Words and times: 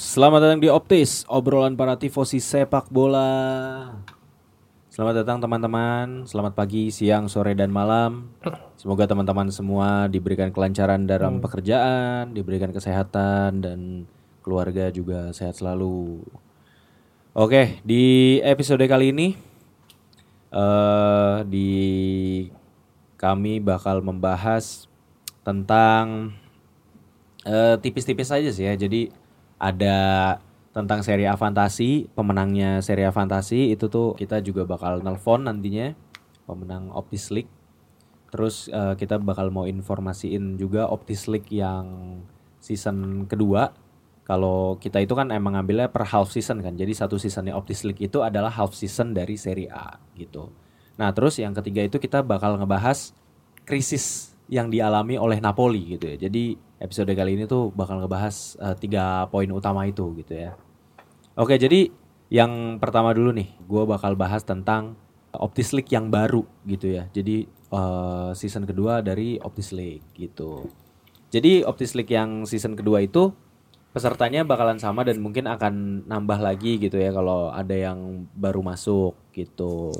Selamat 0.00 0.40
datang 0.40 0.60
di 0.64 0.72
Optis, 0.72 1.28
obrolan 1.28 1.76
para 1.76 1.92
tifosi 1.92 2.40
sepak 2.40 2.88
bola. 2.88 3.92
Selamat 4.88 5.22
datang 5.22 5.44
teman-teman, 5.44 6.24
selamat 6.24 6.56
pagi, 6.56 6.88
siang, 6.88 7.28
sore, 7.28 7.52
dan 7.52 7.68
malam. 7.68 8.32
Semoga 8.80 9.04
teman-teman 9.04 9.52
semua 9.52 10.08
diberikan 10.08 10.48
kelancaran 10.56 11.04
dalam 11.04 11.44
pekerjaan, 11.44 12.32
diberikan 12.32 12.72
kesehatan, 12.72 13.60
dan 13.60 14.08
keluarga 14.40 14.88
juga 14.88 15.36
sehat 15.36 15.60
selalu. 15.60 16.24
Oke, 17.36 17.84
di 17.84 18.40
episode 18.40 18.82
kali 18.88 19.12
ini, 19.12 19.36
eh 20.48 21.36
di 21.44 21.70
kami 23.20 23.60
bakal 23.60 24.00
membahas 24.00 24.88
tentang 25.44 26.32
eh, 27.44 27.76
tipis-tipis 27.84 28.32
aja 28.32 28.48
sih 28.48 28.64
ya. 28.64 28.74
Jadi 28.74 29.19
ada 29.60 29.98
tentang 30.72 31.04
seri 31.04 31.28
A 31.28 31.36
Fantasi, 31.36 32.08
pemenangnya 32.16 32.80
seri 32.80 33.04
A 33.04 33.12
Fantasi 33.12 33.74
itu 33.74 33.92
tuh 33.92 34.16
kita 34.16 34.40
juga 34.40 34.64
bakal 34.64 35.04
nelpon 35.04 35.44
nantinya 35.44 35.92
pemenang 36.48 36.88
Optis 36.96 37.28
League. 37.28 37.52
Terus 38.32 38.72
eh, 38.72 38.94
kita 38.96 39.20
bakal 39.20 39.52
mau 39.52 39.68
informasiin 39.68 40.56
juga 40.56 40.88
Optis 40.88 41.28
League 41.28 41.50
yang 41.52 42.18
season 42.62 43.28
kedua. 43.28 43.76
Kalau 44.24 44.78
kita 44.78 45.02
itu 45.02 45.12
kan 45.18 45.34
emang 45.34 45.58
ngambilnya 45.58 45.90
per 45.90 46.06
half 46.06 46.30
season 46.30 46.62
kan. 46.62 46.78
Jadi 46.78 46.94
satu 46.94 47.18
seasonnya 47.18 47.58
Optis 47.58 47.82
League 47.82 47.98
itu 47.98 48.22
adalah 48.22 48.48
half 48.54 48.72
season 48.72 49.10
dari 49.10 49.34
seri 49.34 49.66
A 49.66 49.98
gitu. 50.14 50.54
Nah, 50.94 51.10
terus 51.10 51.36
yang 51.42 51.50
ketiga 51.50 51.82
itu 51.82 51.98
kita 51.98 52.22
bakal 52.22 52.54
ngebahas 52.56 53.10
krisis 53.66 54.29
yang 54.50 54.66
dialami 54.66 55.14
oleh 55.14 55.38
Napoli 55.38 55.94
gitu 55.96 56.10
ya. 56.10 56.26
Jadi 56.26 56.58
episode 56.82 57.14
kali 57.14 57.38
ini 57.38 57.46
tuh 57.46 57.70
bakal 57.70 58.02
ngebahas 58.02 58.58
eh, 58.58 58.76
tiga 58.82 59.30
poin 59.30 59.46
utama 59.46 59.86
itu 59.86 60.10
gitu 60.18 60.34
ya. 60.34 60.58
Oke, 61.38 61.54
jadi 61.54 61.86
yang 62.34 62.82
pertama 62.82 63.14
dulu 63.14 63.30
nih, 63.30 63.46
gue 63.62 63.82
bakal 63.86 64.18
bahas 64.18 64.42
tentang 64.42 64.98
Optis 65.30 65.70
League 65.70 65.94
yang 65.94 66.10
baru 66.10 66.42
gitu 66.66 66.98
ya. 66.98 67.06
Jadi 67.14 67.46
eh, 67.46 68.30
season 68.34 68.66
kedua 68.66 69.00
dari 69.06 69.38
Optis 69.38 69.70
League 69.70 70.02
gitu. 70.18 70.66
Jadi 71.30 71.62
Optis 71.62 71.94
League 71.94 72.10
yang 72.10 72.42
season 72.42 72.74
kedua 72.74 73.06
itu 73.06 73.30
pesertanya 73.94 74.42
bakalan 74.42 74.78
sama 74.82 75.02
dan 75.06 75.18
mungkin 75.22 75.46
akan 75.50 76.06
nambah 76.06 76.38
lagi 76.42 76.78
gitu 76.78 76.98
ya 76.98 77.10
kalau 77.14 77.54
ada 77.54 77.74
yang 77.74 78.26
baru 78.34 78.66
masuk 78.66 79.14
gitu. 79.30 79.94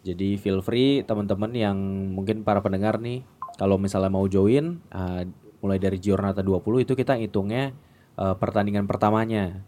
Jadi 0.00 0.40
feel 0.40 0.64
free 0.64 1.04
teman-teman 1.04 1.52
yang 1.52 1.76
mungkin 2.16 2.40
para 2.40 2.64
pendengar 2.64 2.96
nih 2.96 3.20
kalau 3.60 3.76
misalnya 3.76 4.08
mau 4.08 4.24
join 4.24 4.80
uh, 4.88 5.20
mulai 5.60 5.76
dari 5.76 6.00
Giornata 6.00 6.40
20 6.40 6.88
itu 6.88 6.96
kita 6.96 7.20
hitungnya 7.20 7.76
uh, 8.16 8.32
pertandingan 8.32 8.88
pertamanya. 8.88 9.60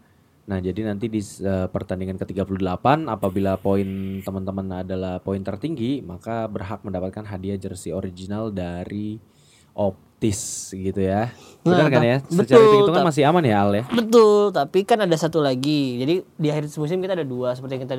Nah, 0.43 0.57
jadi 0.57 0.83
nanti 0.83 1.07
di 1.07 1.21
uh, 1.45 1.69
pertandingan 1.69 2.17
ke-38 2.17 2.83
apabila 3.07 3.55
poin 3.55 3.87
teman-teman 4.19 4.81
adalah 4.81 5.21
poin 5.21 5.39
tertinggi, 5.39 6.01
maka 6.01 6.49
berhak 6.49 6.81
mendapatkan 6.81 7.23
hadiah 7.23 7.55
jersey 7.55 7.93
original 7.93 8.49
dari 8.49 9.21
Optis 9.73 10.69
gitu 10.69 10.99
ya. 10.99 11.31
Benar 11.63 11.87
Nah, 11.87 11.89
kan 11.89 12.01
ta- 12.01 12.09
ya? 12.09 12.17
Secara 12.25 12.43
betul, 12.43 12.59
hitung-hitungan 12.59 13.01
ta- 13.01 13.07
masih 13.07 13.23
aman 13.23 13.43
ya 13.45 13.55
Al 13.61 13.71
ya? 13.71 13.83
Betul, 13.87 14.41
tapi 14.51 14.79
kan 14.83 14.99
ada 14.99 15.15
satu 15.15 15.39
lagi. 15.39 15.97
Jadi 15.97 16.13
di 16.35 16.47
akhir 16.51 16.67
musim 16.75 16.99
kita 16.99 17.13
ada 17.15 17.25
dua 17.25 17.55
seperti 17.55 17.79
yang 17.79 17.83
kita 17.87 17.95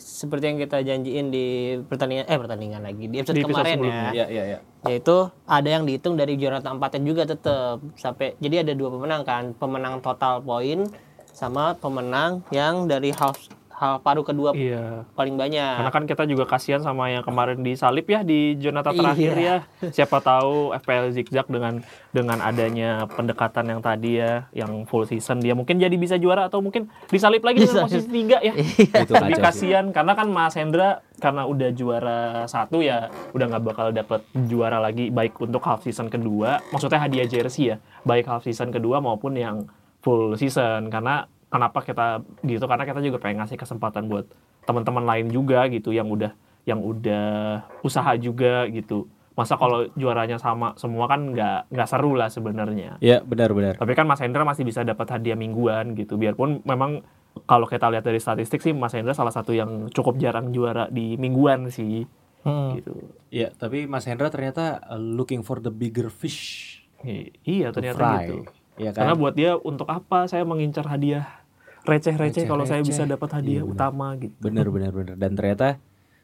seperti 0.00 0.44
yang 0.48 0.58
kita 0.58 0.78
janjiin 0.82 1.26
di 1.28 1.46
pertandingan 1.84 2.24
eh 2.26 2.38
pertandingan 2.40 2.80
lagi 2.82 3.04
di 3.06 3.16
episode 3.20 3.36
Di 3.36 3.44
episode 3.44 3.60
kemarin 3.60 3.76
sebelumnya. 3.78 4.02
ya. 4.02 4.12
Iya, 4.12 4.26
iya, 4.32 4.44
iya. 4.48 4.58
Yaitu 4.88 5.16
ada 5.46 5.68
yang 5.68 5.82
dihitung 5.84 6.14
dari 6.16 6.34
Jonathan 6.40 6.80
empatnya 6.80 7.00
juga 7.04 7.22
tetap 7.28 7.78
sampai 7.94 8.34
jadi 8.40 8.64
ada 8.64 8.72
dua 8.72 8.88
pemenang 8.90 9.22
kan, 9.22 9.44
pemenang 9.54 10.00
total 10.00 10.40
poin 10.42 10.88
sama 11.32 11.72
pemenang 11.76 12.44
yang 12.52 12.84
dari 12.88 13.12
half 13.14 13.36
half 13.82 13.98
paruh 14.00 14.22
kedua 14.22 14.54
Iya. 14.54 15.02
paling 15.12 15.34
banyak. 15.34 15.74
Karena 15.82 15.90
kan 15.90 16.04
kita 16.06 16.22
juga 16.24 16.46
kasihan 16.46 16.78
sama 16.78 17.10
yang 17.10 17.26
kemarin 17.26 17.58
disalip 17.60 18.06
ya 18.06 18.22
di 18.22 18.54
Jonathan 18.54 18.94
Iya. 18.94 19.00
terakhir 19.02 19.32
ya. 19.34 19.56
Siapa 19.90 20.22
tahu 20.22 20.70
FPL 20.72 21.10
zigzag 21.10 21.50
dengan 21.50 21.82
dengan 22.14 22.38
adanya 22.38 23.10
pendekatan 23.10 23.66
yang 23.66 23.80
tadi 23.82 24.22
ya, 24.22 24.46
yang 24.54 24.86
full 24.86 25.02
season 25.02 25.42
dia 25.42 25.52
mungkin 25.52 25.76
jadi 25.76 25.92
bisa 25.92 26.14
juara 26.14 26.46
atau 26.46 26.62
mungkin 26.62 26.86
disalip 27.10 27.42
lagi 27.42 27.66
dengan 27.66 27.90
posisi 27.90 28.06
tiga 28.06 28.38
ya. 28.38 28.54
Itu 28.54 29.10
Tapi 29.10 29.34
kasihan 29.34 29.90
karena 29.90 30.14
kan 30.14 30.30
Mas 30.30 30.54
Hendra 30.54 31.02
karena 31.18 31.42
udah 31.42 31.70
juara 31.72 32.20
satu 32.46 32.78
ya 32.78 33.10
udah 33.32 33.46
nggak 33.48 33.64
bakal 33.64 33.86
dapet 33.90 34.22
juara 34.46 34.78
lagi 34.78 35.08
baik 35.08 35.38
untuk 35.38 35.62
half 35.62 35.82
season 35.82 36.06
kedua 36.06 36.58
maksudnya 36.70 36.98
hadiah 36.98 37.24
jersey 37.24 37.70
ya 37.70 37.76
baik 38.02 38.26
half 38.26 38.42
season 38.42 38.70
kedua 38.70 38.98
maupun 38.98 39.34
yang 39.34 39.66
full 40.02 40.34
season 40.34 40.90
karena 40.90 41.30
kenapa 41.52 41.78
kita 41.80 42.06
gitu 42.40 42.64
karena 42.64 42.82
kita 42.82 42.98
juga 42.98 43.20
pengen 43.20 43.44
ngasih 43.44 43.54
kesempatan 43.54 44.08
buat 44.08 44.24
teman-teman 44.64 45.04
lain 45.04 45.26
juga 45.28 45.68
gitu 45.68 45.92
yang 45.92 46.08
udah 46.08 46.32
yang 46.64 46.80
udah 46.80 47.60
usaha 47.80 48.14
juga 48.16 48.64
gitu 48.66 49.04
masa 49.32 49.56
kalau 49.56 49.88
juaranya 49.92 50.36
sama 50.36 50.72
semua 50.74 51.04
kan 51.06 51.28
nggak 51.28 51.68
nggak 51.68 51.88
seru 51.88 52.12
lah 52.12 52.28
sebenarnya 52.28 52.96
Iya, 52.98 53.20
benar-benar. 53.20 53.76
tapi 53.76 53.92
kan 53.92 54.04
Mas 54.04 54.20
Hendra 54.20 54.42
masih 54.42 54.62
bisa 54.62 54.80
dapat 54.82 55.08
hadiah 55.08 55.34
mingguan 55.34 55.92
gitu. 55.92 56.16
Biarpun 56.16 56.60
memang 56.62 57.00
kalau 57.42 57.64
kita 57.64 57.88
lihat 57.88 58.04
dari 58.04 58.16
statistik 58.16 58.60
sih 58.60 58.70
Mas 58.70 58.92
Hendra 58.92 59.12
salah 59.12 59.32
satu 59.32 59.50
yang 59.50 59.88
cukup 59.88 60.16
jarang 60.16 60.52
juara 60.52 60.86
di 60.86 61.16
mingguan 61.16 61.68
sih. 61.68 62.04
Hmm. 62.44 62.76
Gitu. 62.76 62.92
Iya, 63.28 63.50
tapi 63.52 63.88
Mas 63.88 64.04
Hendra 64.04 64.28
ternyata 64.28 64.84
uh, 64.84 65.00
looking 65.00 65.40
for 65.40 65.58
the 65.58 65.72
bigger 65.72 66.06
fish 66.06 66.84
I- 67.00 67.32
iya 67.42 67.72
ternyata 67.72 67.98
fry. 67.98 68.16
gitu. 68.22 68.36
Iya 68.78 68.90
kan? 68.90 69.00
Karena 69.00 69.14
buat 69.16 69.32
dia 69.32 69.56
untuk 69.56 69.88
apa 69.88 70.28
saya 70.28 70.44
mengincar 70.44 70.84
hadiah 70.84 71.40
receh-receh 71.82 72.44
kalau 72.44 72.62
saya 72.62 72.80
bisa 72.80 73.02
dapat 73.04 73.28
hadiah 73.32 73.60
Iya, 73.60 73.62
benar. 73.62 73.74
utama 73.74 74.06
gitu. 74.16 74.34
Bener 74.38 74.66
bener 74.74 74.90
bener 74.90 75.14
dan 75.14 75.32
ternyata 75.32 75.68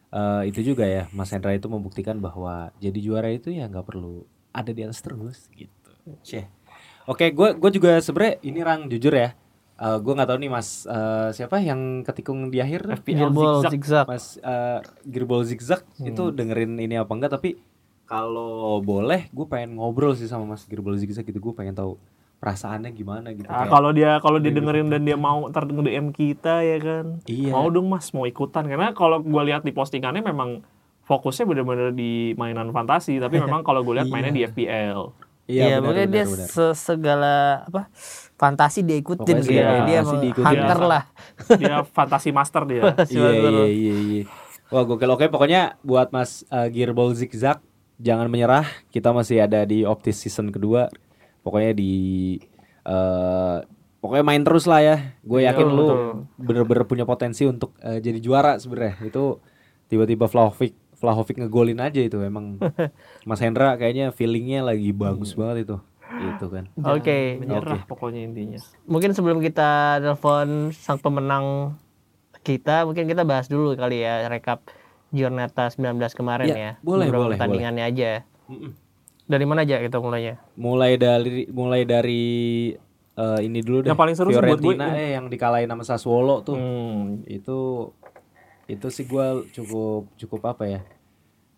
eh, 0.08 0.43
itu 0.46 0.60
juga 0.64 0.84
ya 0.84 1.05
Mas 1.10 1.28
Hendra 1.28 1.52
itu 1.52 1.66
membuktikan 1.66 2.16
bahwa 2.16 2.70
jadi 2.76 2.96
juara 2.96 3.28
itu 3.28 3.50
ya 3.50 3.66
nggak 3.66 3.84
perlu 3.84 4.22
ada 4.50 4.70
di 4.70 4.81
atas 4.81 4.99
terus 4.99 5.50
gitu. 5.52 5.90
Cih. 6.22 6.46
Oke, 7.05 7.32
gue 7.32 7.49
gue 7.55 7.70
juga 7.72 7.99
sebenernya 7.99 8.37
ini 8.43 8.60
rang 8.60 8.87
jujur 8.87 9.12
ya. 9.12 9.32
Eh 9.76 9.99
gue 9.99 10.12
nggak 10.12 10.26
tahu 10.26 10.38
nih 10.38 10.50
Mas 10.50 10.69
eh, 10.84 11.31
siapa 11.32 11.58
yang 11.58 12.02
ketikung 12.02 12.49
di 12.49 12.58
akhir? 12.58 12.84
FPL 13.00 13.28
Gearball 13.28 13.54
zigzag. 13.62 13.72
zigzag. 13.72 14.06
Mas 14.06 14.26
uh, 14.38 14.78
Gearball 15.04 15.44
Zigzag 15.44 15.82
itu 15.99 16.22
dengerin 16.31 16.76
ini 16.76 16.94
apa 16.94 17.11
enggak 17.11 17.32
tapi 17.32 17.58
kalau 18.04 18.81
boleh 18.81 19.28
gue 19.28 19.46
pengen 19.46 19.76
ngobrol 19.76 20.12
sih 20.12 20.25
sama 20.25 20.49
Mas 20.49 20.64
Gearball 20.64 20.96
Zigzag 20.96 21.22
gitu 21.22 21.38
gue 21.38 21.52
pengen 21.52 21.72
tahu 21.72 22.00
perasaannya 22.38 22.90
gimana 22.93 23.31
gitu. 23.31 23.46
Ah, 23.46 23.67
kalau 23.67 23.90
dia 23.90 24.19
kalau 24.19 24.38
dia 24.38 24.50
dengerin 24.50 24.87
dan 24.87 25.02
dia 25.02 25.14
mau 25.14 25.46
ntar 25.46 25.67
DM 25.67 26.11
kita 26.11 26.62
ya 26.62 26.79
kan. 26.79 27.19
Iya. 27.25 27.50
Mau 27.50 27.67
dong 27.69 27.87
Mas 27.87 28.11
mau 28.11 28.25
ikutan 28.25 28.62
karena 28.62 28.90
kalau 28.93 29.19
gue 29.19 29.43
lihat 29.44 29.61
di 29.61 29.70
postingannya 29.70 30.23
memang 30.23 30.62
fokusnya 31.02 31.44
bener-bener 31.44 31.90
di 31.90 32.12
mainan 32.35 32.69
fantasi 32.69 33.17
tapi 33.17 33.40
memang 33.44 33.61
kalau 33.61 33.82
gue 33.82 33.96
lihat 33.96 34.06
mainnya 34.06 34.31
di 34.31 34.40
Iya. 34.40 34.49
FPL. 34.49 35.00
Iya, 35.49 35.64
benar, 35.75 35.82
makanya 35.82 36.06
dia 36.06 36.23
benar, 36.23 36.35
benar. 36.37 36.49
se- 36.52 36.76
segala 36.76 37.35
apa 37.64 37.82
fantasi 38.37 38.85
dia 38.85 38.96
ikutin 38.96 39.25
Pokoknya 39.25 39.40
gitu. 39.40 39.49
segala 39.50 39.79
dia 39.82 40.00
diikutin. 40.05 40.44
hunter 40.46 40.79
Iya. 40.79 40.87
lah. 40.87 41.02
Dia 41.56 41.75
fantasi 41.96 42.29
master 42.31 42.62
dia. 42.64 42.82
Iya 43.02 43.29
iya 43.32 43.64
iya 43.67 43.94
iya. 43.96 44.23
Wah 44.69 44.85
gokil 44.85 45.08
oke 45.08 45.26
pokoknya 45.26 45.81
buat 45.81 46.12
Mas 46.12 46.44
uh, 46.46 46.69
Gearball 46.69 47.17
Zigzag 47.17 47.64
jangan 47.96 48.29
menyerah. 48.29 48.62
Kita 48.87 49.11
masih 49.11 49.40
ada 49.40 49.64
di 49.64 49.82
Optis 49.82 50.20
season 50.20 50.52
kedua. 50.52 50.93
Pokoknya 51.48 51.72
di 51.72 51.92
eh 52.84 53.58
pokoknya 54.04 54.24
main 54.28 54.44
terus 54.44 54.68
lah 54.68 54.84
ya. 54.84 54.96
Gue 55.24 55.48
yakin 55.48 55.64
Betul, 55.64 55.78
lu 55.80 55.88
bener-bener 56.36 56.84
punya 56.84 57.08
potensi 57.08 57.48
untuk 57.48 57.72
eh, 57.80 58.04
jadi 58.04 58.20
juara 58.20 58.60
sebenarnya. 58.60 59.00
Itu 59.08 59.40
tiba-tiba 59.88 60.28
Vlahovic 60.28 60.76
Vlahovic 61.00 61.40
ngegolin 61.40 61.80
aja 61.80 62.04
itu 62.04 62.20
emang 62.20 62.60
Mas 63.28 63.40
Hendra 63.40 63.80
kayaknya 63.80 64.12
feelingnya 64.12 64.60
lagi 64.60 64.92
bagus 64.92 65.32
banget 65.32 65.64
itu. 65.64 65.76
Itu 66.36 66.46
kan. 66.52 66.68
Oke. 66.84 67.40
Menyerah 67.40 67.88
pokoknya 67.88 68.28
intinya. 68.28 68.60
Mungkin 68.84 69.16
sebelum 69.16 69.40
kita 69.40 70.04
telepon 70.04 70.76
sang 70.76 71.00
pemenang 71.00 71.72
kita, 72.44 72.84
mungkin 72.84 73.08
kita 73.08 73.24
bahas 73.24 73.48
dulu 73.48 73.72
kali 73.72 74.04
ya 74.04 74.28
rekap 74.28 74.68
Giornata 75.08 75.72
19 75.72 75.96
kemarin 76.12 76.48
Ya, 76.52 76.56
ya. 76.56 76.72
boleh, 76.84 77.08
Beberapa 77.08 77.24
boleh, 77.32 77.36
pertandingannya 77.40 77.84
aja. 77.88 78.12
Dari 79.28 79.44
mana 79.44 79.62
aja 79.69 79.76
kita 79.78 80.00
mulainya? 80.00 80.40
Mulai 80.56 80.96
dari 80.96 81.44
mulai 81.52 81.84
dari 81.84 82.25
eh, 83.14 83.40
ini 83.44 83.60
dulu 83.60 83.84
deh. 83.84 83.92
Yang 83.92 84.00
paling 84.00 84.16
seru 84.16 84.28
sih 84.32 84.40
buat 84.40 84.56
gue 84.58 84.75
Fiorentina 84.75 84.96
eh 84.96 85.14
yang 85.20 85.28
dikalahin 85.28 85.69
sama 85.69 85.84
Sassuolo 85.84 86.40
tuh. 86.40 86.56
Hmm, 86.56 87.22
itu 87.28 87.92
itu 88.69 88.86
sih 88.92 89.08
gue 89.08 89.48
cukup 89.56 90.12
cukup 90.20 90.40
apa 90.52 90.64
ya 90.69 90.80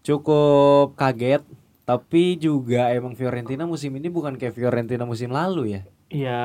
cukup 0.07 0.95
kaget 0.95 1.43
tapi 1.83 2.39
juga 2.39 2.95
emang 2.95 3.19
Fiorentina 3.19 3.67
musim 3.67 3.91
ini 3.99 4.07
bukan 4.07 4.39
kayak 4.39 4.55
Fiorentina 4.55 5.03
musim 5.03 5.35
lalu 5.35 5.75
ya 5.75 5.83
ya 6.09 6.41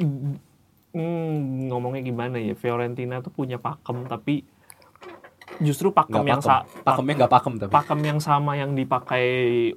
hmm, 0.00 1.68
ngomongnya 1.68 2.00
gimana 2.00 2.40
ya 2.40 2.56
Fiorentina 2.56 3.20
tuh 3.20 3.28
punya 3.28 3.60
pakem 3.60 4.08
tapi 4.08 4.48
justru 5.62 5.94
pakem 5.94 6.22
nggak 6.22 6.28
yang 6.28 6.42
pakem. 6.42 6.66
sa 6.66 6.82
pakemnya 6.84 7.14
nggak 7.24 7.32
pakem 7.32 7.52
tapi. 7.56 7.72
pakem 7.72 8.00
yang 8.02 8.20
sama 8.20 8.52
yang 8.58 8.74
dipakai 8.74 9.26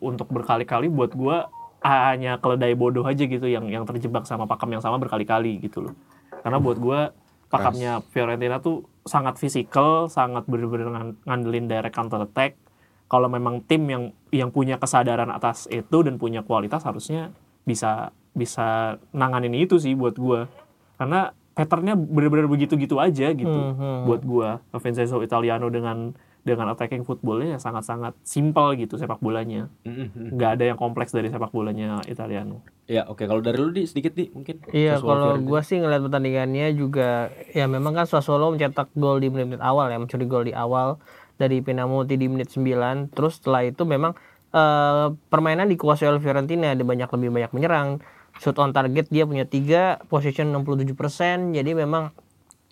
untuk 0.01 0.27
berkali-kali 0.33 0.89
buat 0.89 1.13
gua 1.13 1.47
hanya 1.79 2.35
keledai 2.43 2.75
bodoh 2.75 3.07
aja 3.07 3.23
gitu 3.23 3.47
yang 3.47 3.71
yang 3.71 3.87
terjebak 3.87 4.27
sama 4.27 4.43
pakem 4.43 4.75
yang 4.75 4.83
sama 4.83 4.99
berkali-kali 4.99 5.63
gitu 5.63 5.87
loh. 5.87 5.93
Karena 6.43 6.59
buat 6.59 6.75
gua 6.75 7.15
pakemnya 7.47 8.03
Fiorentina 8.11 8.59
tuh 8.59 8.85
sangat 9.07 9.39
fisikal 9.39 10.11
sangat 10.11 10.45
bener-bener 10.45 10.91
ngan- 10.91 11.17
ngandelin 11.23 11.65
direct 11.71 11.95
counter 11.95 12.19
attack. 12.27 12.59
Kalau 13.09 13.25
memang 13.31 13.63
tim 13.65 13.87
yang 13.89 14.03
yang 14.29 14.51
punya 14.51 14.77
kesadaran 14.77 15.31
atas 15.31 15.65
itu 15.71 15.97
dan 16.03 16.19
punya 16.19 16.43
kualitas 16.45 16.83
harusnya 16.85 17.31
bisa 17.63 18.11
bisa 18.35 18.99
nanganin 19.15 19.55
itu 19.55 19.79
sih 19.79 19.95
buat 19.95 20.19
gua. 20.19 20.51
Karena 20.99 21.31
patternnya 21.59 21.99
bener-bener 21.99 22.47
begitu-gitu 22.47 22.95
aja 22.97 23.35
gitu 23.35 23.51
Hmm, 23.51 23.75
hmm. 23.75 23.99
buat 24.07 24.21
gua 24.23 24.49
Vincenzo 24.71 25.19
Italiano 25.19 25.67
dengan 25.67 26.15
dengan 26.39 26.71
attacking 26.71 27.03
footballnya 27.03 27.55
ya 27.55 27.59
sangat-sangat 27.59 28.15
simpel 28.23 28.71
gitu 28.79 28.95
sepak 28.95 29.19
bolanya 29.19 29.67
Mm-mm. 29.83 30.39
nggak 30.39 30.51
ada 30.55 30.63
yang 30.71 30.79
kompleks 30.79 31.11
dari 31.11 31.27
sepak 31.27 31.51
bolanya 31.51 31.99
Italiano 32.07 32.63
ya 32.87 33.03
oke 33.05 33.27
kalau 33.27 33.43
dari 33.43 33.59
lu 33.59 33.75
di 33.75 33.83
sedikit 33.83 34.15
di 34.15 34.31
mungkin 34.31 34.63
Iya, 34.71 35.03
kalau 35.03 35.35
gua 35.43 35.59
sih 35.61 35.83
ngeliat 35.83 35.99
pertandingannya 35.99 36.71
juga 36.73 37.27
ya 37.51 37.67
memang 37.67 37.91
kan 37.91 38.07
Sassuolo 38.07 38.55
mencetak 38.55 38.87
gol 38.95 39.19
di 39.19 39.27
menit-menit 39.27 39.59
awal 39.59 39.91
ya, 39.91 39.99
mencuri 39.99 40.25
gol 40.25 40.47
di 40.47 40.55
awal 40.55 40.95
dari 41.35 41.59
Pinamonti 41.59 42.15
di 42.15 42.27
menit 42.31 42.49
9. 42.51 43.11
Terus 43.11 43.43
setelah 43.43 43.67
itu 43.67 43.83
memang 43.83 44.15
eh, 44.49 45.07
permainan 45.29 45.67
dikuasai 45.67 46.07
oleh 46.07 46.23
Fiorentina, 46.23 46.71
ada 46.71 46.81
banyak 46.81 47.09
lebih 47.13 47.29
banyak 47.35 47.51
menyerang. 47.51 47.99
Shoot 48.39 48.55
on 48.55 48.71
target 48.71 49.11
dia 49.11 49.27
punya 49.27 49.43
3, 49.43 50.07
position 50.07 50.55
67%. 50.55 51.51
Jadi 51.51 51.71
memang 51.75 52.15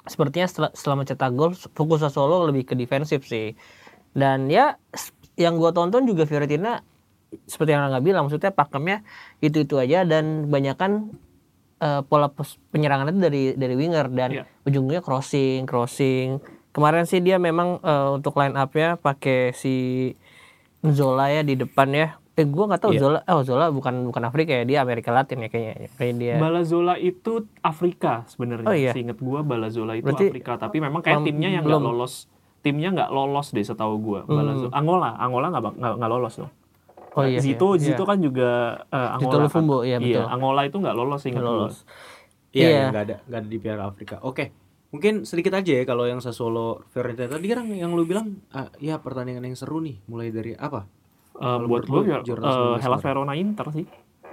sepertinya 0.08 0.48
setelah, 0.48 0.72
setelah 0.72 1.04
mencetak 1.04 1.32
gol 1.36 1.52
fokus 1.54 2.00
Sassuolo 2.00 2.48
lebih 2.48 2.64
ke 2.64 2.74
defensif 2.74 3.28
sih. 3.28 3.52
Dan 4.16 4.48
ya 4.48 4.80
yang 5.36 5.60
gua 5.60 5.70
tonton 5.70 6.08
juga 6.08 6.24
Fiorentina 6.24 6.82
seperti 7.44 7.76
yang 7.76 7.92
nggak 7.92 8.06
bilang 8.08 8.24
maksudnya 8.26 8.50
pakemnya 8.50 9.04
itu 9.44 9.68
itu 9.68 9.76
aja 9.76 10.08
dan 10.08 10.48
banyakan 10.48 11.12
eh, 11.78 12.02
pola 12.08 12.32
penyerangan 12.72 13.12
itu 13.12 13.20
dari 13.20 13.44
dari 13.54 13.76
winger 13.76 14.08
dan 14.10 14.30
Iya. 14.32 14.44
ujungnya 14.64 15.04
crossing 15.04 15.68
crossing 15.68 16.40
kemarin 16.72 17.04
sih 17.04 17.20
dia 17.20 17.36
memang 17.36 17.84
eh, 17.84 18.10
untuk 18.16 18.32
line 18.40 18.56
up 18.56 18.72
ya 18.72 18.96
pakai 18.96 19.52
si 19.52 19.76
Zola 20.82 21.28
ya 21.28 21.44
di 21.44 21.60
depan 21.60 21.92
ya 21.92 22.16
eh 22.38 22.46
gua 22.46 22.66
nggak 22.68 22.80
tahu 22.80 22.92
Iya. 22.92 23.02
Zola 23.02 23.20
oh 23.26 23.42
Zola 23.42 23.66
bukan 23.68 23.94
bukan 24.06 24.24
Afrika 24.24 24.54
ya 24.54 24.64
dia 24.64 24.80
Amerika 24.80 25.10
Latin 25.10 25.42
ya 25.42 25.50
kayaknya 25.50 25.90
kayak 25.92 26.14
dia 26.16 26.34
Balazola 26.38 26.94
itu 26.96 27.34
Afrika 27.60 28.24
sebenarnya 28.28 28.64
Oh, 28.64 28.78
iya. 28.78 28.94
seinget 28.94 29.18
gua 29.18 29.42
Balazola 29.42 29.94
itu 29.94 30.06
Berarti- 30.06 30.30
Afrika 30.30 30.54
tapi 30.56 30.78
memang 30.78 31.02
kayak 31.02 31.18
Mem- 31.18 31.28
timnya 31.28 31.50
yang 31.52 31.62
nggak 31.62 31.74
belum. 31.74 31.82
Hmm. 31.84 31.98
lolos 31.98 32.14
timnya 32.60 32.90
nggak 32.92 33.10
lolos 33.10 33.48
deh 33.50 33.64
setahu 33.64 33.96
gua 33.98 34.20
Balazola 34.24 34.70
Angola 34.72 35.10
Angola 35.16 35.46
nggak 35.50 35.64
nggak 35.76 35.94
nggak 35.98 36.12
lolos 36.12 36.34
dong 36.38 36.52
oh 37.12 37.24
iya 37.24 37.40
Zito 37.40 37.68
iya. 37.72 37.82
Zito 37.84 38.04
kan 38.04 38.18
juga 38.20 38.50
Zito 38.86 39.02
Angola 39.18 39.44
Lufumbo, 39.44 39.78
kan. 39.80 39.88
iya, 39.88 39.98
betul. 39.98 40.26
Angola 40.28 40.62
itu 40.64 40.78
nggak 40.78 40.96
lolos 40.96 41.22
ingat 41.24 41.42
lolos 41.42 41.76
Iya, 42.50 42.62
Iya. 42.62 42.70
iya, 42.70 42.86
nggak 42.88 43.04
ada 43.04 43.16
nggak 43.24 43.40
ada 43.40 43.48
di 43.48 43.58
Piala 43.58 43.84
Afrika. 43.84 44.16
Oke, 44.20 44.50
mungkin 44.90 45.14
sedikit 45.24 45.52
aja 45.52 45.74
ya 45.74 45.84
kalau 45.84 46.06
yang 46.06 46.18
Sassuolo 46.18 46.86
Fiorentina 46.88 47.28
tadi 47.28 47.46
kan 47.46 47.66
yang 47.68 47.92
lu 47.92 48.02
bilang 48.04 48.40
ah, 48.50 48.70
ya 48.78 48.98
pertandingan 48.98 49.44
yang 49.44 49.54
seru 49.54 49.78
nih, 49.80 50.00
mulai 50.06 50.30
dari 50.30 50.54
apa? 50.54 50.86
Eh, 51.38 51.60
buat 51.70 51.84
gue 51.86 52.02
lu, 52.02 52.26
Giornata 52.26 52.82
19 52.82 52.84
Hellas? 52.84 53.02
Verona 53.06 53.34
Inter 53.38 53.68
sih. 53.70 53.86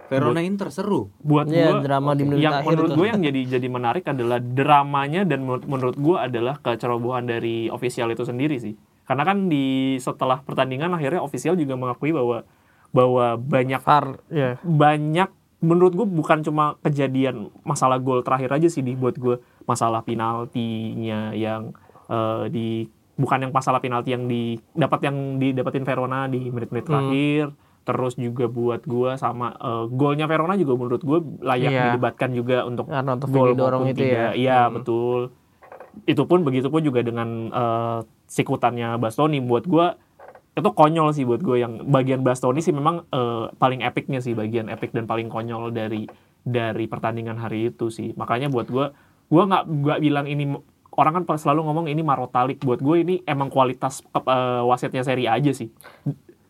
Verona 0.05 0.41
Inter 0.45 0.69
seru. 0.69 1.09
buat 1.25 1.49
Iya, 1.49 1.73
gue 1.73 1.89
drama 1.89 2.13
di 2.13 2.25
menit 2.29 2.45
yang 2.45 2.61
akhir 2.61 2.77
menurut 2.77 2.93
gue 2.93 3.07
yang 3.09 3.21
jadi 3.25 3.41
jadi 3.57 3.69
menarik 3.73 4.05
adalah 4.05 4.39
dramanya 4.41 5.25
dan 5.25 5.49
menurut, 5.49 5.65
menurut 5.65 5.97
gue 5.97 6.17
adalah 6.17 6.61
kecerobohan 6.61 7.25
dari 7.25 7.73
official 7.73 8.13
itu 8.13 8.25
sendiri 8.25 8.61
sih. 8.61 8.77
Karena 9.05 9.25
kan 9.25 9.49
di 9.49 9.97
setelah 10.01 10.45
pertandingan 10.45 10.93
akhirnya 10.93 11.25
official 11.25 11.57
juga 11.57 11.77
mengakui 11.77 12.13
bahwa 12.13 12.45
bahwa 12.95 13.35
banyak 13.41 13.81
VAR 13.83 14.23
ya 14.31 14.55
banyak 14.63 15.29
menurut 15.65 15.93
gue 15.97 16.07
bukan 16.07 16.45
cuma 16.45 16.77
kejadian 16.85 17.51
masalah 17.67 17.99
gol 17.99 18.23
terakhir 18.23 18.55
aja 18.55 18.69
sih 18.71 18.85
di 18.85 18.95
buat 18.95 19.17
gue 19.19 19.41
masalah 19.67 20.05
penaltinya 20.07 21.35
yang 21.35 21.75
eh, 22.07 22.45
di 22.53 22.87
bukan 23.15 23.47
yang 23.47 23.53
masalah 23.55 23.79
penalti 23.79 24.11
yang 24.11 24.27
di 24.27 24.59
dapat 24.75 25.01
yang 25.07 25.39
didapatin 25.39 25.87
Verona 25.87 26.27
di 26.27 26.51
menit-menit 26.51 26.87
terakhir. 26.87 27.45
Terus 27.85 28.17
juga 28.17 28.49
buat 28.49 28.81
gue 28.83 29.21
sama 29.21 29.53
eh, 29.55 29.85
golnya 29.93 30.25
Verona 30.25 30.57
juga 30.57 30.73
menurut 30.73 31.03
gue 31.05 31.19
layak 31.45 31.71
Iya. 31.71 31.83
didebatkan 31.93 32.31
juga 32.33 32.65
untuk 32.65 32.89
karena 32.89 33.13
gol 33.21 33.53
maupun 33.53 33.93
itu 33.93 34.05
ya. 34.05 34.33
Iya 34.33 34.61
betul. 34.73 35.37
Itu 36.09 36.27
pun 36.27 36.43
begitu 36.43 36.73
pun 36.73 36.81
juga 36.81 37.05
dengan 37.05 37.53
eh, 37.53 37.99
sikutannya 38.27 38.97
Bastoni 38.97 39.39
buat 39.39 39.69
gua 39.69 40.01
itu 40.55 40.71
konyol 40.71 41.11
sih 41.11 41.27
buat 41.27 41.43
gue 41.43 41.61
yang 41.61 41.91
bagian 41.91 42.23
Bastoni 42.23 42.63
sih 42.63 42.73
memang 42.73 43.05
eh, 43.11 43.45
paling 43.53 43.85
epicnya 43.85 44.25
sih 44.25 44.33
bagian 44.33 44.73
epic 44.73 44.95
dan 44.97 45.05
paling 45.05 45.29
konyol 45.29 45.69
dari 45.71 46.09
dari 46.41 46.89
pertandingan 46.89 47.37
hari 47.37 47.69
itu 47.69 47.93
sih. 47.93 48.17
Makanya 48.17 48.49
buat 48.49 48.73
gua 48.73 48.97
gua 49.29 49.45
nggak 49.45 49.65
nggak 49.67 49.99
bilang 50.01 50.25
ini 50.25 50.57
orang 50.95 51.13
kan 51.19 51.37
selalu 51.37 51.61
ngomong 51.63 51.87
ini 51.87 52.01
marotalik 52.01 52.59
buat 52.59 52.79
gue 52.79 52.97
ini 52.99 53.15
emang 53.25 53.49
kualitas 53.49 54.01
eh, 54.05 54.23
wasitnya 54.63 55.03
seri 55.03 55.27
aja 55.27 55.51
sih 55.51 55.69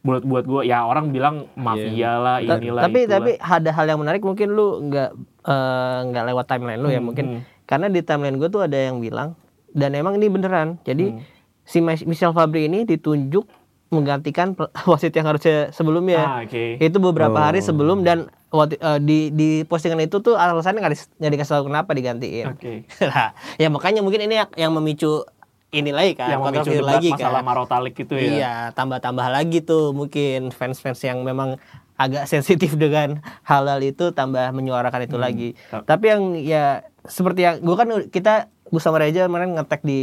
buat 0.01 0.21
buat 0.21 0.45
gue 0.45 0.63
ya 0.65 0.85
orang 0.85 1.09
bilang 1.09 1.49
mafia 1.55 2.13
lah 2.15 2.37
Ta- 2.39 2.61
inilah 2.61 2.83
tapi 2.83 2.99
itulah. 3.01 3.13
tapi 3.19 3.31
ada 3.39 3.71
hal 3.73 3.87
yang 3.87 3.99
menarik 3.99 4.21
mungkin 4.21 4.49
lu 4.51 4.67
nggak 4.85 5.11
eh, 5.43 5.99
nggak 6.07 6.25
lewat 6.27 6.45
timeline 6.47 6.77
lu 6.79 6.89
ya 6.89 6.99
Hmm, 6.99 7.07
mungkin 7.07 7.25
hmm. 7.27 7.41
karena 7.65 7.87
di 7.89 8.01
timeline 8.01 8.37
gue 8.37 8.49
tuh 8.49 8.61
ada 8.61 8.77
yang 8.77 9.01
bilang 9.01 9.33
dan 9.71 9.91
emang 9.93 10.15
ini 10.15 10.29
beneran 10.29 10.77
jadi 10.83 11.11
Hmm. 11.11 11.25
si 11.65 11.81
Michel 11.81 12.31
Fabri 12.31 12.69
ini 12.69 12.85
ditunjuk 12.85 13.49
menggantikan 13.89 14.53
wasit 14.91 15.11
yang 15.11 15.25
harusnya 15.25 15.71
sebelumnya 15.71 16.21
ah, 16.21 16.39
oke 16.43 16.65
itu 16.79 16.99
beberapa 16.99 17.33
Oh. 17.33 17.41
hari 17.43 17.61
sebelum 17.61 18.03
dan 18.03 18.29
waktu, 18.55 18.75
eh, 18.77 18.99
di 19.01 19.19
di 19.31 19.49
postingan 19.63 19.99
itu 20.01 20.19
tuh 20.19 20.35
alasannya 20.35 20.79
nggak 20.79 20.95
dis- 20.95 21.11
nggak 21.13 21.33
dikasih 21.33 21.53
tahu 21.53 21.65
kenapa 21.67 21.91
digantiin 21.91 22.47
oke 22.49 22.73
Nah, 23.05 23.29
ya 23.57 23.69
makanya 23.69 24.01
mungkin 24.01 24.23
ini 24.23 24.39
yang- 24.39 24.73
memicu 24.73 25.27
ini 25.71 25.91
lagi 25.91 26.15
kan 26.15 26.31
yang 26.31 26.41
memicu 26.41 26.71
debat 26.71 26.87
lagi 26.97 27.11
masalah 27.11 27.35
kan 27.37 27.45
marotalik 27.45 27.95
itu 27.97 28.15
ya. 28.15 28.23
Iya, 28.25 28.55
tambah-tambah 28.73 29.27
lagi 29.29 29.59
tuh 29.61 29.91
mungkin 29.91 30.49
fans-fans 30.49 31.03
yang 31.03 31.19
memang 31.21 31.59
agak 31.97 32.25
sensitif 32.33 32.75
dengan 32.75 33.19
hal-hal 33.43 33.83
itu 33.83 34.11
tambah 34.11 34.51
menyuarakan 34.51 35.03
itu 35.03 35.19
lagi. 35.19 35.49
Ta- 35.69 35.83
Tapi 35.85 36.05
yang 36.09 36.23
ya 36.37 36.65
seperti 37.03 37.43
yang 37.43 37.59
gua 37.59 37.75
kan 37.77 37.91
kita 38.07 38.35
gue 38.65 38.79
sama 38.79 38.97
Reja 38.97 39.27
kemarin 39.27 39.53
ngetek 39.53 39.83
di 39.83 40.01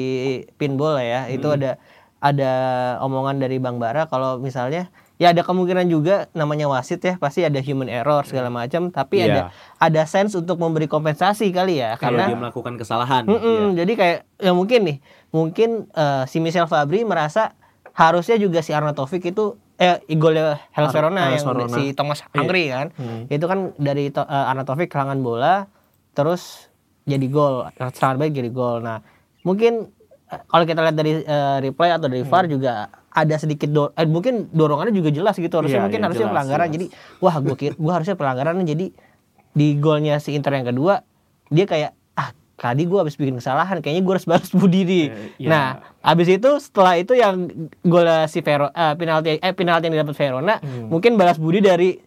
pinball 0.53 0.99
ya. 0.99 1.27
Itu 1.29 1.49
ada 1.49 1.79
ada 2.19 2.51
omongan 2.99 3.39
dari 3.39 3.55
Bang 3.57 3.79
Bara 3.79 4.05
kalau 4.05 4.37
misalnya 4.37 4.91
ya 5.21 5.29
ada 5.29 5.45
kemungkinan 5.45 5.85
juga 5.85 6.25
namanya 6.33 6.65
wasit 6.65 6.97
ya 6.99 7.13
pasti 7.15 7.45
ada 7.45 7.59
human 7.59 7.85
error 7.85 8.25
segala 8.25 8.49
macam 8.49 8.89
tapi 8.89 9.21
Iya. 9.21 9.25
ada 9.27 9.41
ada 9.77 10.01
sense 10.03 10.33
untuk 10.33 10.57
memberi 10.57 10.87
kompensasi 10.87 11.45
kali 11.49 11.77
ya 11.77 11.93
Kalau 11.93 12.17
karena 12.17 12.25
dia 12.25 12.39
melakukan 12.39 12.73
kesalahan. 12.75 13.23
Mm-mm, 13.23 13.45
iya. 13.71 13.85
Jadi 13.85 13.93
kayak 13.93 14.17
ya 14.39 14.51
mungkin 14.51 14.79
nih, 14.81 14.97
mungkin 15.29 15.69
eh, 15.87 16.23
si 16.25 16.41
Michel 16.41 16.65
Fabri 16.65 17.03
merasa 17.03 17.53
harusnya 17.93 18.35
juga 18.35 18.59
si 18.59 18.71
Arnaud 18.71 18.95
Taufik 18.95 19.21
itu 19.21 19.53
eh 19.77 20.01
golnya 20.11 20.57
Hellas 20.71 20.89
Verona 20.91 21.29
yang 21.29 21.41
Verona. 21.43 21.69
si 21.71 21.93
Thomas 21.93 22.25
Hungry 22.31 22.69
kan. 22.69 22.89
Hmm. 22.91 23.25
Itu 23.27 23.45
kan 23.45 23.77
dari 23.77 24.09
to, 24.09 24.21
eh, 24.21 24.49
Arna 24.49 24.61
Taufik 24.61 24.87
kehilangan 24.87 25.19
bola 25.19 25.69
terus 26.11 26.65
jadi 27.03 27.25
gol, 27.27 27.65
serangan 27.91 28.17
baik 28.17 28.33
jadi 28.35 28.49
gol. 28.49 28.79
Nah, 28.79 29.01
mungkin 29.41 29.85
eh, 30.27 30.41
kalau 30.43 30.63
kita 30.63 30.81
lihat 30.81 30.95
dari 30.95 31.13
eh, 31.19 31.57
replay 31.61 31.89
atau 31.89 32.05
dari 32.05 32.21
Hmm. 32.21 32.31
VAR 32.31 32.45
juga 32.47 32.73
ada 33.11 33.35
sedikit 33.35 33.67
do 33.67 33.91
eh, 33.91 34.05
mungkin 34.05 34.33
dorongannya 34.49 34.91
juga 34.91 35.09
jelas 35.09 35.35
gitu 35.35 35.51
harusnya 35.53 35.77
Iya, 35.77 35.83
mungkin 35.83 35.99
iya, 35.99 36.05
harusnya 36.05 36.23
jelas, 36.23 36.33
pelanggaran 36.33 36.65
jelas. 36.65 36.75
jadi 36.77 36.85
wah 37.19 37.35
gua 37.37 37.55
kira 37.55 37.73
gua 37.75 37.91
harusnya 37.93 38.15
pelanggaran 38.15 38.55
jadi 38.61 38.85
di 39.51 39.67
golnya 39.75 40.15
si 40.17 40.31
Inter 40.31 40.53
yang 40.53 40.65
kedua 40.65 41.03
dia 41.47 41.65
kayak 41.65 41.91
ah 42.13 42.29
tadi 42.55 42.83
gua 42.83 43.03
habis 43.03 43.13
bikin 43.13 43.35
kesalahan 43.35 43.79
kayaknya 43.79 43.99
gua 44.01 44.13
harus 44.15 44.23
balas 44.25 44.47
budi 44.49 44.81
nih. 44.81 45.05
Eh, 45.05 45.11
iya. 45.37 45.47
Nah, 45.47 45.65
habis 46.01 46.27
itu 46.29 46.49
setelah 46.57 46.95
itu 46.95 47.11
yang 47.13 47.51
gol 47.81 48.07
si 48.25 48.39
Vero 48.39 48.69
eh, 48.69 48.93
penalti 48.95 49.35
eh 49.35 49.51
penalti 49.51 49.83
yang 49.85 49.95
didapat 49.97 50.15
Verona 50.15 50.55
Hmm. 50.57 50.87
mungkin 50.87 51.13
balas 51.13 51.35
budi 51.35 51.59
dari 51.59 51.99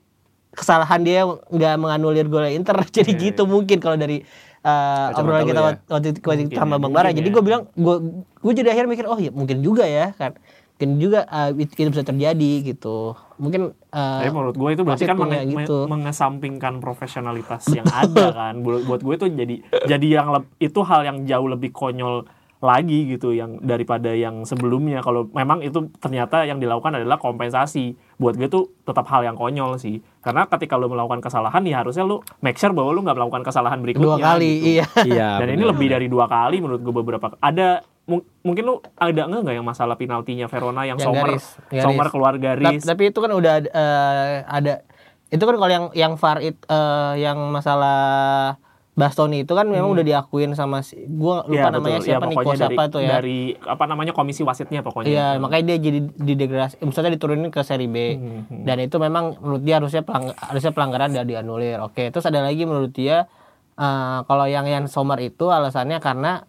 kesalahan 0.51 1.03
dia 1.03 1.21
nggak 1.27 1.75
menganulir 1.77 2.27
gol 2.27 2.47
Inter 2.47 2.81
jadi 2.97 3.11
Iya, 3.11 3.21
gitu 3.29 3.43
mungkin 3.45 3.77
kalau 3.77 3.97
dari 3.97 4.23
uh, 4.63 5.13
obrolan 5.13 5.45
kita 5.45 5.53
ya. 5.55 5.67
waktu- 5.67 5.85
waktu 5.91 6.07
itu 6.09 6.19
waktu 6.23 6.45
sama 6.55 6.79
Bang 6.79 6.93
Bara 6.93 7.11
mungkin 7.11 7.19
jadi 7.19 7.29
ya. 7.29 7.35
gue 7.35 7.43
bilang 7.43 7.63
gue 7.71 7.95
gue 8.39 8.53
jadi 8.55 8.69
akhirnya 8.71 8.91
mikir 8.91 9.05
oh 9.05 9.19
ya 9.19 9.29
mungkin 9.31 9.61
juga 9.61 9.85
ya 9.85 10.15
kan 10.15 10.39
mungkin 10.87 11.01
juga 11.01 11.21
uh, 11.25 11.51
itu, 11.51 11.73
itu 11.75 11.91
bisa 11.91 12.03
terjadi 12.03 12.51
gitu 12.63 13.13
mungkin 13.35 13.73
uh, 13.91 14.21
Tapi 14.21 14.31
menurut 14.31 14.55
gue 14.55 14.71
itu 14.71 14.83
berarti 14.83 15.05
kan 15.05 15.17
menge- 15.17 15.49
gitu. 15.65 15.85
me- 15.85 15.91
mengesampingkan 15.91 16.79
profesionalitas 16.79 17.67
yang 17.69 17.87
ada 17.87 18.31
kan. 18.39 18.61
Buat 18.61 18.85
buat 18.85 19.01
gue 19.01 19.15
itu 19.17 19.27
jadi 19.29 19.55
jadi 19.87 20.07
yang 20.15 20.27
itu 20.59 20.81
hal 20.81 21.03
yang 21.03 21.19
jauh 21.25 21.49
lebih 21.49 21.71
konyol 21.71 22.29
lagi 22.61 23.05
gitu 23.07 23.29
yang 23.31 23.61
daripada 23.61 24.09
yang 24.09 24.45
sebelumnya. 24.45 25.01
Kalau 25.01 25.29
memang 25.29 25.61
itu 25.61 25.91
ternyata 25.99 26.45
yang 26.45 26.57
dilakukan 26.57 26.95
adalah 26.95 27.19
kompensasi. 27.19 27.93
Buat 28.15 28.39
gue 28.39 28.47
itu 28.47 28.61
tetap 28.81 29.05
hal 29.07 29.21
yang 29.23 29.35
konyol 29.35 29.77
sih. 29.77 29.99
Karena 30.21 30.47
ketika 30.47 30.79
lo 30.79 30.87
melakukan 30.87 31.19
kesalahan 31.19 31.61
ya 31.63 31.83
harusnya 31.83 32.07
lo 32.07 32.23
make 32.39 32.57
sure 32.57 32.71
bahwa 32.71 32.95
lo 32.95 33.03
nggak 33.03 33.19
melakukan 33.19 33.43
kesalahan 33.43 33.83
berikutnya. 33.83 34.07
dua 34.07 34.17
kali 34.17 34.51
gitu. 34.55 34.69
iya 34.71 34.87
Iya. 35.03 35.29
Dan 35.43 35.49
ini 35.51 35.65
lebih 35.67 35.89
dari 35.89 36.07
dua 36.07 36.25
kali 36.25 36.63
menurut 36.63 36.81
gue 36.81 36.95
beberapa 36.95 37.35
ada 37.37 37.83
mung- 38.05 38.27
mungkin 38.41 38.63
lu 38.63 38.75
ada 38.95 39.23
nggak 39.23 39.41
nggak 39.43 39.55
yang 39.55 39.65
masalah 39.65 39.95
penaltinya 39.95 40.47
Verona 40.47 40.83
yang, 40.83 40.97
Yang 40.97 41.07
Sommer 41.07 41.27
garis, 41.31 41.45
garis. 41.67 41.83
Sommer 41.83 42.07
keluar 42.09 42.35
garis 42.37 42.83
tapi 42.83 43.03
itu 43.07 43.19
kan 43.19 43.31
udah 43.31 43.55
uh, 43.65 44.27
ada 44.47 44.85
itu 45.27 45.41
kan 45.41 45.55
kalau 45.55 45.69
yang 45.69 45.85
yang 45.93 46.13
VAR 46.15 46.39
it, 46.39 46.57
uh, 46.67 47.17
yang 47.17 47.41
masalah 47.49 48.55
Bastoni 48.95 49.43
itu 49.43 49.51
kan 49.51 49.67
memang 49.67 49.91
udah 49.91 50.07
diakuin 50.07 50.55
sama 50.55 50.79
si 50.79 50.95
gua 51.09 51.43
lupa 51.43 51.67
Hmm. 51.67 51.67
Iya, 51.67 51.75
namanya 51.75 51.99
betul. 51.99 52.07
siapa 52.07 52.23
Ya, 52.23 52.31
dari, 52.31 52.55
siapa 52.55 52.83
tuh 52.87 53.01
ya 53.01 53.11
dari 53.11 53.39
apa 53.59 53.85
namanya 53.85 54.13
komisi 54.13 54.41
wasitnya 54.41 54.81
pokoknya 54.81 55.11
Iya, 55.11 55.27
makanya 55.37 55.65
dia 55.67 55.79
jadi 55.83 55.99
didegradasi, 56.15 56.79
maksudnya 56.79 57.11
diturunin 57.11 57.51
ke 57.51 57.59
seri 57.61 57.91
B. 57.91 58.15
Hmm, 58.15 58.63
Dan 58.63 58.79
itu 58.79 58.95
memang 58.97 59.35
menurut 59.37 59.63
dia 59.63 59.83
harusnya 59.83 60.01
pelang- 60.01 60.39
harusnya 60.39 60.71
pelanggaran 60.71 61.11
dan 61.11 61.27
dianulir. 61.27 61.83
Oke, 61.83 62.07
terus 62.07 62.23
ada 62.23 62.39
lagi 62.39 62.63
menurut 62.63 62.95
dia 62.95 63.27
eh, 63.75 64.19
kalau 64.23 64.47
yang 64.47 64.63
Yan 64.65 64.87
Sommer 64.87 65.19
itu 65.19 65.51
alasannya 65.51 65.99
karena 65.99 66.47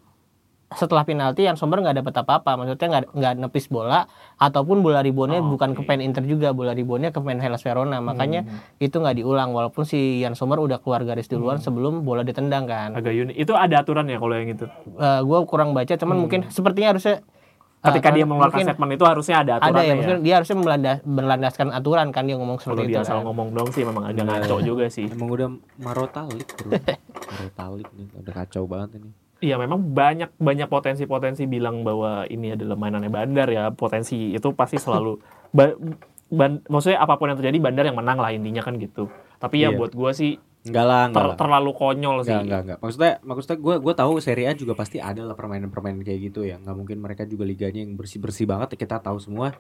setelah 0.68 1.04
penalti 1.04 1.44
Yan 1.44 1.54
Sommer 1.54 1.78
nggak 1.78 2.00
dapat 2.00 2.14
apa-apa, 2.18 2.56
maksudnya 2.56 2.88
nggak 2.90 3.04
nggak 3.12 3.34
nepis 3.38 3.68
bola 3.68 4.10
ataupun 4.36 4.80
bola 4.80 5.00
ribonnya 5.00 5.38
Oh, 5.38 5.52
bukan 5.52 5.72
ke 5.72 5.82
pen 5.82 6.00
Inter 6.00 6.24
juga, 6.24 6.52
bola 6.52 6.72
ribonnya 6.72 7.10
ke 7.10 7.20
pen 7.20 7.38
Hellas 7.38 7.62
Verona. 7.62 8.00
Makanya 8.00 8.42
Hmm. 8.42 8.60
itu 8.80 8.96
nggak 8.96 9.16
diulang 9.16 9.52
walaupun 9.52 9.84
si 9.84 9.98
Yan 10.20 10.34
Sommer 10.34 10.58
udah 10.58 10.78
keluar 10.78 11.04
garis 11.04 11.28
duluan 11.28 11.58
sebelum 11.58 12.02
bola 12.02 12.22
ditendang 12.22 12.66
kan. 12.66 12.92
agak 12.94 13.12
unik 13.12 13.36
itu 13.36 13.52
ada 13.52 13.76
aturan 13.78 14.06
ya 14.06 14.18
kalau 14.18 14.34
yang 14.34 14.50
itu 14.50 14.66
Eh 14.96 15.20
gue 15.22 15.40
kurang 15.46 15.72
baca, 15.72 15.94
cuman 15.94 16.18
mungkin 16.18 16.50
sepertinya 16.50 16.90
harusnya 16.90 17.16
eh, 17.16 17.22
Hmm. 17.84 17.88
ketika 17.92 18.08
dia 18.10 18.18
kan 18.18 18.28
mengeluarkan 18.28 18.56
mungkin- 18.56 18.68
statement 18.72 18.92
itu 18.92 19.06
harusnya 19.06 19.36
ada 19.38 19.52
ada 19.54 19.64
aturannya 19.70 19.86
ya, 19.86 19.96
ya, 19.96 20.18
dia 20.18 20.34
harusnya 20.36 20.58
melandas, 20.58 20.98
berlandaskan 21.04 21.68
aturan 21.70 22.08
kan 22.10 22.24
dia 22.24 22.36
ngomong 22.36 22.58
kalau 22.58 22.74
seperti 22.74 22.90
dia 22.90 22.98
itu. 22.98 23.06
asal 23.06 23.16
kan. 23.16 23.24
ngomong 23.24 23.48
dong 23.52 23.70
sih 23.70 23.84
memang 23.84 24.04
agak 24.04 24.26
ngaco 24.26 24.58
juga 24.60 24.86
sih 24.88 25.06
Emang 25.06 25.30
udah 25.30 25.48
marotalik 25.78 26.48
bro. 26.58 26.74
marotalik 27.30 27.88
nih, 27.92 28.08
udah 28.18 28.34
kacau 28.36 28.66
banget 28.66 28.90
ini. 28.98 29.10
Iya 29.38 29.56
memang 29.56 29.92
banyak 29.92 30.32
banyak 30.36 30.68
potensi-potensi 30.68 31.44
bilang 31.46 31.82
bahwa 31.82 32.24
ini 32.26 32.56
adalah 32.56 32.74
mainannya 32.74 33.10
Bandar 33.10 33.48
ya 33.48 33.68
potensi 33.70 34.32
itu 34.32 34.48
pasti 34.52 34.78
selalu 34.78 35.20
ba- 35.58 35.76
ban- 36.28 36.64
maksudnya 36.66 36.98
apa 36.98 37.16
pun 37.16 37.28
yang 37.28 37.38
terjadi 37.38 37.58
Bandar 37.60 37.84
yang 37.84 38.00
menang 38.00 38.18
lah 38.18 38.32
intinya 38.32 38.64
kan 38.64 38.80
gitu 38.80 39.12
tapi 39.36 39.62
ya 39.62 39.70
Iya. 39.70 39.78
buat 39.78 39.92
gua 39.92 40.12
sih 40.12 40.40
Enggak 40.66 40.82
lah, 40.82 41.02
enggak 41.06 41.22
ter- 41.22 41.30
lah. 41.30 41.38
terlalu 41.38 41.72
konyol 41.76 42.16
sih 42.26 42.34
Enggak, 42.34 42.42
enggak, 42.42 42.62
enggak. 42.66 42.80
Maksudnya, 42.82 43.14
maksudnya 43.22 43.58
gue 43.62 43.76
gue 43.86 43.94
tahu 43.94 44.12
Serie 44.18 44.48
A 44.50 44.58
juga 44.58 44.74
pasti 44.74 44.98
ada 44.98 45.22
lah 45.22 45.38
permainan-permainan 45.38 46.02
kayak 46.02 46.20
gitu 46.26 46.42
ya. 46.42 46.58
Nggak 46.58 46.74
mungkin 46.74 46.98
mereka 46.98 47.22
juga 47.24 47.46
liganya 47.46 47.86
yang 47.86 47.94
bersih-bersih 47.94 48.50
banget. 48.50 48.74
Kita 48.74 48.98
tahu 48.98 49.22
semua 49.22 49.54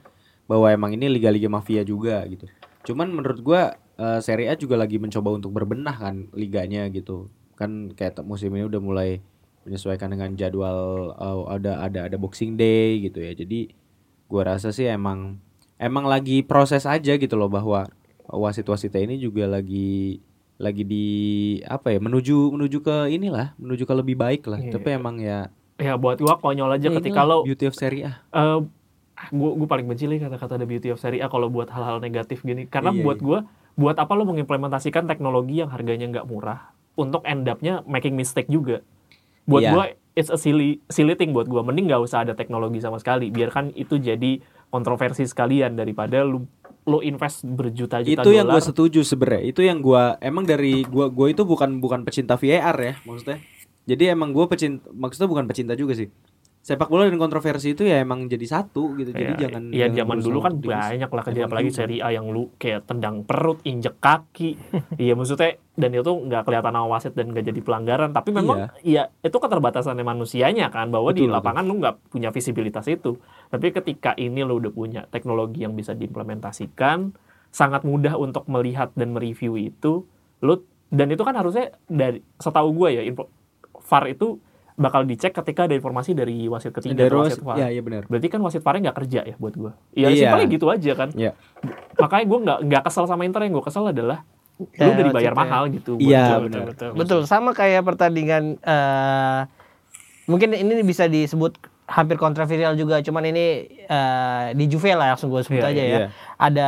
bahwa 0.46 0.65
emang 0.65 0.98
ini 0.98 1.05
liga-liga 1.05 1.46
mafia 1.46 1.86
juga 1.86 2.25
gitu. 2.25 2.50
Cuman 2.84 3.13
menurut 3.13 3.38
gue 3.38 3.62
eh, 4.01 4.20
Serie 4.20 4.50
A 4.50 4.58
juga 4.58 4.82
lagi 4.82 4.98
mencoba 4.98 5.29
untuk 5.29 5.53
berbenah 5.53 5.94
kan 5.94 6.25
liganya 6.34 6.89
gitu. 6.89 7.29
Kan 7.53 7.94
kayak 7.94 8.25
musim 8.25 8.50
ini 8.50 8.65
udah 8.65 8.82
mulai 8.82 9.22
menyesuaikan 9.65 10.13
dengan 10.13 10.38
jadwal 10.38 11.12
eh, 11.17 11.41
ada 11.50 11.81
ada 11.81 12.00
ada 12.07 12.17
Boxing 12.22 12.55
Day 12.55 13.01
gitu 13.03 13.19
ya. 13.19 13.34
Jadi 13.34 13.74
gua 14.29 14.55
rasa 14.55 14.69
sih 14.69 14.86
emang 14.86 15.41
emang 15.81 16.05
lagi 16.05 16.45
proses 16.45 16.86
aja 16.86 17.17
gitu 17.17 17.36
loh 17.36 17.50
bahwa 17.50 17.89
wasit-wasitnya 18.29 19.05
ini 19.05 19.15
juga 19.22 19.50
lagi 19.50 20.22
lagi 20.55 20.88
di 20.88 21.05
apa 21.67 21.91
ya 21.91 22.00
menuju 22.00 22.55
menuju 22.55 22.79
ke 22.79 23.12
inilah 23.12 23.51
menuju 23.60 23.84
ke 23.84 23.93
lebih 23.93 24.15
baik 24.15 24.48
lah. 24.48 24.62
Iya. 24.62 24.72
tapi 24.72 24.88
emang 24.95 25.19
ya, 25.19 25.51
ya 25.75 26.00
buat 26.00 26.22
gua 26.22 26.39
konyol 26.39 26.72
aja 26.79 26.88
ya 26.88 26.95
ketika 27.01 27.27
lo 27.27 27.43
beauty 27.43 27.67
of 27.67 27.75
Serie 27.75 28.07
A. 28.07 28.13
Eh 28.31 28.60
gue 29.31 29.51
gue 29.55 29.63
paling 29.63 29.88
benci 29.88 30.12
nih 30.12 30.19
kata-kata 30.27 30.60
the 30.60 30.67
beauty 30.67 30.91
of 30.91 31.00
Serie 31.00 31.24
A 31.24 31.31
kalau 31.31 31.48
buat 31.48 31.72
hal-hal 31.72 32.03
negatif 32.03 32.43
gini. 32.43 32.67
Karena 32.67 32.91
Iya, 32.91 33.00
buat 33.03 33.19
gua 33.24 33.39
buat 33.75 33.95
apa 34.00 34.12
lo 34.15 34.24
mengimplementasikan 34.27 35.07
teknologi 35.07 35.60
yang 35.60 35.72
harganya 35.72 36.07
nggak 36.07 36.27
murah 36.27 36.72
untuk 36.95 37.27
end 37.27 37.48
up-nya 37.48 37.84
making 37.84 38.15
mistake 38.15 38.48
juga 38.48 38.79
buat 39.46 39.62
Iya. 39.64 39.72
gua 39.74 39.84
it's 40.18 40.30
a 40.34 40.38
silly 40.38 40.82
silly 40.90 41.16
thing 41.18 41.32
buat 41.32 41.46
gua. 41.50 41.62
Mending 41.62 41.90
nggak 41.90 42.02
usah 42.02 42.25
ada 42.25 42.34
teknologi 42.34 42.82
sama 42.82 42.98
sekali. 43.02 43.30
Biarkan 43.30 43.74
itu 43.78 43.98
jadi 43.98 44.42
kontroversi 44.70 45.24
sekalian 45.25 45.78
daripada 45.78 46.25
lu 46.25 46.46
lo 46.86 47.02
invest 47.02 47.42
berjuta-juta 47.42 48.22
itu 48.22 48.30
yang 48.30 48.46
gue 48.46 48.62
setuju 48.62 49.02
sebenarnya 49.02 49.50
itu 49.50 49.66
yang 49.66 49.82
gua 49.82 50.22
emang 50.22 50.46
dari 50.46 50.86
gua 50.86 51.10
gua 51.10 51.34
itu 51.34 51.42
bukan 51.42 51.82
bukan 51.82 52.06
pecinta 52.06 52.38
VAR 52.38 52.78
ya 52.78 52.94
maksudnya. 53.10 53.42
Jadi 53.90 54.04
emang 54.14 54.30
gua 54.30 54.46
pecinta 54.46 54.86
maksudnya 54.94 55.25
bukan 55.25 55.50
pecinta 55.50 55.74
juga 55.74 55.98
sih 55.98 56.14
sepak 56.65 56.89
bola 56.89 57.05
dan 57.05 57.22
kontroversi 57.22 57.77
itu 57.77 57.86
ya 57.86 58.01
emang 58.01 58.25
jadi 58.25 58.41
satu 58.41 58.98
gitu. 58.98 59.13
Jadi 59.13 59.38
Ya, 59.38 59.45
jangan 59.45 59.69
ya 59.69 59.86
jangan 59.86 59.98
zaman 60.01 60.17
dulu 60.25 60.39
kan 60.41 60.53
banyak 60.57 61.10
lah 61.13 61.24
kejadian 61.29 61.45
apalagi 61.45 61.69
juga. 61.69 61.77
seri 61.77 61.98
A 62.01 62.10
yang 62.10 62.34
lu 62.34 62.50
kayak 62.57 62.89
tendang 62.89 63.22
perut 63.22 63.62
injek 63.62 64.01
kaki. 64.01 64.57
Iya 65.05 65.13
maksudnya 65.13 65.62
dan 65.77 65.93
itu 65.93 66.10
nggak 66.10 66.41
kelihatan 66.41 66.74
sama 66.74 66.88
wasit 66.89 67.13
dan 67.13 67.29
nggak 67.29 67.45
jadi 67.53 67.62
pelanggaran. 67.62 68.10
Tapi 68.17 68.29
memang 68.34 68.74
ya 68.81 69.13
itu 69.22 69.38
keterbatasannya 69.38 70.01
manusianya 70.01 70.74
kan 70.74 70.89
bahwa 70.89 71.13
di 71.13 71.29
Betul, 71.29 71.38
lapangan 71.38 71.63
lu 71.69 71.77
nggak 71.77 72.10
punya 72.10 72.34
visibilitas 72.34 72.89
itu. 72.89 73.22
Tapi 73.53 73.69
ketika 73.69 74.17
ini 74.17 74.41
lu 74.41 74.57
udah 74.57 74.74
punya 74.74 75.01
teknologi 75.05 75.62
yang 75.62 75.77
bisa 75.77 75.93
diimplementasikan 75.93 77.13
sangat 77.53 77.86
mudah 77.86 78.17
untuk 78.17 78.50
melihat 78.50 78.89
dan 78.98 79.13
mereview 79.13 79.53
itu 79.53 80.10
lu 80.41 80.65
dan 80.89 81.13
itu 81.13 81.22
kan 81.22 81.38
harusnya 81.38 81.77
dari 81.86 82.25
setahu 82.41 82.74
gue 82.74 82.89
ya 82.98 83.01
info, 83.05 83.29
VAR 83.86 84.10
itu 84.10 84.41
bakal 84.75 85.01
dicek 85.03 85.32
ketika 85.34 85.65
ada 85.65 85.74
informasi 85.74 86.12
dari 86.12 86.46
wasit 86.46 86.70
ketiga 86.70 86.96
Dari 86.98 87.08
atau 87.08 87.24
wasit- 87.24 87.39
VAR 87.39 87.55
ya 87.58 87.67
iya 87.70 87.79
benar 87.79 88.03
Berarti 88.05 88.27
kan 88.27 88.39
wasit 88.39 88.60
VAR 88.60 88.75
nggak 88.77 88.98
kerja 88.98 89.20
ya 89.24 89.36
buat 89.36 89.53
gue. 89.53 89.72
Ya 89.94 90.08
Iya. 90.08 90.27
simpelnya 90.27 90.48
gitu 90.50 90.65
aja 90.67 90.91
kan. 90.94 91.10
Iya. 91.12 91.32
Makanya 91.96 92.25
gue 92.25 92.39
nggak 92.41 92.60
nggak 92.65 92.82
kesel 92.84 93.05
sama 93.05 93.24
Inter 93.24 93.41
yang 93.41 93.53
gue 93.53 93.63
kesel 93.63 93.88
adalah 93.88 94.27
Ya, 94.55 94.84
lu 94.84 94.91
udah 94.94 95.05
dibayar 95.05 95.32
wasitnya. 95.32 95.44
mahal 95.46 95.63
gitu. 95.70 95.91
buat 95.94 96.03
Iya, 96.05 96.24
gua. 96.25 96.39
benar. 96.41 96.63
Betul, 96.70 96.89
Betul, 96.94 97.20
sama 97.25 97.51
kayak 97.51 97.84
pertandingan 97.84 98.44
eh 98.58 99.39
mungkin 100.25 100.50
ini 100.51 100.79
bisa 100.82 101.05
disebut 101.05 101.55
hampir 101.86 102.15
kontroversial 102.15 102.74
juga, 102.74 102.98
cuman 103.00 103.24
ini 103.25 103.46
eh, 103.79 104.46
di 104.51 104.65
Juve 104.65 104.91
lah 104.91 105.12
langsung 105.12 105.29
gue 105.29 105.39
sebut 105.39 105.60
Iya, 105.60 105.70
aja 105.70 105.82
ya. 105.82 105.88
iya. 105.88 106.08
Ada 106.36 106.67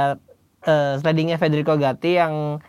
eh, 0.63 0.93
slidingnya 0.97 1.35
Federico 1.35 1.73
Gatti 1.73 2.11
yang 2.13 2.59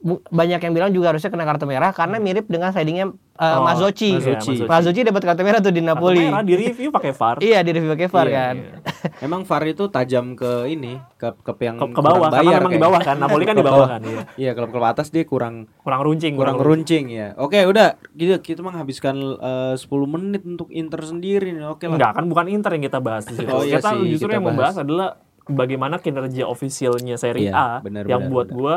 banyak 0.00 0.60
yang 0.60 0.72
bilang 0.72 0.90
juga 0.90 1.10
harusnya 1.10 1.26
kena 1.26 1.42
kartu 1.42 1.66
merah 1.66 1.90
karena 1.90 2.16
mirip 2.16 2.46
dengan 2.46 2.70
slidingnya 2.70 3.10
eh, 3.34 3.46
Oh, 3.50 3.62
Mazzocchi. 3.62 4.14
Mazzocchi. 4.14 4.62
Mazzocchi 4.62 5.02
dapat 5.02 5.22
kartu 5.24 5.42
merah 5.42 5.58
tuh 5.58 5.70
di 5.70 5.78
Kartu 5.78 5.90
Napoli. 5.90 6.22
merah 6.22 6.40
di 6.40 6.54
review 6.54 6.90
pakai 6.90 7.10
VAR. 7.10 7.36
Iya, 7.44 7.58
di 7.60 7.70
review 7.72 7.90
pakai 7.92 8.06
VAR 8.06 8.26
Iya, 8.26 8.34
kan. 8.36 8.54
iya. 8.56 8.70
emang 9.26 9.42
VAR 9.42 9.62
itu 9.64 9.84
tajam 9.88 10.32
ke 10.32 10.50
ini 10.66 11.02
ke 11.14 11.34
ke 11.36 11.52
yang 11.60 11.76
Ke, 11.76 11.86
ke 11.88 11.98
bawah 12.00 12.14
kurang 12.20 12.30
karena 12.30 12.42
bayar 12.44 12.60
memang 12.60 12.70
di 12.70 12.80
bawah 12.80 13.00
kan. 13.00 13.16
Napoli 13.18 13.42
kan 13.42 13.54
di 13.54 13.66
bawah 13.66 13.86
kan. 13.88 14.00
Iya. 14.00 14.22
Iya 14.40 14.50
kalau 14.54 14.68
klub 14.70 14.84
atas 14.84 15.10
dia 15.10 15.24
kurang 15.24 15.66
Kurang 15.80 16.00
runcing. 16.00 16.34
kurang 16.34 16.56
runcing 16.56 17.04
ya. 17.10 17.34
Oke 17.34 17.58
udah 17.60 17.86
kita 18.12 18.38
kita 18.38 18.62
menghabiskan 18.62 19.18
eh, 19.18 19.74
10 19.74 19.82
menit 20.08 20.42
untuk 20.42 20.70
Inter 20.70 21.02
sendiri 21.02 21.50
nih. 21.52 21.66
Oke 21.68 21.86
lah. 21.86 21.98
Enggak 21.98 22.12
kan 22.14 22.24
bukan 22.24 22.46
Inter 22.48 22.70
yang 22.70 22.86
kita 22.86 22.98
bahas 22.98 23.26
di 23.26 23.34
situ. 23.34 23.50
Oh, 23.50 23.60
iya 23.60 23.78
kita 23.78 23.90
sih, 23.92 24.14
justru 24.14 24.30
kita 24.30 24.38
yang 24.38 24.46
membahas 24.46 24.78
adalah 24.78 25.18
bagaimana 25.44 25.96
kinerja 25.96 26.44
ofisialnya 26.44 27.16
Serie 27.16 27.48
Iya, 27.48 27.52
A 27.52 27.68
benar, 27.80 28.04
yang 28.04 28.22
benar, 28.22 28.30
buat 28.30 28.46
benar. 28.46 28.58
gua 28.58 28.76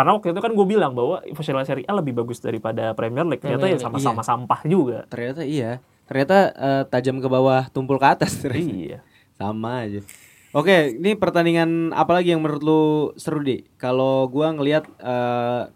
karena 0.00 0.16
waktu 0.16 0.32
itu 0.32 0.40
kan 0.40 0.52
gue 0.56 0.64
bilang 0.64 0.96
bahwa 0.96 1.20
official 1.28 1.60
Serie 1.68 1.84
A 1.84 1.92
lebih 1.92 2.16
bagus 2.16 2.40
daripada 2.40 2.96
Premier 2.96 3.28
League. 3.28 3.44
Ternyata 3.44 3.68
Premier 3.68 3.76
ya 3.76 3.84
sama-sama 3.84 4.24
sampah 4.24 4.64
juga. 4.64 5.04
Ternyata 5.12 5.44
iya. 5.44 5.84
Ternyata 6.08 6.56
eh, 6.56 6.82
tajam 6.88 7.20
ke 7.20 7.28
bawah, 7.28 7.68
tumpul 7.68 8.00
ke 8.00 8.08
atas. 8.08 8.40
ternyata. 8.40 8.72
Iya. 8.80 8.98
Sama 9.36 9.84
aja. 9.84 10.00
Oke, 10.56 10.96
ini 10.96 11.20
pertandingan 11.20 11.92
apa 11.92 12.16
lagi 12.16 12.32
yang 12.32 12.40
menurut 12.40 12.64
lu 12.64 12.82
seru 13.20 13.44
deh? 13.44 13.60
Kalau 13.76 14.24
gua 14.32 14.56
ngelihat 14.56 14.88
eh 15.04 15.68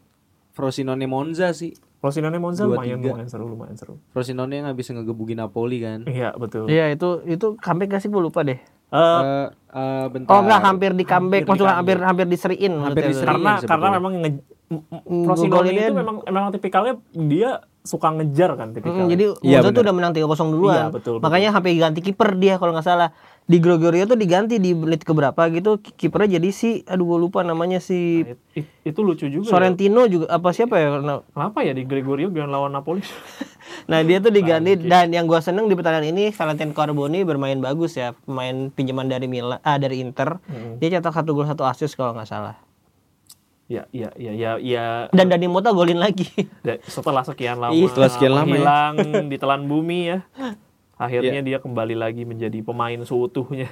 Frosinone 0.56 1.04
Monza 1.04 1.52
sih. 1.52 1.76
Frosinone 2.04 2.36
Monza 2.36 2.68
lumayan 2.68 3.00
lumayan 3.00 3.24
seru 3.24 3.48
lumayan 3.48 3.72
seru. 3.74 3.96
Frosinone 4.12 4.52
yang 4.54 4.68
habis 4.68 4.84
ngegebukin 4.86 5.40
Napoli 5.40 5.80
kan. 5.80 6.04
Iya 6.04 6.36
betul. 6.36 6.68
Iya 6.68 6.92
itu 6.92 7.24
itu 7.24 7.56
comeback 7.56 7.96
gak 7.96 8.02
sih 8.04 8.12
gue 8.12 8.20
lupa 8.20 8.44
deh. 8.44 8.60
Eh, 8.60 9.00
Eh, 9.00 9.48
eh, 9.72 10.06
bentar. 10.06 10.28
Oh 10.28 10.38
enggak 10.38 10.60
hampir 10.62 10.92
di 10.92 11.02
comeback, 11.02 11.16
Hampir 11.40 11.40
di 11.40 11.48
maksudnya 11.48 11.74
hampir 11.74 11.96
hampir 11.98 12.26
diseriin 12.28 12.74
Hampir 12.76 13.02
diseriin. 13.08 13.24
karena 13.32 13.50
sebetulnya. 13.56 13.70
karena 13.72 13.88
memang 13.96 14.12
nge, 14.14 14.30
Frosinone 15.24 15.70
itu 15.72 15.94
memang 15.94 16.16
memang 16.22 16.52
tipikalnya 16.52 16.94
dia 17.10 17.50
suka 17.80 18.08
ngejar 18.10 18.52
kan 18.54 18.68
tipikalnya. 18.70 19.04
Mm, 19.04 19.12
jadi 19.12 19.24
Iya, 19.40 19.58
Monza 19.58 19.68
tuh 19.68 19.72
benar. 19.72 19.82
udah 19.82 19.94
menang 19.94 20.12
3-0 20.14 20.24
duluan. 20.50 20.72
Iya, 20.74 20.84
betul, 20.90 21.12
betul. 21.14 21.22
Makanya 21.22 21.48
sampai 21.52 21.72
ganti 21.74 22.00
kiper 22.00 22.30
dia 22.34 22.54
kalau 22.56 22.72
nggak 22.72 22.84
salah. 22.86 23.08
Di 23.44 23.60
Gregorio 23.60 24.04
tuh 24.04 24.16
diganti 24.16 24.56
di 24.56 24.72
menit 24.72 25.04
keberapa 25.04 25.36
gitu 25.48 25.76
ki- 25.76 25.92
kipernya 25.98 26.40
jadi 26.40 26.48
si 26.48 26.80
aduh 26.82 27.04
gue 27.06 27.18
lupa 27.20 27.40
namanya 27.40 27.76
si 27.76 28.24
Nah, 28.24 28.32
it- 28.54 28.72
itu 28.82 29.00
lucu 29.00 29.28
juga. 29.28 29.44
ya. 29.44 29.50
Sorrentino 29.50 30.00
juga 30.06 30.32
apa 30.32 30.48
siapa 30.50 30.76
ya? 30.76 30.96
Nah, 30.96 31.20
Kenapa 31.28 31.60
ya 31.60 31.70
di 31.70 31.84
Gregorio 31.84 32.26
biar 32.26 32.46
lawan 32.46 32.72
Napoli? 32.72 33.04
Nah 33.84 34.00
dia 34.00 34.16
tuh 34.18 34.28
diganti 34.28 34.76
dan 34.78 35.08
yang 35.08 35.24
gua 35.24 35.40
seneng 35.40 35.66
di 35.66 35.74
pertandingan 35.74 36.08
ini 36.10 36.24
Valentin 36.30 36.72
Carboni 36.72 37.20
bermain 37.20 37.56
bagus 37.58 37.94
ya 37.94 38.12
pemain 38.18 38.68
pinjaman 38.68 39.06
dari 39.06 39.24
Milan 39.24 39.56
ah 39.58 39.76
dari 39.76 40.00
Inter 40.00 40.40
dia 40.78 40.88
cetak 40.90 41.12
satu 41.14 41.32
gol 41.32 41.44
satu 41.44 41.64
assist 41.64 41.92
kalau 41.92 42.12
nggak 42.12 42.24
salah 42.24 42.56
ya, 43.66 43.88
ya, 43.90 44.12
ya, 44.14 44.32
ya, 44.32 44.50
ya. 44.56 44.84
dan 45.10 45.26
Dani 45.26 45.48
Mota 45.48 45.68
golin 45.70 45.96
lagi 45.96 46.28
setelah 46.84 47.24
sekian 47.24 47.56
lama, 47.56 47.72
Iya, 47.72 47.88
setelah 47.88 48.10
sekian 48.10 48.32
lama 48.34 48.46
ya. 48.46 48.56
hilang 48.58 48.94
ditelan 49.26 49.62
bumi 49.64 50.00
ya. 50.06 50.18
Akhirnya 50.94 51.40
dia 51.42 51.58
kembali 51.58 51.98
lagi 51.98 52.22
menjadi 52.22 52.62
pemain 52.62 52.98
seutuhnya. 53.02 53.70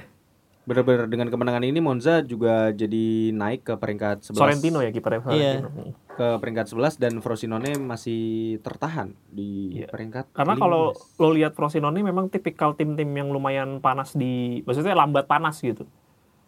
Bener-bener 0.63 1.11
dengan 1.11 1.27
kemenangan 1.27 1.63
ini 1.67 1.83
Monza 1.83 2.23
juga 2.23 2.71
jadi 2.71 3.35
naik 3.35 3.67
ke 3.67 3.73
peringkat 3.75 4.23
11. 4.23 4.39
Sorrentino 4.39 4.79
ya 4.79 4.95
kipernya 4.95 5.19
Sorrentino. 5.19 5.69
Iya. 5.75 5.91
Ke 6.13 6.27
peringkat 6.39 6.71
11 6.71 6.95
dan 7.03 7.13
Frosinone 7.19 7.75
masih 7.83 8.21
tertahan 8.63 9.11
di 9.27 9.83
Iya. 9.83 9.91
peringkat 9.91 10.31
Karena 10.31 10.55
15. 10.55 10.63
kalau 10.63 10.83
lo 10.95 11.29
lihat 11.35 11.51
Frosinone 11.51 11.99
memang 11.99 12.31
tipikal 12.31 12.79
tim-tim 12.79 13.11
yang 13.11 13.35
lumayan 13.35 13.83
panas 13.83 14.15
di, 14.15 14.63
maksudnya 14.63 14.95
lambat 14.95 15.27
panas 15.27 15.59
gitu. 15.59 15.83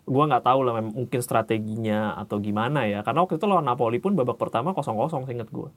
Gua 0.07 0.31
nggak 0.31 0.47
tahu 0.47 0.59
lah 0.63 0.79
mungkin 0.79 1.19
strateginya 1.19 2.15
atau 2.15 2.39
gimana 2.39 2.87
ya. 2.87 3.03
Karena 3.03 3.27
waktu 3.27 3.35
itu 3.35 3.45
lawan 3.51 3.67
Napoli 3.67 3.99
pun 3.99 4.15
babak 4.15 4.39
pertama 4.39 4.71
0-0 4.71 5.27
seinget 5.27 5.51
gua. 5.51 5.75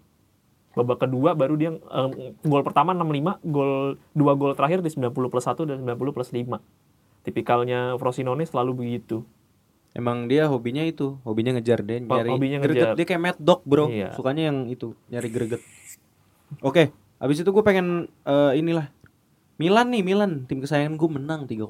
Babak 0.71 1.01
kedua 1.01 1.33
baru 1.33 1.55
dia 1.55 1.71
em, 1.73 2.11
gol 2.41 2.63
pertama 2.63 2.93
65, 2.93 3.41
gol 3.45 3.73
dua 4.13 4.33
gol 4.33 4.53
terakhir 4.53 4.79
di 4.79 4.91
90 4.91 5.11
plus 5.27 5.45
1 5.45 5.59
dan 5.65 5.79
90 5.83 6.13
plus 6.13 6.31
5. 6.31 6.61
Tipikalnya 7.23 7.97
Frosinone 7.97 8.45
selalu 8.45 8.73
begitu. 8.77 9.25
Emang 9.91 10.29
dia 10.29 10.47
hobinya 10.47 10.81
itu, 10.81 11.19
hobinya 11.23 11.53
ngejar 11.53 11.83
dia 11.83 11.99
Oh, 12.01 12.15
nyari 12.15 12.29
hobinya 12.31 12.59
greget. 12.59 12.77
ngejar. 12.85 12.95
Dia 12.95 13.07
kayak 13.07 13.23
mad 13.25 13.37
dog, 13.37 13.61
Bro. 13.65 13.91
Iya. 13.91 14.15
Sukanya 14.15 14.47
yang 14.47 14.69
itu, 14.69 14.95
nyari 15.09 15.29
greget. 15.29 15.59
Oke, 16.61 16.93
habis 17.19 17.37
itu 17.37 17.49
gue 17.49 17.65
pengen 17.65 18.07
eh, 18.23 18.53
inilah 18.55 18.89
Milan 19.59 19.91
nih, 19.91 20.07
Milan, 20.07 20.47
tim 20.47 20.63
kesayangan 20.63 20.95
gue 20.95 21.11
menang 21.11 21.41
3-0. 21.43 21.67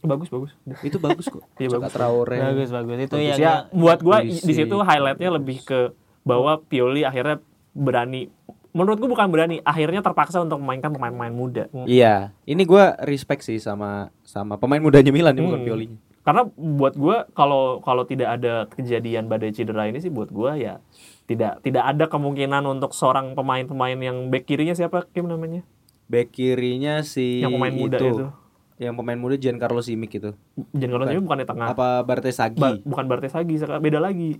Bagus 0.00 0.30
bagus. 0.30 0.54
Itu 0.80 1.02
bagus 1.02 1.26
kok. 1.26 1.42
Iya, 1.58 1.74
bagus. 1.74 1.90
Traore. 1.90 2.38
bagus 2.38 2.70
bagus 2.70 2.94
itu 3.02 3.10
Bagus. 3.12 3.26
yang 3.26 3.38
ya 3.42 3.54
buat 3.74 3.98
Berisik. 3.98 4.46
di 4.46 4.52
situ 4.54 4.76
highlightnya 4.78 5.30
lebih 5.34 5.58
ke 5.60 5.90
bahwa 6.22 6.62
Pioli 6.62 7.02
akhirnya 7.02 7.42
berani 7.74 8.30
menurut 8.70 8.96
gua 8.96 9.10
bukan 9.12 9.28
berani 9.28 9.58
akhirnya 9.60 10.00
terpaksa 10.00 10.40
untuk 10.40 10.58
memainkan 10.58 10.90
pemain-pemain 10.90 11.30
muda 11.30 11.70
Iya, 11.84 12.34
ini 12.42 12.62
gue 12.62 12.84
respect 13.02 13.42
sih 13.42 13.58
sama 13.58 14.08
sama 14.22 14.56
pemain 14.56 14.78
mudanya 14.78 15.10
Milan 15.10 15.30
nih 15.32 15.44
bukan 15.44 15.58
Hmm. 15.58 15.68
Piolinya. 15.68 15.98
karena 16.20 16.42
buat 16.56 16.94
gua 16.94 17.28
kalau 17.30 17.78
kalau 17.78 18.02
tidak 18.02 18.32
ada 18.32 18.64
kejadian 18.66 19.28
badai 19.28 19.50
cedera 19.50 19.84
ini 19.84 19.98
sih 19.98 20.08
buat 20.08 20.26
gua 20.28 20.54
ya 20.54 20.80
tidak 21.24 21.60
tidak 21.60 21.84
ada 21.84 22.04
kemungkinan 22.06 22.64
untuk 22.64 22.90
seorang 22.90 23.32
pemain-pemain 23.32 23.94
yang 23.94 24.26
back 24.26 24.44
kirinya 24.44 24.72
siapa 24.72 25.04
Kim 25.06 25.26
namanya 25.26 25.60
Back 26.04 26.32
kirinya 26.32 27.00
si 27.00 27.40
yang 27.40 27.52
pemain 27.52 27.72
muda 27.72 27.96
itu, 27.96 28.28
Yang 28.76 28.94
pemain 28.94 29.16
muda 29.16 29.36
Giancarlo 29.36 29.80
Simic 29.80 30.10
itu. 30.14 30.30
Giancarlo 30.70 31.06
Simic 31.06 31.22
bukan 31.22 31.38
di 31.38 31.46
tengah 31.46 31.66
Apa 31.70 31.88
Bartesagi? 32.02 32.58
Ba- 32.58 32.76
bukan 32.78 33.04
Bartesagi 33.06 33.54
seka- 33.56 33.78
beda 33.78 34.00
lagi 34.00 34.36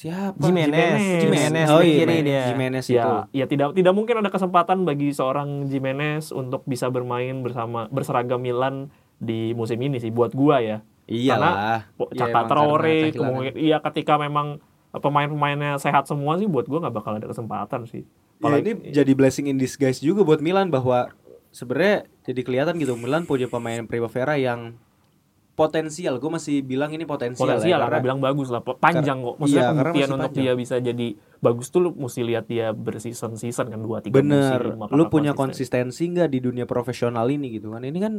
Siapa? 0.00 0.40
Jimenez 0.40 0.96
Jimenez. 0.96 1.20
Jimenez 1.20 1.68
Oh 1.68 1.84
iya, 1.84 1.96
kiri 2.00 2.16
dia 2.24 2.42
Jimenez 2.48 2.86
itu. 2.88 2.96
ya 2.96 3.28
ya 3.30 3.44
tidak 3.44 3.76
tidak 3.76 3.92
mungkin 3.92 4.16
ada 4.16 4.32
kesempatan 4.32 4.88
bagi 4.88 5.12
seorang 5.12 5.68
Jimenez 5.68 6.32
untuk 6.32 6.64
bisa 6.64 6.88
bermain 6.88 7.44
bersama 7.44 7.84
berseragam 7.88 8.40
Milan 8.40 8.88
di 9.20 9.52
musim 9.52 9.76
ini 9.76 10.00
sih 10.00 10.08
buat 10.08 10.32
gua 10.32 10.64
ya 10.64 10.80
Iyalah. 11.04 11.84
Po- 11.92 12.08
Ya, 12.08 12.24
Caka 12.24 12.48
Traore 12.48 13.12
karena 13.12 13.18
kemungkinan 13.20 13.60
iya 13.60 13.76
ketika 13.82 14.16
memang 14.16 14.64
pemain-pemainnya 14.90 15.76
sehat 15.76 16.08
semua 16.08 16.34
sih 16.34 16.48
buat 16.48 16.64
gua 16.64 16.80
nggak 16.80 16.96
bakal 16.96 17.12
ada 17.14 17.28
kesempatan 17.28 17.84
sih 17.84 18.08
Ya, 18.40 18.56
ini 18.56 18.72
jadi 18.88 19.12
blessing 19.12 19.52
in 19.52 19.60
disguise 19.60 20.00
juga 20.00 20.24
buat 20.24 20.40
Milan 20.40 20.72
bahwa 20.72 21.12
sebenarnya 21.50 22.08
jadi 22.24 22.40
kelihatan 22.40 22.80
gitu 22.80 22.96
Milan 22.96 23.28
punya 23.28 23.52
pemain 23.52 23.84
Primavera 23.84 24.40
yang 24.40 24.80
potensial. 25.60 26.14
Gue 26.16 26.30
masih 26.32 26.64
bilang 26.64 26.90
ini 26.96 27.04
potensial, 27.04 27.44
potensial 27.44 27.68
ya, 27.68 27.76
lah 27.76 27.92
karena 27.92 28.00
nggak 28.00 28.06
bilang 28.08 28.20
bagus 28.24 28.48
lah 28.48 28.60
panjang 28.64 29.18
kok 29.20 29.36
maksudnya 29.36 29.60
iya, 29.60 29.68
karena 29.68 29.80
pembuktian 29.84 30.08
masih 30.08 30.16
untuk 30.16 30.32
panjang. 30.32 30.44
dia 30.48 30.52
bisa 30.56 30.74
jadi 30.80 31.06
bagus 31.44 31.66
tuh 31.68 31.80
lu 31.84 31.90
mesti 31.92 32.20
lihat 32.24 32.44
dia 32.48 32.66
berseason 32.72 33.32
season 33.36 33.66
kan 33.68 33.80
dua 33.84 34.00
tiga 34.00 34.16
bener. 34.16 34.60
musim 34.72 34.96
Lu 34.96 35.12
punya 35.12 35.36
konsisten. 35.36 35.92
konsistensi 35.92 36.16
nggak 36.16 36.28
di 36.32 36.38
dunia 36.40 36.64
profesional 36.64 37.28
ini 37.28 37.52
gitu 37.60 37.76
kan? 37.76 37.84
Ini 37.84 37.98
kan 38.00 38.14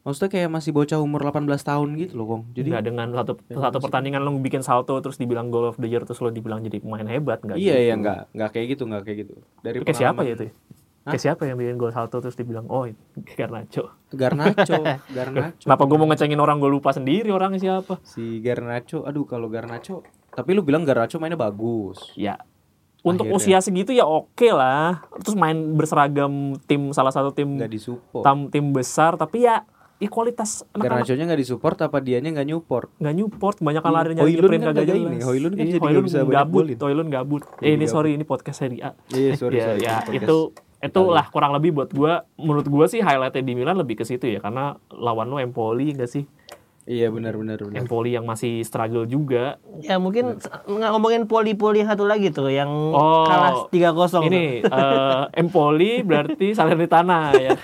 maksudnya 0.00 0.30
kayak 0.32 0.48
masih 0.48 0.72
bocah 0.72 0.96
umur 0.96 1.20
18 1.28 1.44
tahun 1.60 1.88
gitu 2.00 2.16
loh, 2.16 2.26
Kong. 2.32 2.42
Jadi 2.56 2.72
nggak 2.72 2.84
dengan 2.88 3.06
satu 3.12 3.32
satu 3.52 3.78
pertandingan 3.84 4.24
lu 4.24 4.40
bikin 4.40 4.64
salto 4.64 4.96
terus 5.04 5.20
dibilang 5.20 5.52
goal 5.52 5.68
of 5.68 5.76
the 5.76 5.84
year 5.84 6.00
terus 6.08 6.24
lu 6.24 6.32
dibilang 6.32 6.64
jadi 6.64 6.80
pemain 6.80 7.04
hebat 7.04 7.44
nggak 7.44 7.60
iya 7.60 7.76
gitu. 7.76 7.84
iya 7.84 7.94
nggak 8.00 8.18
nggak 8.32 8.50
kayak 8.56 8.66
gitu 8.72 8.82
nggak 8.88 9.02
kayak 9.04 9.18
gitu. 9.28 9.34
Dari 9.60 9.76
kayak 9.84 9.98
siapa 10.00 10.20
ya 10.24 10.32
itu 10.32 10.44
ya? 10.48 10.52
Kayak 11.02 11.22
siapa 11.22 11.42
yang 11.44 11.56
bikin 11.56 11.74
gol 11.74 11.90
salto 11.90 12.18
terus 12.18 12.34
dibilang 12.34 12.66
oh 12.66 12.84
itu 12.84 13.00
Garnacho. 13.34 13.96
Garnacho, 14.10 14.84
Garnacho. 15.16 15.64
Kenapa 15.64 15.82
gue 15.84 15.96
mau 15.96 16.06
ngecengin 16.06 16.36
orang 16.36 16.58
gue 16.58 16.68
lupa 16.68 16.90
sendiri 16.90 17.28
orangnya 17.28 17.56
siapa? 17.58 17.98
Si 18.02 18.38
Garnacho, 18.38 19.02
aduh 19.02 19.24
kalau 19.24 19.46
Garnacho, 19.46 20.04
tapi 20.28 20.52
lu 20.52 20.60
bilang 20.60 20.84
Garnacho 20.84 21.16
mainnya 21.16 21.36
bagus. 21.36 22.12
Ya 22.14 22.36
untuk 23.00 23.32
Akhirnya. 23.32 23.56
usia 23.56 23.64
segitu 23.64 23.90
ya 23.90 24.04
oke 24.04 24.48
lah. 24.50 25.00
Terus 25.18 25.32
main 25.32 25.56
berseragam 25.72 26.30
tim 26.64 26.92
salah 26.92 27.08
satu 27.08 27.32
tim 27.32 27.48
Nggak 27.48 27.72
disupport. 27.72 28.20
tam, 28.20 28.52
tim 28.52 28.68
besar 28.70 29.16
tapi 29.16 29.48
ya 29.48 29.64
ya 29.96 30.08
kualitas 30.08 30.64
Garnacho-nya 30.70 31.24
nggak 31.24 31.40
disupport 31.40 31.76
apa 31.82 32.00
dianya 32.00 32.28
nggak 32.30 32.44
nyupport? 32.46 32.88
nggak 32.96 33.14
nyuport 33.14 33.56
banyak 33.58 33.80
kan 33.80 33.92
lari 33.92 34.12
Hoylund 34.16 34.36
sprint 34.40 34.62
kan 34.62 34.72
kagak 34.72 34.86
jelas. 34.86 35.00
ini, 35.06 35.18
Hoylund 35.20 35.54
kan 35.54 35.64
jadi 35.66 35.80
Hoylund 35.80 36.04
bisa 36.04 36.18
gabut. 36.24 36.64
Hoylund 36.76 37.08
gabut 37.08 37.42
eh 37.60 37.72
ini 37.72 37.84
sorry 37.84 38.16
ini 38.16 38.24
podcast 38.24 38.60
Serie 38.60 38.80
A 38.80 38.96
Iya, 39.12 39.36
sorry, 39.36 39.56
ya, 39.60 39.64
sorry, 39.66 39.80
ya 39.80 39.96
ini 40.08 40.20
podcast 40.20 40.24
itu 40.24 40.38
itulah 40.80 41.28
kurang 41.28 41.52
lebih 41.52 41.76
buat 41.76 41.90
gua 41.92 42.24
menurut 42.34 42.66
gua 42.66 42.88
sih 42.88 43.00
highlightnya 43.00 43.44
di 43.44 43.52
Milan 43.52 43.76
lebih 43.76 44.00
ke 44.00 44.04
situ 44.04 44.26
ya 44.26 44.40
karena 44.40 44.76
lawan 44.88 45.28
lo 45.28 45.36
Empoli 45.36 45.92
enggak 45.92 46.08
sih 46.08 46.24
Iya 46.90 47.06
benar 47.12 47.36
benar 47.38 47.60
benar. 47.60 47.76
Empoli 47.76 48.16
yang 48.18 48.26
masih 48.26 48.64
struggle 48.64 49.06
juga 49.06 49.60
ya 49.78 50.00
mungkin 50.00 50.40
nggak 50.42 50.90
ngomongin 50.90 51.28
poli-poli 51.28 51.84
satu 51.84 52.02
lagi 52.02 52.32
tuh 52.32 52.50
yang 52.50 52.66
Oh, 52.66 53.22
kalah 53.28 53.68
3-0 53.70 54.26
ini 54.26 54.64
eh, 54.64 55.22
Empoli 55.44 56.02
berarti 56.02 56.50
Salernitana 56.50 57.30
ya 57.36 57.54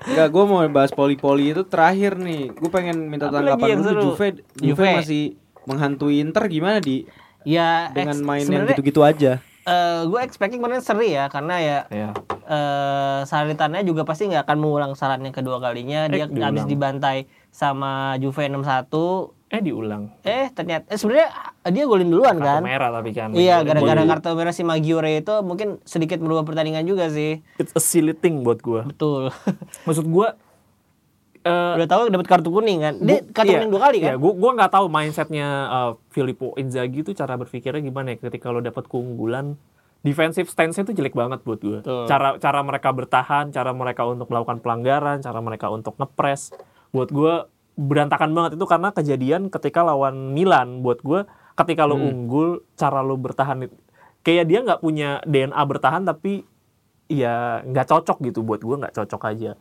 Enggak, 0.00 0.28
gue 0.32 0.44
mau 0.48 0.64
bahas 0.72 0.92
poli-poli 0.96 1.52
itu 1.52 1.60
terakhir 1.68 2.16
nih. 2.16 2.56
Gue 2.56 2.72
pengen 2.72 3.04
minta 3.04 3.28
Apa 3.28 3.36
tanggapan 3.36 3.84
seru? 3.84 4.02
Juve. 4.16 4.28
Juve 4.56 4.72
Juve. 4.72 4.88
masih 4.96 5.22
menghantui 5.68 6.24
Inter 6.24 6.48
gimana 6.48 6.80
di 6.80 7.04
ya 7.44 7.92
dengan 7.92 8.16
main 8.24 8.48
yang 8.48 8.64
gitu-gitu 8.64 9.04
aja. 9.04 9.44
Eh, 9.62 10.02
gue 10.04 10.20
expecting 10.20 10.58
kemarin 10.58 10.80
seri 10.80 11.12
ya 11.12 11.26
karena 11.26 11.54
ya 11.56 11.78
ya 11.88 12.10
eh 12.44 13.20
Salernitana 13.22 13.80
juga 13.80 14.02
pasti 14.02 14.26
nggak 14.26 14.42
akan 14.42 14.58
mengulang 14.58 14.92
yang 15.22 15.30
kedua 15.30 15.58
kalinya. 15.58 16.06
Dia 16.06 16.24
Eh, 16.24 16.28
diulang. 16.28 16.46
habis 16.46 16.64
dibantai 16.66 17.18
sama 17.48 18.18
Juve 18.18 18.46
6-1 18.46 18.90
eh 19.50 19.60
diulang. 19.60 20.14
Eh 20.22 20.46
ternyata 20.48 20.86
eh, 20.86 20.94
sebenarnya 20.94 21.28
dia 21.68 21.84
golin 21.84 22.06
duluan 22.06 22.38
kartu 22.38 22.46
kan? 22.48 22.62
merah 22.62 22.90
tapi 22.90 23.10
kan. 23.10 23.34
Iya 23.34 23.62
gara-gara 23.62 24.02
kartu 24.04 24.30
merah 24.32 24.50
si 24.50 24.62
Maggiore 24.62 25.18
itu 25.18 25.34
mungkin 25.42 25.78
sedikit 25.84 26.18
merubah 26.18 26.42
pertandingan 26.42 26.82
juga 26.82 27.06
sih. 27.08 27.42
It's 27.58 27.74
a 27.74 27.82
silly 27.82 28.14
thing 28.14 28.42
buat 28.42 28.62
gua. 28.62 28.86
Betul. 28.86 29.30
Maksud 29.86 30.06
gua 30.06 30.38
eh, 31.42 31.72
udah 31.76 31.88
tahu 31.88 32.00
dapat 32.08 32.28
kartu 32.28 32.48
kuning 32.48 32.78
kan? 32.80 32.94
Dia 32.98 33.20
Gua- 33.20 33.32
kartu 33.32 33.50
iya, 33.50 33.58
kuning 33.58 33.70
dua 33.70 33.82
kali 33.82 33.96
kan? 33.98 34.08
Iya, 34.10 34.16
gua 34.16 34.32
gua 34.34 34.50
nggak 34.54 34.72
tahu 34.72 34.86
mindsetnya 34.86 35.48
uh, 35.66 35.90
Filippo 36.08 36.52
Inzaghi 36.54 37.00
itu 37.00 37.12
cara 37.12 37.34
berpikirnya 37.34 37.80
gimana 37.80 38.12
ya? 38.12 38.20
Ketika 38.20 38.48
lo 38.48 38.60
dapat 38.60 38.84
keunggulan 38.84 39.56
defensive 40.00 40.48
stance-nya 40.48 40.82
itu 40.82 40.96
jelek 40.96 41.12
banget 41.12 41.44
buat 41.44 41.60
gue. 41.60 41.84
Cara 41.84 42.36
cara 42.36 42.60
mereka 42.60 42.88
bertahan, 42.88 43.52
cara 43.52 43.68
mereka 43.70 44.08
untuk 44.08 44.26
melakukan 44.26 44.56
pelanggaran, 44.58 45.20
cara 45.20 45.38
mereka 45.38 45.68
untuk 45.68 45.92
ngepres 45.96 46.56
buat 46.88 47.12
gue 47.12 47.44
berantakan 47.76 48.32
banget 48.32 48.56
itu 48.56 48.64
karena 48.64 48.88
kejadian 48.90 49.42
ketika 49.48 49.84
lawan 49.84 50.32
Milan. 50.32 50.80
Buat 50.80 51.04
gue 51.04 51.28
ketika 51.52 51.84
Hmm. 51.84 51.90
lo 51.90 51.96
unggul 52.00 52.48
cara 52.74 53.04
lo 53.04 53.14
bertahan 53.14 53.68
kayak 54.20 54.44
dia 54.44 54.58
nggak 54.60 54.80
punya 54.80 55.20
DNA 55.22 55.60
bertahan 55.60 56.02
tapi 56.02 56.48
ya 57.06 57.60
nggak 57.62 57.84
cocok 57.86 58.24
gitu. 58.24 58.40
Buat 58.40 58.64
gue 58.64 58.76
nggak 58.80 58.94
cocok 58.96 59.22
aja. 59.26 59.52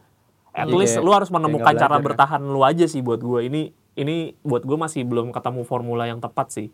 At 0.51 0.65
Iya, 0.65 0.75
least 0.75 0.97
lu 0.97 1.11
harus 1.11 1.29
menemukan 1.29 1.71
cara 1.71 1.87
belajar, 1.87 1.89
kan? 1.93 2.05
bertahan 2.05 2.41
lu 2.43 2.61
aja 2.61 2.85
sih 2.85 2.99
buat 2.99 3.19
gue 3.19 3.39
ini 3.43 3.61
ini 3.93 4.15
buat 4.41 4.61
gue 4.61 4.75
masih 4.75 5.03
belum 5.03 5.29
ketemu 5.29 5.61
formula 5.61 6.03
yang 6.03 6.17
tepat 6.17 6.49
sih. 6.51 6.67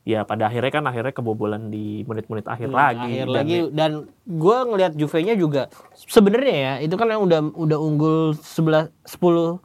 Ya 0.00 0.24
pada 0.24 0.46
akhirnya 0.46 0.72
kan 0.72 0.84
akhirnya 0.86 1.10
kebobolan 1.10 1.68
di 1.68 2.02
menit-menit 2.02 2.46
akhir 2.46 2.70
lagi. 2.70 3.04
akhir 3.04 3.26
Dan- 3.26 3.36
lagi 3.36 3.56
dan 3.70 3.90
gue 4.24 4.56
ngelihat 4.64 4.92
Juve-nya 4.94 5.34
juga 5.34 5.68
sebenarnya 5.94 6.56
ya 6.56 6.72
itu 6.80 6.94
kan 6.94 7.06
yang 7.06 7.20
udah 7.20 7.40
udah 7.50 7.78
unggul 7.78 8.32
11 8.32 8.88
10 9.04 9.60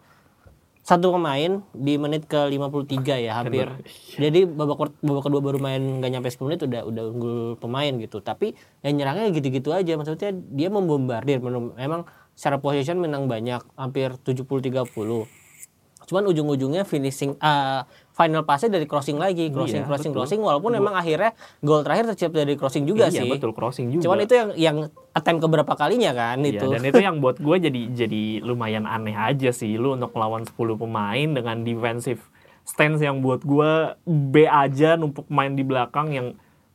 satu 0.81 1.09
pemain 1.09 1.65
di 1.71 1.97
menit 1.97 2.27
ke 2.27 2.37
53 2.37 3.17
ya 3.17 3.31
hampir. 3.35 3.65
Jadi 4.13 4.45
babak 4.45 4.93
babak 4.99 5.23
kedua 5.23 5.41
baru 5.41 5.57
main 5.57 5.81
nggak 5.97 6.11
nyampe 6.11 6.29
10 6.29 6.45
menit 6.45 6.61
udah 6.61 6.81
udah 6.83 7.03
unggul 7.07 7.37
pemain 7.57 7.89
gitu. 7.95 8.19
Tapi 8.19 8.53
yang 8.81 8.93
nyerangnya 8.93 9.31
gitu-gitu 9.31 9.71
aja 9.71 9.95
maksudnya 9.95 10.29
dia 10.31 10.69
membombardir 10.69 11.41
memang 11.41 12.05
secara 12.35 12.59
position 12.59 12.99
menang 12.99 13.25
banyak 13.25 13.63
hampir 13.73 14.13
70 14.21 14.45
30. 14.45 14.85
Cuman 16.05 16.23
ujung-ujungnya 16.29 16.85
finishing 16.85 17.33
eh, 17.33 17.81
final 18.13 18.45
pass-nya 18.45 18.77
dari 18.77 18.85
crossing 18.85 19.17
lagi, 19.17 19.49
crossing 19.49 19.81
Iya, 19.81 19.89
crossing 19.89 20.13
betul. 20.13 20.21
crossing 20.21 20.41
walaupun 20.45 20.77
memang 20.77 20.93
akhirnya 20.93 21.33
gol 21.59 21.81
terakhir 21.81 22.13
tercipta 22.13 22.45
dari 22.45 22.53
crossing 22.53 22.85
juga 22.85 23.09
iya, 23.09 23.25
sih. 23.25 23.29
betul 23.31 23.51
crossing 23.51 23.89
juga. 23.89 24.05
Cuman 24.05 24.21
itu 24.21 24.33
yang 24.37 24.49
yang 24.53 24.77
attempt 25.11 25.41
keberapa 25.41 25.73
kalinya 25.73 26.13
kan 26.13 26.37
Iya, 26.39 26.61
itu. 26.61 26.67
dan 26.69 26.83
itu 26.85 27.01
yang 27.01 27.17
buat 27.17 27.41
gue 27.41 27.55
jadi 27.57 27.81
jadi 28.05 28.23
lumayan 28.45 28.85
aneh 28.85 29.17
aja 29.17 29.49
sih 29.49 29.75
lu 29.75 29.97
untuk 29.97 30.13
melawan 30.13 30.45
10 30.45 30.53
pemain 30.77 31.27
dengan 31.33 31.65
defensive 31.65 32.21
stance 32.61 33.01
yang 33.01 33.25
buat 33.25 33.41
gue 33.41 33.71
B 34.05 34.45
aja 34.45 34.93
numpuk 34.95 35.25
main 35.27 35.57
di 35.57 35.65
belakang 35.65 36.13
yang 36.13 36.27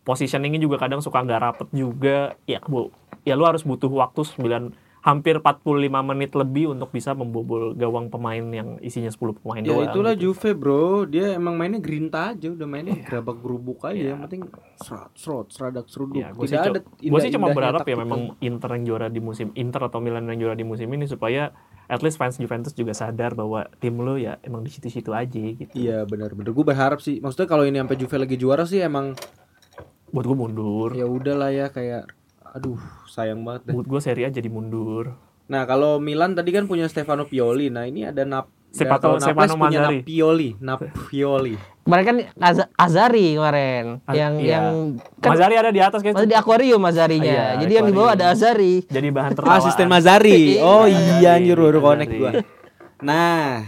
positioningnya 0.03 0.59
juga 0.59 0.81
kadang 0.81 0.99
suka 0.99 1.23
nggak 1.23 1.41
rapet 1.41 1.69
juga 1.71 2.35
ya 2.45 2.59
bu 2.63 2.91
ya 3.23 3.39
lu 3.39 3.47
harus 3.47 3.63
butuh 3.63 3.89
waktu 3.89 4.27
9 4.27 4.90
hampir 5.01 5.41
45 5.41 5.65
menit 6.05 6.37
lebih 6.37 6.77
untuk 6.77 6.93
bisa 6.93 7.17
membobol 7.17 7.73
gawang 7.73 8.13
pemain 8.13 8.45
yang 8.45 8.77
isinya 8.79 9.09
10 9.09 9.41
pemain 9.41 9.65
Ya 9.65 9.73
doang 9.73 9.89
itulah 9.89 10.13
gitu. 10.13 10.37
Juve 10.37 10.53
bro, 10.53 11.09
dia 11.09 11.35
emang 11.35 11.57
mainnya 11.57 11.81
gerinta 11.81 12.37
aja, 12.37 12.53
udah 12.53 12.69
mainnya 12.69 13.01
Iya. 13.01 13.05
gerabak 13.09 13.41
gerubuk 13.41 13.81
aja, 13.83 14.13
yang 14.13 14.21
penting 14.21 14.45
serat, 14.77 15.09
serot, 15.17 15.49
seradak 15.49 15.89
seruduk. 15.89 16.21
Ya, 16.21 16.29
gue 16.31 16.45
sih, 16.45 16.53
Tidak 16.53 16.69
ada 16.69 16.81
gua 16.85 17.19
sih 17.19 17.33
cuma 17.33 17.49
berharap 17.51 17.81
ya 17.83 17.97
memang 17.97 18.37
Inter 18.39 18.71
yang 18.77 18.85
juara 18.85 19.09
di 19.09 19.19
musim 19.19 19.49
Inter 19.57 19.89
atau 19.89 20.05
Milan 20.05 20.29
yang 20.29 20.37
juara 20.37 20.55
di 20.55 20.69
musim 20.69 20.93
ini 20.93 21.09
supaya 21.09 21.57
at 21.89 22.05
least 22.05 22.21
fans 22.21 22.37
Juventus 22.37 22.71
juga 22.71 22.93
sadar 22.93 23.33
bahwa 23.33 23.67
tim 23.81 23.97
lu 23.97 24.15
ya 24.15 24.37
emang 24.43 24.61
di 24.61 24.69
situ-situ 24.69 25.11
aja 25.11 25.41
gitu. 25.41 25.73
Iya 25.73 26.05
benar-benar, 26.05 26.53
gue 26.53 26.63
berharap 26.63 27.01
sih. 27.01 27.19
Maksudnya 27.19 27.49
kalau 27.49 27.65
ini 27.65 27.81
sampai 27.81 27.97
Juve 27.97 28.15
lagi 28.15 28.37
juara 28.37 28.63
sih 28.63 28.79
emang 28.79 29.17
Buat 30.11 30.27
gue 30.27 30.37
mundur. 30.37 30.91
ya 30.93 31.07
udahlah 31.07 31.51
ya 31.51 31.71
kayak, 31.71 32.05
aduh 32.51 32.79
sayang 33.07 33.41
banget 33.41 33.67
deh. 33.67 33.73
Buat 33.73 33.87
gue 33.87 34.01
seri 34.01 34.23
A 34.23 34.29
jadi 34.29 34.47
mundur. 34.47 35.15
Nah 35.47 35.63
kalau 35.65 35.99
Milan 35.99 36.33
tadi 36.33 36.51
kan 36.51 36.65
punya 36.65 36.87
Stefano 36.87 37.25
Pioli, 37.25 37.69
nah 37.69 37.83
ini 37.83 38.03
ada 38.03 38.23
Nap 38.23 38.47
Sepato- 38.69 39.03
kalau 39.05 39.19
Naples 39.19 39.27
Stefano 39.51 39.55
punya 39.57 39.79
Mazzari. 39.83 39.99
Napioli, 39.99 40.49
Napioli. 40.57 41.55
Kemarin 41.83 42.05
kan 42.05 42.17
Az- 42.39 42.71
Azari 42.73 43.35
kemarin 43.35 43.99
Az- 44.01 44.15
yang 44.15 44.33
iya. 44.39 44.51
yang 44.57 44.67
kan 45.17 45.31
Mazari 45.33 45.55
ada 45.57 45.71
di 45.71 45.81
atas 45.81 45.99
masih 46.01 46.15
kayak 46.15 46.29
di 46.29 46.37
akuarium 46.37 46.83
Azarinya. 46.85 47.27
Iya, 47.27 47.47
Jadi 47.59 47.73
yang 47.73 47.87
di 47.87 47.93
bawah 47.93 48.13
ada. 48.15 48.31
Azari. 48.31 48.75
jadi 48.85 49.11
bahan 49.11 49.27
Ah, 49.29 49.37
tertawaan. 49.37 49.59
asisten 49.61 49.87
Mazari. 49.87 50.39
Oh 50.63 50.87
iya 50.87 51.35
anjir 51.35 51.55
baru 51.55 51.67
Mazzari. 51.75 51.87
connect 51.99 52.13
gua. 52.15 52.31
Nah, 53.01 53.67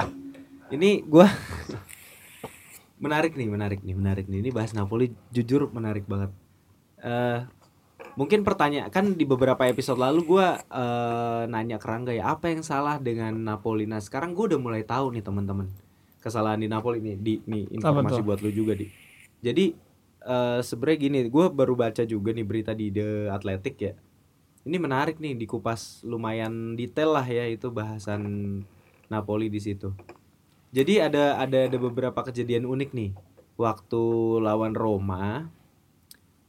ini 0.71 1.03
gua 1.03 1.27
menarik 3.03 3.35
nih, 3.35 3.49
menarik 3.49 3.81
nih, 3.81 3.95
menarik 3.97 4.27
nih. 4.27 4.38
Ini 4.40 4.51
bahas 4.51 4.71
Napoli 4.71 5.11
jujur 5.31 5.66
menarik 5.68 6.07
banget. 6.07 6.31
Eh 7.01 7.38
mungkin 8.15 8.45
pertanyaan 8.45 8.93
kan 8.93 9.17
di 9.17 9.25
beberapa 9.25 9.65
episode 9.65 9.99
lalu 9.99 10.21
gua 10.27 10.61
eh, 10.61 11.43
nanya 11.49 11.81
ke 11.81 11.87
Rangga 11.88 12.12
ya 12.12 12.37
apa 12.37 12.53
yang 12.53 12.61
salah 12.61 13.01
dengan 13.01 13.33
Napoli. 13.41 13.88
Nah, 13.88 14.01
sekarang 14.03 14.37
gua 14.37 14.53
udah 14.53 14.61
mulai 14.61 14.83
tahu 14.85 15.17
nih 15.17 15.25
teman-teman. 15.25 15.69
Kesalahan 16.23 16.61
di 16.61 16.69
Napoli 16.71 17.03
nih 17.03 17.17
di 17.19 17.35
nih 17.49 17.73
informasi 17.75 18.21
buat 18.23 18.38
lu 18.45 18.53
juga 18.53 18.77
di. 18.77 18.87
Jadi 19.43 19.75
eh 20.23 20.61
sebenarnya 20.62 20.99
gini, 20.99 21.19
gua 21.33 21.51
baru 21.51 21.75
baca 21.75 22.03
juga 22.07 22.31
nih 22.31 22.47
berita 22.47 22.73
di 22.77 22.93
The 22.93 23.33
Athletic 23.33 23.75
ya. 23.81 23.93
Ini 24.62 24.79
menarik 24.79 25.19
nih 25.19 25.35
dikupas 25.35 26.07
lumayan 26.07 26.79
detail 26.79 27.19
lah 27.19 27.27
ya 27.27 27.51
itu 27.51 27.67
bahasan 27.75 28.23
Napoli 29.11 29.51
di 29.51 29.59
situ. 29.59 29.91
Jadi 30.73 31.03
ada 31.03 31.37
ada 31.37 31.69
ada 31.69 31.79
beberapa 31.79 32.23
kejadian 32.23 32.65
unik 32.65 32.91
nih. 32.95 33.11
Waktu 33.59 34.03
lawan 34.41 34.73
Roma, 34.73 35.53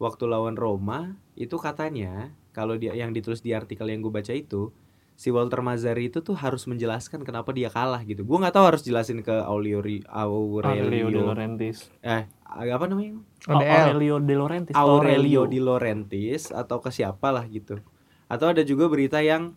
waktu 0.04 0.28
lawan 0.28 0.60
Roma 0.60 1.16
itu 1.40 1.56
katanya 1.56 2.36
kalau 2.52 2.76
dia 2.76 2.92
yang 2.92 3.16
ditulis 3.16 3.40
di 3.40 3.56
artikel 3.56 3.88
yang 3.88 4.04
gue 4.04 4.12
baca 4.12 4.36
itu 4.36 4.76
si 5.16 5.30
Walter 5.32 5.62
Mazzari 5.64 6.12
itu 6.12 6.20
tuh 6.20 6.36
harus 6.36 6.66
menjelaskan 6.66 7.22
kenapa 7.24 7.54
dia 7.54 7.70
kalah 7.70 8.02
gitu. 8.04 8.26
Gue 8.26 8.38
nggak 8.42 8.54
tahu 8.54 8.66
harus 8.76 8.82
jelasin 8.84 9.22
ke 9.24 9.32
Aurelio 9.32 9.80
Aurelio 10.10 11.08
De 11.10 11.22
Laurentiis. 11.22 11.88
eh 12.04 12.28
apa 12.44 12.86
namanya? 12.86 13.22
ODL. 13.48 13.94
Aurelio 13.94 14.16
De 14.20 14.36
Laurentiis. 14.36 14.76
Aurelio 14.76 15.42
Di 15.48 15.60
Laurentiis 15.62 16.52
atau 16.52 16.84
ke 16.84 16.90
siapa 16.92 17.32
lah 17.32 17.46
gitu. 17.48 17.80
Atau 18.28 18.50
ada 18.52 18.62
juga 18.66 18.90
berita 18.90 19.22
yang 19.22 19.54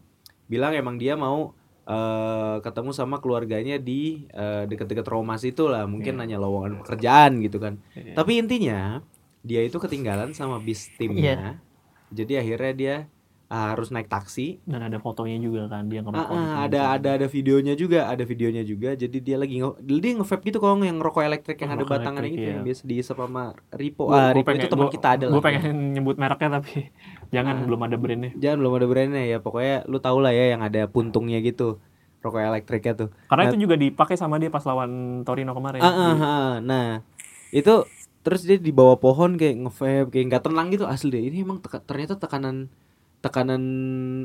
bilang 0.46 0.76
emang 0.76 1.00
dia 1.00 1.16
mau 1.16 1.56
eh, 1.88 2.56
ketemu 2.60 2.90
sama 2.92 3.18
keluarganya 3.18 3.80
di 3.80 4.28
eh, 4.30 4.68
dekat-dekat 4.68 5.06
Roma 5.08 5.40
situ 5.40 5.66
lah, 5.66 5.88
mungkin 5.88 6.20
nanya 6.20 6.36
lowongan 6.36 6.84
pekerjaan 6.84 7.40
gitu 7.40 7.58
kan. 7.58 7.80
Iya. 7.96 8.12
Tapi 8.12 8.38
intinya 8.38 9.00
dia 9.46 9.62
itu 9.62 9.78
ketinggalan 9.78 10.30
sama 10.32 10.58
bis 10.58 10.90
timnya. 10.92 11.62
Jadi 12.08 12.34
akhirnya 12.34 12.72
dia 12.72 12.96
ah, 13.46 13.70
harus 13.70 13.88
naik 13.88 14.06
taksi. 14.06 14.58
Dan 14.62 14.82
ada 14.82 14.98
fotonya 14.98 15.38
juga 15.38 15.66
kan 15.66 15.86
dia 15.86 16.02
Ah, 16.02 16.04
ngerokok. 16.04 16.34
ah, 16.34 16.54
ada 16.66 16.80
ada 16.92 17.08
ada 17.14 17.26
videonya 17.26 17.74
juga, 17.74 18.06
ada 18.06 18.22
videonya 18.22 18.62
juga. 18.62 18.92
Jadi 18.92 19.18
dia 19.20 19.38
lagi 19.38 19.56
nge 19.56 19.70
dia 19.80 20.12
nge-vape 20.12 20.42
gitu 20.44 20.58
kok 20.58 20.74
yang 20.76 20.98
rokok 20.98 21.22
elektrik 21.22 21.54
yang 21.56 21.70
Oh, 21.72 21.78
ada 21.78 22.02
elektrik, 22.02 22.30
gitu 22.32 22.42
iya. 22.42 22.50
yang 22.52 22.62
biasa 22.62 22.82
diisep 22.84 23.16
sama 23.16 23.44
Ripo. 23.72 24.04
Gua- 24.04 24.18
ah, 24.20 24.30
Ripo 24.30 24.50
itu 24.50 24.58
pengen- 24.58 24.66
teman 24.68 24.86
gua- 24.86 24.94
kita 24.94 25.08
ada. 25.08 25.24
Gue 25.30 25.38
pengen 25.40 25.62
nyebut 25.94 26.16
mereknya 26.16 26.48
tapi 26.52 26.90
jangan 27.34 27.54
belum 27.62 27.80
ada 27.80 27.96
brandnya. 27.96 28.30
Jangan 28.34 28.56
belum 28.58 28.72
ada 28.74 28.86
brandnya 28.86 29.24
ya 29.24 29.38
pokoknya 29.38 29.86
lu 29.86 29.98
tau 29.98 30.18
lah 30.18 30.30
ya 30.30 30.50
yang 30.50 30.60
ada 30.60 30.82
puntungnya 30.86 31.38
gitu 31.38 31.78
rokok 32.18 32.42
elektriknya 32.42 32.94
tuh. 32.96 33.08
Karena 33.26 33.46
Nah, 33.46 33.48
itu 33.48 33.56
juga 33.62 33.74
dipakai 33.76 34.18
sama 34.18 34.42
dia 34.42 34.50
pas 34.50 34.62
lawan 34.62 35.22
Torino 35.22 35.54
kemarin. 35.54 35.78
Ah, 35.78 35.86
ah, 35.86 36.14
ah. 36.18 36.52
Nah 36.58 36.86
itu 37.48 37.86
terus 38.26 38.42
dia 38.42 38.58
di 38.58 38.74
bawah 38.74 38.98
pohon 38.98 39.38
kayak 39.38 39.54
nge 39.62 40.10
kayak 40.10 40.24
nggak 40.34 40.42
tenang 40.42 40.66
gitu 40.74 40.82
asli 40.82 41.14
deh. 41.14 41.22
Ini 41.30 41.46
emang 41.46 41.62
teka- 41.62 41.78
ternyata 41.86 42.18
tekanan 42.18 42.66
tekanan 43.22 43.62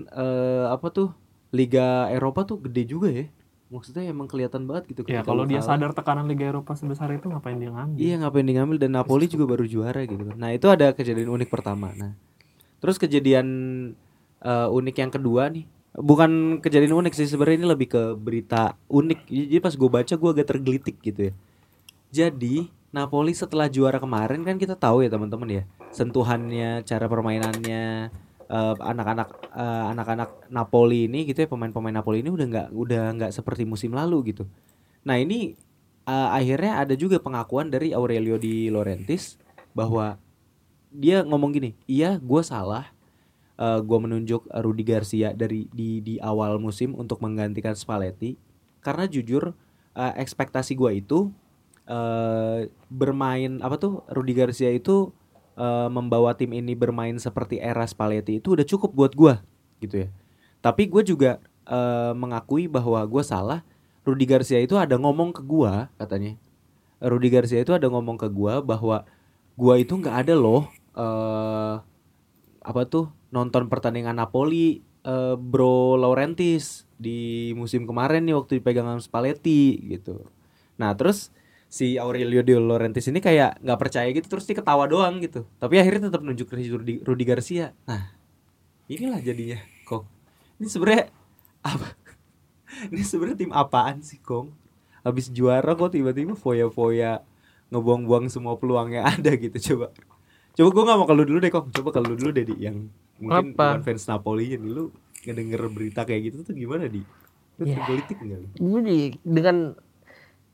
eh, 0.09 0.65
apa 0.73 0.89
tuh 0.89 1.13
Liga 1.53 2.09
Eropa 2.09 2.41
tuh 2.49 2.57
gede 2.65 2.89
juga 2.89 3.13
ya. 3.13 3.29
Maksudnya 3.69 4.09
emang 4.09 4.25
kelihatan 4.25 4.65
banget 4.65 4.89
gitu. 4.89 5.05
Ya 5.05 5.21
kalau 5.21 5.45
dia 5.45 5.61
sadar 5.61 5.93
tekanan 5.93 6.25
Liga 6.25 6.49
Eropa 6.49 6.73
sebesar 6.73 7.13
itu 7.13 7.29
ngapain 7.29 7.61
dia 7.61 7.69
ngambil? 7.69 8.01
Iya 8.01 8.15
ngapain 8.25 8.45
dia 8.49 8.55
ngambil 8.57 8.77
dan 8.81 8.91
Napoli 8.97 9.29
juga 9.29 9.45
baru 9.45 9.69
juara 9.69 10.01
gitu 10.09 10.23
kan. 10.25 10.35
Nah 10.35 10.49
itu 10.49 10.65
ada 10.65 10.97
kejadian 10.97 11.29
unik 11.29 11.53
pertama. 11.53 11.93
Nah 11.93 12.17
terus 12.81 12.97
kejadian 12.97 13.47
eh, 14.41 14.67
unik 14.73 14.95
yang 14.97 15.11
kedua 15.13 15.53
nih, 15.53 15.69
bukan 15.93 16.57
kejadian 16.57 16.97
unik 17.05 17.13
sih 17.13 17.29
sebenarnya 17.29 17.61
ini 17.61 17.67
lebih 17.69 17.87
ke 17.93 18.01
berita 18.17 18.73
unik. 18.89 19.29
Jadi 19.29 19.59
pas 19.61 19.77
gue 19.77 19.89
baca 19.93 20.13
gue 20.17 20.29
agak 20.33 20.47
tergelitik 20.49 20.97
gitu 20.97 21.29
ya. 21.29 21.33
Jadi 22.09 22.80
Napoli 22.91 23.31
setelah 23.31 23.71
juara 23.71 23.97
kemarin 24.03 24.43
kan 24.43 24.59
kita 24.59 24.75
tahu 24.75 25.07
ya 25.07 25.09
teman-teman 25.11 25.47
ya 25.47 25.63
sentuhannya, 25.95 26.83
cara 26.83 27.07
permainannya 27.07 28.11
eh, 28.51 28.75
anak-anak 28.79 29.29
eh, 29.55 29.85
anak-anak 29.95 30.29
Napoli 30.51 31.07
ini 31.07 31.23
gitu 31.23 31.43
ya 31.43 31.47
pemain-pemain 31.47 31.95
Napoli 31.95 32.19
ini 32.19 32.29
udah 32.31 32.45
nggak 32.51 32.67
udah 32.75 33.03
nggak 33.15 33.31
seperti 33.31 33.63
musim 33.63 33.95
lalu 33.95 34.35
gitu. 34.35 34.43
Nah 35.07 35.15
ini 35.15 35.55
eh, 36.03 36.29
akhirnya 36.35 36.83
ada 36.83 36.93
juga 36.99 37.19
pengakuan 37.23 37.71
dari 37.71 37.95
Aurelio 37.95 38.35
Di 38.35 38.67
Laurentiis 38.67 39.39
bahwa 39.71 40.19
dia 40.91 41.23
ngomong 41.23 41.55
gini, 41.55 41.71
iya 41.87 42.19
gue 42.19 42.43
salah, 42.43 42.91
Eh 43.61 43.79
gue 43.79 43.97
menunjuk 44.01 44.49
Rudi 44.49 44.81
Garcia 44.81 45.37
dari 45.37 45.69
di 45.69 46.01
di 46.01 46.17
awal 46.17 46.57
musim 46.57 46.97
untuk 46.97 47.21
menggantikan 47.21 47.77
Spalletti 47.77 48.33
karena 48.81 49.05
jujur 49.05 49.53
eh, 49.93 50.13
ekspektasi 50.17 50.73
gue 50.73 50.97
itu 50.97 51.29
eh 51.89 52.69
bermain 52.87 53.57
apa 53.61 53.75
tuh 53.81 54.05
Rudi 54.13 54.33
Garcia 54.37 54.69
itu 54.69 55.11
eh, 55.57 55.89
membawa 55.89 56.37
tim 56.37 56.53
ini 56.53 56.77
bermain 56.77 57.17
seperti 57.17 57.57
era 57.57 57.83
Spalletti 57.85 58.39
itu 58.39 58.53
udah 58.55 58.65
cukup 58.67 58.91
buat 58.93 59.13
gue 59.17 59.33
gitu 59.83 59.95
ya. 60.05 60.09
Tapi 60.61 60.87
gue 60.87 61.01
juga 61.05 61.41
eh, 61.67 62.13
mengakui 62.13 62.69
bahwa 62.69 63.01
gue 63.05 63.23
salah. 63.25 63.61
Rudi 64.01 64.25
Garcia 64.25 64.57
itu 64.57 64.73
ada 64.81 64.97
ngomong 64.97 65.29
ke 65.29 65.45
gue 65.45 65.73
katanya. 66.01 66.33
Rudi 67.01 67.29
Garcia 67.29 67.61
itu 67.61 67.73
ada 67.73 67.85
ngomong 67.85 68.17
ke 68.17 68.29
gue 68.29 68.53
bahwa 68.65 69.05
gue 69.57 69.75
itu 69.77 69.93
nggak 69.93 70.25
ada 70.25 70.33
loh 70.37 70.69
eh 70.97 71.75
apa 72.61 72.81
tuh 72.85 73.09
nonton 73.33 73.65
pertandingan 73.69 74.17
Napoli 74.17 74.81
eh, 75.05 75.35
Bro 75.37 75.97
Laurentiis 75.97 76.85
di 77.01 77.49
musim 77.57 77.89
kemarin 77.89 78.25
nih 78.29 78.37
waktu 78.37 78.61
dipegang 78.61 78.85
sama 78.85 79.01
Spalletti 79.01 79.81
gitu. 79.89 80.29
Nah 80.77 80.93
terus 80.93 81.33
si 81.71 81.95
Aurelio 81.95 82.43
Di 82.43 82.51
Laurentiis 82.51 83.07
ini 83.07 83.17
kayak 83.17 83.63
nggak 83.63 83.79
percaya 83.79 84.11
gitu 84.11 84.27
terus 84.27 84.43
dia 84.43 84.53
ketawa 84.53 84.83
doang 84.85 85.17
gitu. 85.17 85.47
Tapi 85.55 85.79
akhirnya 85.79 86.11
tetap 86.11 86.19
nunjuk 86.19 86.45
ke 86.45 86.59
Rudi, 86.59 86.99
Rudi 86.99 87.23
Garcia. 87.23 87.71
Nah 87.85 88.11
inilah 88.85 89.23
jadinya 89.23 89.55
Kong. 89.81 90.03
Ini 90.59 90.67
sebenarnya 90.67 91.07
apa? 91.63 91.95
Ini 92.91 93.01
sebenarnya 93.01 93.37
tim 93.39 93.51
apaan 93.51 94.03
sih 94.03 94.19
Kong? 94.19 94.51
habis 95.01 95.33
juara 95.33 95.73
kok 95.73 95.97
tiba-tiba 95.97 96.37
foya-foya 96.37 97.25
ngebuang-buang 97.69 98.29
semua 98.29 98.53
peluang 98.53 98.91
yang 98.91 99.01
ada 99.09 99.33
gitu 99.33 99.57
coba. 99.73 99.89
Coba 100.53 100.69
gue 100.69 100.83
nggak 100.85 100.97
mau 100.99 101.07
kalau 101.07 101.23
dulu 101.23 101.39
deh 101.39 101.49
kok. 101.49 101.71
Coba 101.71 101.89
kalau 101.89 102.13
dulu 102.13 102.29
deh 102.29 102.45
di 102.45 102.53
yang 102.59 102.85
mungkin 103.17 103.55
Apa? 103.55 103.79
bukan 103.79 103.81
fans 103.81 104.05
Napoli 104.05 104.51
jadi 104.51 104.61
lu 104.61 104.93
ngedenger 105.23 105.61
berita 105.69 106.01
kayak 106.03 106.21
gitu 106.29 106.37
tuh 106.43 106.53
gimana 106.53 106.85
di? 106.85 107.01
Lu 107.57 107.63
Ya. 107.63 107.81
politik 107.81 108.17
lu? 108.19 108.45
gue 108.51 108.81
di- 108.83 109.17
dengan 109.23 109.73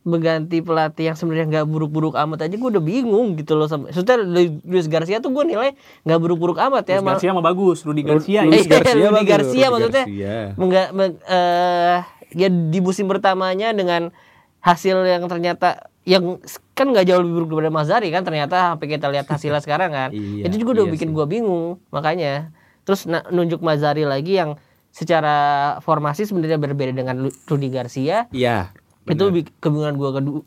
mengganti 0.07 0.57
pelatih 0.59 1.11
yang 1.11 1.17
sebenarnya 1.19 1.45
nggak 1.51 1.65
buruk-buruk 1.65 2.15
amat 2.15 2.39
aja 2.41 2.55
gue 2.55 2.69
udah 2.69 2.79
bingung 2.79 3.35
gitu 3.35 3.53
loh 3.53 3.67
sama 3.67 3.91
Lu- 4.17 4.63
Luis 4.63 4.87
Garcia 4.87 5.19
tuh 5.19 5.29
gue 5.29 5.43
nilai 5.45 5.75
nggak 6.01 6.15
buruk-buruk 6.17 6.55
amat 6.57 6.87
ya 6.87 6.97
Luis 6.97 7.11
Garcia 7.13 7.31
mah 7.31 7.43
bagus, 7.43 7.83
Rudy 7.83 8.01
Garcia 8.01 8.41
Luis 8.41 8.63
ya. 8.63 8.71
Garcia 8.73 8.95
Rudy 9.05 9.25
Garcia 9.25 9.51
Rudy 9.59 9.73
maksudnya 9.73 10.03
Garcia. 10.05 10.35
mengga- 10.55 10.91
meng- 10.91 11.19
eh, 11.21 11.97
ya 12.33 12.47
di 12.47 12.79
musim 12.79 13.05
pertamanya 13.05 13.69
dengan 13.69 14.15
hasil 14.59 14.95
yang 15.01 15.27
ternyata 15.27 15.91
yang 16.01 16.39
kan 16.71 16.87
nggak 16.87 17.03
jauh 17.03 17.19
lebih 17.19 17.33
buruk 17.37 17.49
daripada 17.53 17.73
Mazari 17.73 18.07
kan 18.07 18.23
ternyata 18.23 18.55
sampai 18.73 18.87
kita 18.87 19.07
lihat 19.07 19.27
hasilnya 19.27 19.59
sekarang 19.59 19.91
kan 19.91 20.09
Iya, 20.15 20.47
itu 20.47 20.55
juga 20.57 20.71
udah 20.73 20.85
iya 20.85 20.93
bikin 20.93 21.09
gua 21.11 21.25
bingung 21.25 21.83
makanya 21.87 22.55
terus 22.83 23.03
na- 23.05 23.27
nunjuk 23.27 23.59
Mazari 23.59 24.01
lagi 24.01 24.35
yang 24.35 24.55
secara 24.89 25.35
formasi 25.79 26.23
sebenarnya 26.23 26.57
berbeda 26.57 26.89
dengan 26.91 27.15
Rudy 27.43 27.67
Garcia 27.67 28.25
Iya. 28.29 28.71
Itu 29.07 29.25
bi- 29.31 29.53
kebingungan 29.59 29.95
gua 29.95 30.11
kedua 30.19 30.41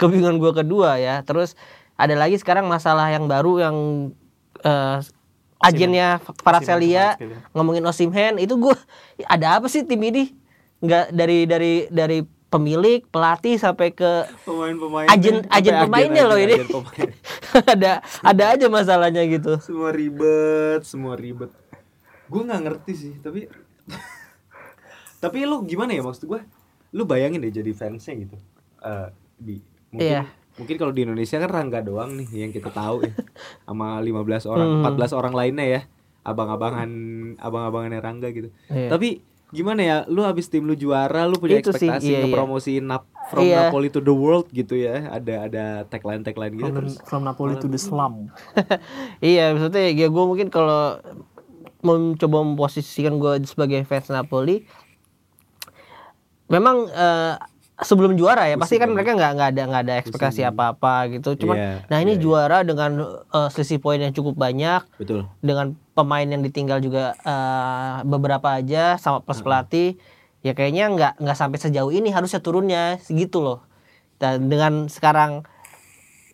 kebingungan 0.00 0.36
gua 0.40 0.52
kedua 0.56 0.90
ya. 0.96 1.20
Terus 1.22 1.54
ada 1.96 2.12
lagi 2.16 2.36
sekarang 2.36 2.64
masalah 2.68 3.08
yang 3.12 3.28
baru 3.28 3.52
yang 3.60 3.76
eh, 4.60 4.98
agennya 5.60 6.20
Paracelia 6.44 7.16
ngomongin 7.52 7.84
Osimhen 7.84 8.36
itu 8.36 8.56
gua 8.56 8.76
ada 9.24 9.60
apa 9.60 9.68
sih 9.68 9.84
tim 9.84 10.00
ini? 10.00 10.32
Nggak 10.80 11.04
dari 11.12 11.38
dari 11.48 11.72
dari 11.88 12.18
pemilik 12.46 13.02
pelatih 13.10 13.58
sampai 13.58 13.90
ke 13.90 14.28
Pemain-pemain. 14.46 15.08
Agen 15.10 15.44
agen 15.50 15.74
pemainnya 15.88 16.24
loh 16.24 16.38
ini. 16.38 16.54
ada 17.74 18.04
ada 18.22 18.44
aja 18.54 18.66
masalahnya 18.70 19.24
gitu. 19.26 19.58
Semua 19.60 19.90
ribet 19.90 20.80
semua 20.84 21.14
ribet. 21.18 21.50
Gue 22.28 22.42
nggak 22.42 22.62
ngerti 22.64 22.92
sih 22.94 23.14
tapi 23.20 23.50
tapi 25.22 25.38
lu 25.48 25.64
gimana 25.64 25.96
ya 25.96 26.04
maksud 26.04 26.28
gue 26.28 26.40
lu 26.96 27.04
bayangin 27.04 27.38
deh 27.38 27.52
jadi 27.52 27.70
fansnya 27.70 28.16
gitu 28.16 28.36
Eh, 28.78 29.08
di 29.36 29.54
mungkin 29.90 30.08
Iya. 30.08 30.22
mungkin 30.54 30.76
kalau 30.76 30.90
di 30.90 31.02
Indonesia 31.02 31.36
kan 31.36 31.50
Rangga 31.50 31.80
doang 31.80 32.14
nih 32.14 32.28
yang 32.38 32.50
kita 32.50 32.70
tahu 32.70 33.02
ya 33.02 33.12
sama 33.66 34.00
15 34.00 34.16
orang 34.46 34.68
Hmm. 34.80 34.82
14 34.96 35.12
orang 35.12 35.34
lainnya 35.34 35.66
ya 35.66 35.80
abang-abangan 36.22 36.90
abang-abangannya 37.36 38.00
Rangga 38.00 38.28
gitu 38.30 38.48
Iya. 38.66 38.88
tapi 38.88 39.20
gimana 39.48 39.80
ya 39.80 39.96
lu 40.06 40.22
habis 40.22 40.46
tim 40.46 40.62
lu 40.62 40.74
juara 40.74 41.22
lu 41.24 41.36
punya 41.36 41.58
Itu 41.58 41.70
sih, 41.70 41.86
ekspektasi 41.86 42.02
iya, 42.04 42.18
iya. 42.18 42.22
ngepromosiin 42.26 42.84
Nap- 42.84 43.10
from 43.26 43.42
Iya. 43.42 43.58
Napoli 43.64 43.88
to 43.88 44.00
the 44.00 44.10
world 44.10 44.46
gitu 44.50 44.74
ya 44.74 45.06
ada 45.08 45.34
ada 45.44 45.64
tagline 45.84 46.20
tagline 46.20 46.50
gitu 46.52 46.64
From, 46.64 46.76
terus 46.76 46.94
from 47.02 47.22
Napoli 47.22 47.54
to 47.56 47.66
the 47.66 47.76
slum. 47.76 48.30
iya 49.24 49.50
maksudnya 49.50 49.86
ya 49.88 50.06
gue 50.06 50.24
mungkin 50.24 50.48
kalau 50.48 50.98
mencoba 51.80 52.42
memposisikan 52.42 53.16
gue 53.16 53.42
sebagai 53.44 53.82
fans 53.82 54.08
Napoli 54.08 54.66
memang 56.46 56.86
eh, 56.90 57.34
sebelum 57.84 58.16
juara 58.16 58.48
ya 58.48 58.56
pasti 58.56 58.80
kan 58.80 58.88
mereka 58.88 59.12
nggak 59.12 59.32
nggak 59.36 59.48
ada 59.52 59.62
nggak 59.68 59.82
ada 59.84 59.94
ekspektasi 60.00 60.40
apa 60.48 60.72
apa 60.72 61.12
gitu. 61.12 61.36
Cuman 61.44 61.56
Iya, 61.56 61.70
nah 61.92 61.98
ini 62.00 62.16
iya, 62.16 62.18
iya. 62.18 62.22
juara 62.24 62.58
dengan 62.64 63.20
eh, 63.28 63.48
selisih 63.52 63.78
poin 63.82 64.00
yang 64.00 64.16
cukup 64.16 64.32
banyak 64.32 64.80
betul. 64.96 65.28
dengan 65.44 65.76
pemain 65.92 66.24
yang 66.24 66.40
ditinggal 66.40 66.80
juga 66.80 67.12
eh, 67.20 67.96
beberapa 68.08 68.56
aja 68.56 68.96
sama 68.96 69.20
plus 69.20 69.44
pelatih 69.44 70.00
ya 70.40 70.56
kayaknya 70.56 70.88
nggak 70.94 71.12
nggak 71.20 71.36
sampai 71.36 71.58
sejauh 71.60 71.92
ini 71.92 72.08
harusnya 72.14 72.40
turunnya 72.40 72.96
segitu 73.04 73.44
loh. 73.44 73.60
Dan 74.16 74.48
dengan 74.48 74.88
sekarang 74.88 75.44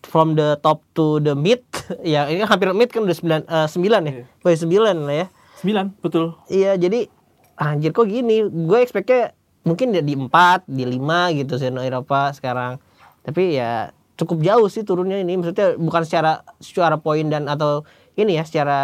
from 0.07 0.39
the 0.39 0.55
top 0.63 0.87
to 0.95 1.19
the 1.19 1.35
mid 1.35 1.63
ya 2.07 2.31
ini 2.31 2.47
kan 2.47 2.55
hampir 2.55 2.71
mid 2.71 2.91
kan 2.95 3.03
udah 3.03 3.17
sembilan 3.19 3.41
eh, 3.51 3.67
sembilan 3.67 4.01
ya? 4.07 4.13
Wah, 4.47 4.55
sembilan 4.55 4.97
lah 5.11 5.17
ya. 5.27 5.29
9, 5.63 6.03
betul. 6.03 6.35
iya 6.51 6.75
jadi 6.75 7.07
anjir 7.55 7.95
kok 7.95 8.11
gini? 8.11 8.43
Gue 8.43 8.83
expectnya 8.83 9.31
mungkin 9.63 9.95
di 9.95 10.15
empat 10.19 10.67
di 10.67 10.83
lima 10.83 11.31
gitu 11.35 11.55
zona 11.59 11.87
Eropa 11.87 12.35
sekarang 12.35 12.83
tapi 13.23 13.59
ya 13.59 13.95
cukup 14.19 14.43
jauh 14.43 14.69
sih 14.69 14.83
turunnya 14.83 15.23
ini 15.23 15.39
maksudnya 15.39 15.79
bukan 15.79 16.03
secara 16.03 16.43
secara 16.59 16.99
poin 16.99 17.31
dan 17.31 17.47
atau 17.47 17.87
ini 18.19 18.37
ya 18.37 18.45
secara 18.45 18.81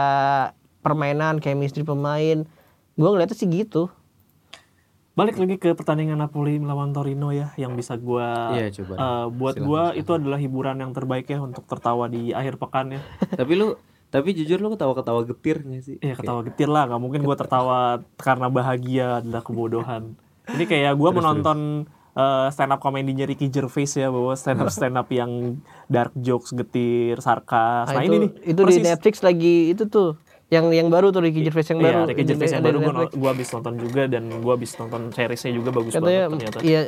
permainan 0.80 1.42
chemistry 1.42 1.82
pemain 1.82 2.46
gue 2.98 3.08
ngeliatnya 3.08 3.36
sih 3.36 3.50
gitu 3.50 3.90
Balik 5.18 5.34
lagi 5.34 5.58
ke 5.58 5.74
pertandingan 5.74 6.14
Napoli 6.14 6.62
melawan 6.62 6.94
Torino 6.94 7.34
ya, 7.34 7.50
yang 7.58 7.74
bisa 7.74 7.98
gua 7.98 8.54
Iya, 8.54 8.70
coba. 8.70 8.94
eh, 8.94 9.26
buat 9.34 9.58
gua 9.58 9.90
itu 9.90 10.14
adalah 10.14 10.38
hiburan 10.38 10.78
yang 10.78 10.94
terbaik 10.94 11.26
ya 11.26 11.42
untuk 11.42 11.66
tertawa 11.66 12.06
di 12.06 12.30
akhir 12.30 12.54
pekan 12.54 12.94
ya. 12.94 13.02
tapi 13.42 13.58
lu 13.58 13.74
tapi 14.14 14.30
jujur 14.30 14.62
lu 14.62 14.70
ketawa-ketawa 14.78 15.26
getir 15.26 15.66
gak 15.66 15.82
sih? 15.82 15.98
Iya 15.98 16.14
ketawa 16.14 16.46
getir 16.46 16.70
lah, 16.70 16.86
nggak 16.86 17.02
mungkin 17.02 17.26
gua 17.26 17.34
tertawa 17.34 17.98
karena 18.14 18.46
bahagia 18.46 19.18
adalah 19.18 19.42
kebodohan. 19.42 20.14
Ini 20.48 20.64
kayak 20.64 20.92
gua 20.94 21.10
menonton 21.10 21.84
eh, 22.12 22.46
stand 22.48 22.72
up 22.72 22.80
komedinya 22.80 23.24
Ricky 23.24 23.46
Gervais 23.46 23.90
ya, 23.90 24.08
bahwa 24.08 24.32
stand 24.32 24.58
up 24.58 24.68
stand 24.68 24.96
up 24.96 25.08
yang 25.08 25.60
dark 25.86 26.12
jokes, 26.14 26.50
getir, 26.50 27.18
sarkas. 27.18 27.86
Nah, 27.86 28.00
itu, 28.00 28.08
ini 28.08 28.16
nih 28.18 28.30
itu 28.48 28.60
di 28.64 28.76
Netflix 28.80 29.14
lagi 29.20 29.70
itu 29.70 29.84
tuh 29.86 30.16
yang 30.48 30.72
yang 30.72 30.88
baru 30.88 31.12
tuh 31.12 31.20
Ricky 31.20 31.44
Gervais 31.44 31.68
yang 31.68 31.78
baru 31.78 31.98
Iya, 31.98 32.08
Ricky 32.08 32.24
Gervais 32.24 32.50
yang 32.50 32.64
baru 32.64 32.78
gua 33.12 33.30
habis 33.30 33.48
nonton 33.48 33.74
juga 33.76 34.08
dan 34.08 34.24
gua 34.40 34.56
habis 34.56 34.72
nonton 34.74 35.12
seriesnya 35.12 35.52
juga 35.52 35.68
bagus 35.70 35.92
katanya 35.92 36.24
banget 36.26 36.40
ternyata. 36.48 36.58
iya 36.64 36.82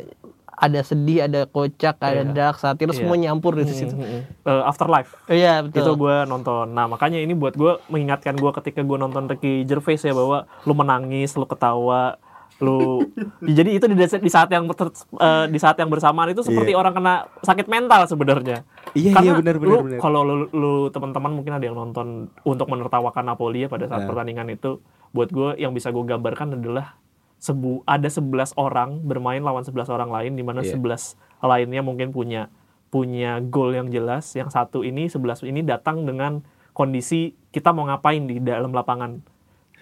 ada 0.50 0.80
sedih 0.80 1.24
ada 1.24 1.40
kocak 1.44 1.96
ada 1.98 2.20
dark 2.22 2.56
satir 2.56 2.84
Iya. 2.84 2.96
semua 2.96 3.16
nyampur 3.16 3.56
di 3.56 3.64
situ 3.64 3.92
Mm-mm. 3.92 4.20
Eh, 4.44 4.62
Afterlife. 4.64 5.12
iya 5.26 5.60
itu 5.60 5.72
betul 5.72 5.96
gue 5.96 6.16
nonton 6.24 6.68
nah 6.70 6.84
makanya 6.84 7.16
ini 7.16 7.32
buat 7.32 7.52
gue 7.52 7.80
mengingatkan 7.86 8.32
gue 8.34 8.50
ketika 8.56 8.80
gue 8.80 8.96
nonton 8.98 9.24
Ricky 9.24 9.64
Gervais 9.64 10.00
ya 10.00 10.12
bahwa 10.12 10.44
lu 10.64 10.72
menangis 10.72 11.32
lu 11.32 11.44
ketawa 11.44 12.16
lu 12.60 13.00
jadi 13.42 13.70
itu 13.72 13.84
di, 13.84 13.96
di 13.96 14.30
saat 14.30 14.48
yang 14.48 14.68
ter- 14.70 14.92
eh, 15.16 15.46
di 15.48 15.56
saat 15.56 15.76
yang 15.76 15.88
bersamaan 15.88 16.28
itu 16.28 16.44
seperti 16.44 16.72
orang 16.72 16.92
kena 16.92 17.14
sakit 17.40 17.66
mental 17.66 18.04
sebenarnya 18.04 18.62
Iya, 18.90 19.14
Karena 19.14 19.24
iya, 19.24 19.32
benar, 19.38 19.56
benar, 19.56 19.70
lu 19.70 19.76
benar. 19.86 19.98
kalau 19.98 20.20
lu, 20.22 20.34
lu 20.50 20.72
teman-teman 20.88 21.30
mungkin 21.32 21.52
ada 21.54 21.62
yang 21.62 21.74
nonton 21.74 22.28
untuk 22.42 22.66
menertawakan 22.66 23.22
Napoli 23.24 23.64
ya 23.64 23.68
pada 23.68 23.86
saat 23.86 24.04
Nah. 24.04 24.08
pertandingan 24.08 24.50
itu 24.50 24.82
buat 25.10 25.30
gue 25.30 25.56
yang 25.56 25.72
bisa 25.72 25.88
gue 25.88 26.02
gambarkan 26.02 26.54
adalah 26.54 26.98
sebu 27.36 27.80
ada 27.82 28.04
11 28.04 28.52
orang 28.54 29.00
bermain 29.00 29.40
lawan 29.40 29.64
11 29.64 29.88
orang 29.88 30.10
lain 30.10 30.32
di 30.34 30.44
mana 30.44 30.60
Iya. 30.60 30.76
11 30.76 31.16
lainnya 31.40 31.80
mungkin 31.80 32.12
punya 32.12 32.52
punya 32.88 33.38
goal 33.40 33.72
yang 33.72 33.88
jelas 33.88 34.28
yang 34.34 34.50
satu 34.50 34.82
ini 34.82 35.06
11 35.06 35.46
ini 35.46 35.62
datang 35.62 36.02
dengan 36.02 36.42
kondisi 36.74 37.32
kita 37.48 37.70
mau 37.70 37.86
ngapain 37.86 38.26
di 38.26 38.36
dalam 38.38 38.70
lapangan 38.70 39.22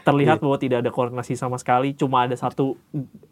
terlihat 0.00 0.36
Iya. 0.36 0.42
bahwa 0.42 0.56
tidak 0.56 0.78
ada 0.80 0.90
koordinasi 0.90 1.34
sama 1.34 1.56
sekali 1.56 1.92
cuma 1.92 2.22
ada 2.22 2.34
satu 2.34 2.78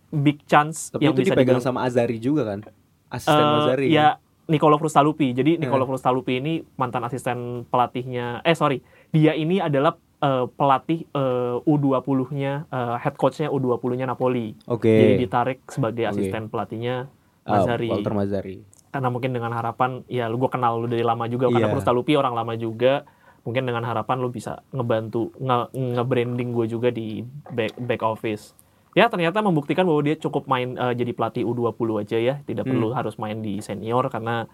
big 0.09 0.43
chance 0.45 0.89
Tapi 0.89 1.03
yang 1.03 1.13
itu 1.13 1.23
bisa 1.23 1.33
dipegang 1.33 1.59
dibilang- 1.59 1.65
sama 1.65 1.83
Azari 1.83 2.17
juga 2.17 2.43
kan? 2.45 2.61
Asisten 3.07 3.39
Eh, 3.41 3.59
Azari. 3.61 3.87
ya 3.89 4.09
kan? 4.15 4.25
Nicolo 4.49 4.77
Frustalupi. 4.77 5.33
Jadi 5.33 5.59
Nicolo 5.59 5.83
Frustalupi 5.85 6.39
ini 6.39 6.59
mantan 6.77 7.03
asisten 7.03 7.39
pelatihnya 7.67 8.41
eh 8.41 8.55
sorry, 8.55 8.79
dia 9.09 9.33
ini 9.33 9.59
adalah 9.59 9.95
eh, 10.17 10.47
pelatih 10.49 11.05
eh, 11.05 11.57
U20-nya 11.63 12.53
eh, 12.65 12.97
head 12.97 13.15
coach-nya 13.15 13.49
U20-nya 13.49 14.07
Napoli. 14.07 14.55
Oke. 14.67 14.89
Jadi 14.89 15.15
ditarik 15.21 15.61
sebagai 15.67 16.07
asisten 16.07 16.47
pelatihnya 16.47 17.11
Ah, 17.43 17.61
Mazzari. 17.61 17.87
Walter 17.89 18.11
Mazzari. 18.13 18.57
Karena 18.89 19.07
mungkin 19.07 19.31
dengan 19.31 19.51
harapan 19.51 20.03
ya 20.07 20.27
lu 20.27 20.35
gue 20.37 20.49
kenal 20.49 20.79
lu 20.79 20.87
dari 20.87 21.03
lama 21.03 21.27
juga 21.27 21.47
karena 21.47 21.69
Iya. 21.69 21.75
Frustalupi 21.75 22.15
orang 22.15 22.33
lama 22.33 22.55
juga. 22.55 23.07
Mungkin 23.47 23.63
dengan 23.63 23.81
harapan 23.81 24.19
lu 24.19 24.29
bisa 24.29 24.61
ngebantu 24.71 25.31
nge- 25.39 25.71
nge-branding 25.73 26.51
gue 26.51 26.67
juga 26.67 26.91
di 26.91 27.23
back 27.49 27.79
back 27.79 28.03
office. 28.03 28.53
Ya 28.93 29.07
ternyata 29.07 29.39
membuktikan 29.39 29.85
bahwa 29.85 30.03
dia 30.03 30.17
cukup 30.17 30.45
main 30.45 30.75
eh, 30.75 30.95
jadi 30.95 31.13
pelatih 31.13 31.45
U20 31.45 31.71
aja 32.01 32.19
ya, 32.19 32.35
tidak 32.43 32.65
Hmm. 32.65 32.75
perlu 32.75 32.89
harus 32.91 33.15
main 33.17 33.39
di 33.39 33.61
senior 33.61 34.09
karena 34.09 34.51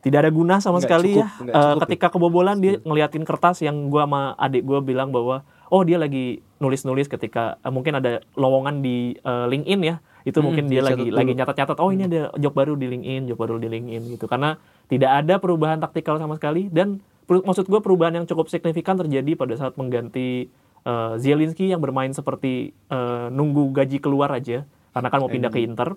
tidak 0.00 0.26
ada 0.26 0.30
guna 0.30 0.58
sama 0.58 0.76
Nggak 0.76 0.82
sekali 0.82 1.12
cukup, 1.14 1.22
ya. 1.22 1.30
cukup 1.38 1.52
ya. 1.54 1.80
ketika 1.80 2.06
kebobolan 2.10 2.58
dia 2.58 2.82
ngeliatin 2.82 3.22
kertas 3.22 3.62
yang 3.62 3.86
gua 3.86 4.02
sama 4.02 4.22
adik 4.36 4.62
gua 4.62 4.82
bilang 4.82 5.08
bahwa 5.08 5.40
oh 5.68 5.82
dia 5.82 5.94
lagi 5.94 6.42
nulis-nulis 6.58 7.06
ketika 7.06 7.60
eh, 7.60 7.70
mungkin 7.70 7.94
ada 7.94 8.18
lowongan 8.34 8.80
di 8.80 9.14
eh, 9.14 9.46
LinkedIn 9.46 9.80
ya. 9.84 9.96
Itu 10.22 10.38
Hmm, 10.38 10.46
mungkin 10.48 10.64
dia 10.66 10.80
lagi 10.80 11.02
dulu. 11.04 11.14
lagi 11.14 11.32
nyatat-nyatat 11.34 11.78
oh 11.78 11.90
ini 11.90 12.06
ada 12.06 12.30
job 12.34 12.50
baru 12.50 12.74
di 12.74 12.86
LinkedIn, 12.88 13.22
job 13.26 13.38
baru 13.38 13.58
di 13.58 13.68
LinkedIn 13.68 14.02
gitu. 14.10 14.24
Karena 14.24 14.54
tidak 14.86 15.10
ada 15.12 15.34
perubahan 15.36 15.78
taktikal 15.78 16.16
sama 16.16 16.34
sekali 16.34 16.66
dan 16.66 16.98
maksud 17.26 17.66
gua 17.66 17.80
perubahan 17.80 18.18
yang 18.18 18.26
cukup 18.26 18.48
signifikan 18.48 18.98
terjadi 18.98 19.34
pada 19.34 19.54
saat 19.54 19.74
mengganti 19.74 20.50
eh, 20.82 21.12
Zielinski 21.18 21.70
yang 21.70 21.78
bermain 21.78 22.10
seperti 22.10 22.74
eh, 22.88 23.26
nunggu 23.30 23.70
gaji 23.70 23.98
keluar 23.98 24.30
aja 24.30 24.66
karena 24.92 25.08
kan 25.08 25.18
mau 25.22 25.30
pindah 25.30 25.50
ke 25.50 25.62
Inter. 25.62 25.96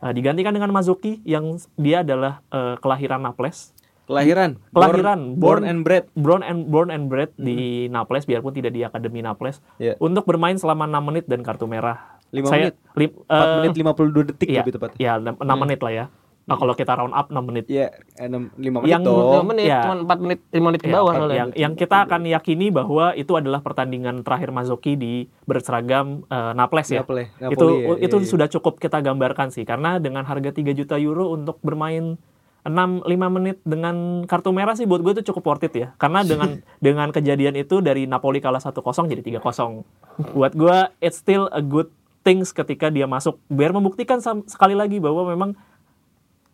Eh, 0.00 0.12
digantikan 0.16 0.56
dengan 0.56 0.72
Mazuki 0.72 1.20
yang 1.24 1.58
dia 1.76 2.00
adalah 2.00 2.40
eh, 2.48 2.74
kelahiran 2.80 3.20
Naples. 3.20 3.76
Kelahiran. 4.10 4.58
Kelahiran, 4.74 5.38
Born, 5.38 5.38
born 5.38 5.38
born- 5.38 5.64
and 5.70 5.80
bred. 5.86 6.04
Born 6.18 6.42
and 6.42 6.58
born 6.66 6.88
and 6.90 7.06
bred 7.06 7.30
di 7.38 7.86
Naples 7.86 8.26
biarpun 8.26 8.50
tidak 8.50 8.74
di 8.74 8.82
akademi 8.82 9.22
Naples 9.22 9.62
Iya. 9.78 9.94
untuk 10.02 10.26
bermain 10.26 10.58
selama 10.58 10.90
6 10.90 10.98
menit 10.98 11.24
dan 11.30 11.46
kartu 11.46 11.70
merah. 11.70 12.18
Lima 12.34 12.50
Saya 12.50 12.70
menit? 12.70 12.76
lim- 12.98 13.16
4 13.22 13.30
eh, 13.30 13.54
menit 13.62 13.70
52 13.78 14.26
detik 14.34 14.48
iya, 14.50 14.66
lebih 14.66 14.74
tepatnya. 14.74 14.98
Iya, 14.98 15.12
6 15.38 15.62
menit 15.62 15.78
lah 15.78 15.92
ya. 15.94 16.04
Nah, 16.50 16.58
kalau 16.58 16.74
kita 16.74 16.98
round 16.98 17.14
up 17.14 17.30
6 17.30 17.46
menit. 17.46 17.70
Ya, 17.70 17.94
6 18.18 18.50
5 18.58 18.82
menit 18.82 18.90
Yang- 18.90 19.04
dong. 19.06 19.22
5 19.22 19.46
menit, 19.46 19.66
ya. 19.70 19.80
cuma 19.86 19.96
4 20.02 20.18
menit, 20.18 20.38
5 20.50 20.66
menit 20.66 20.80
ke 20.82 20.90
Ya, 20.90 20.94
bawah 20.98 21.14
soalnya. 21.14 21.36
yang, 21.38 21.50
yang 21.54 21.72
kita 21.78 21.96
akan 22.10 22.20
yakini 22.26 22.66
bahwa 22.74 23.14
itu 23.14 23.32
adalah 23.38 23.62
pertandingan 23.62 24.26
terakhir 24.26 24.50
Mazoki 24.50 24.98
di 24.98 25.30
berseragam 25.46 26.26
eh, 26.26 26.52
Naples 26.58 26.90
ya. 26.90 27.06
Napoli, 27.06 27.30
Napoli 27.38 27.54
itu 27.54 27.66
ya, 27.70 27.94
itu 28.02 28.16
iya, 28.18 28.24
iya. 28.26 28.30
sudah 28.34 28.46
cukup 28.50 28.82
kita 28.82 28.98
gambarkan 28.98 29.54
sih 29.54 29.62
karena 29.62 30.02
dengan 30.02 30.26
harga 30.26 30.50
3 30.50 30.74
juta 30.74 30.98
euro 30.98 31.30
untuk 31.30 31.62
bermain 31.62 32.18
6 32.66 33.06
5 33.06 33.36
menit 33.40 33.62
dengan 33.62 34.26
kartu 34.26 34.50
merah 34.50 34.74
sih 34.74 34.84
buat 34.90 35.00
gue 35.00 35.22
itu 35.22 35.30
cukup 35.30 35.54
worth 35.54 35.70
it 35.70 35.74
ya. 35.78 35.88
Karena 36.02 36.26
dengan 36.30 36.58
dengan 36.82 37.08
kejadian 37.14 37.62
itu 37.62 37.78
dari 37.78 38.10
Napoli 38.10 38.42
kalah 38.42 38.58
1-0 38.58 38.82
jadi 39.06 39.38
3-0. 39.38 40.34
Buat 40.34 40.52
gue 40.58 40.76
it's 40.98 41.22
still 41.22 41.46
a 41.54 41.62
good 41.62 41.94
things 42.20 42.52
ketika 42.52 42.92
dia 42.92 43.08
masuk 43.08 43.40
biar 43.48 43.72
membuktikan 43.72 44.20
sekali 44.44 44.76
lagi 44.76 45.00
bahwa 45.00 45.24
memang 45.30 45.50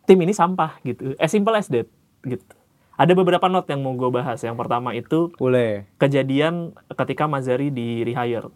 tim 0.07 0.19
ini 0.23 0.33
sampah 0.33 0.79
gitu. 0.87 1.13
As 1.19 1.35
simple 1.35 1.53
as 1.59 1.67
that 1.69 1.91
gitu. 2.23 2.55
Ada 2.97 3.13
beberapa 3.13 3.45
note 3.53 3.69
yang 3.69 3.85
mau 3.85 3.93
gue 3.93 4.09
bahas. 4.09 4.41
Yang 4.41 4.57
pertama 4.57 4.97
itu 4.97 5.29
Boleh. 5.37 5.85
kejadian 6.01 6.73
ketika 6.97 7.29
Mazzari 7.29 7.69
di 7.69 8.01
rehire. 8.07 8.49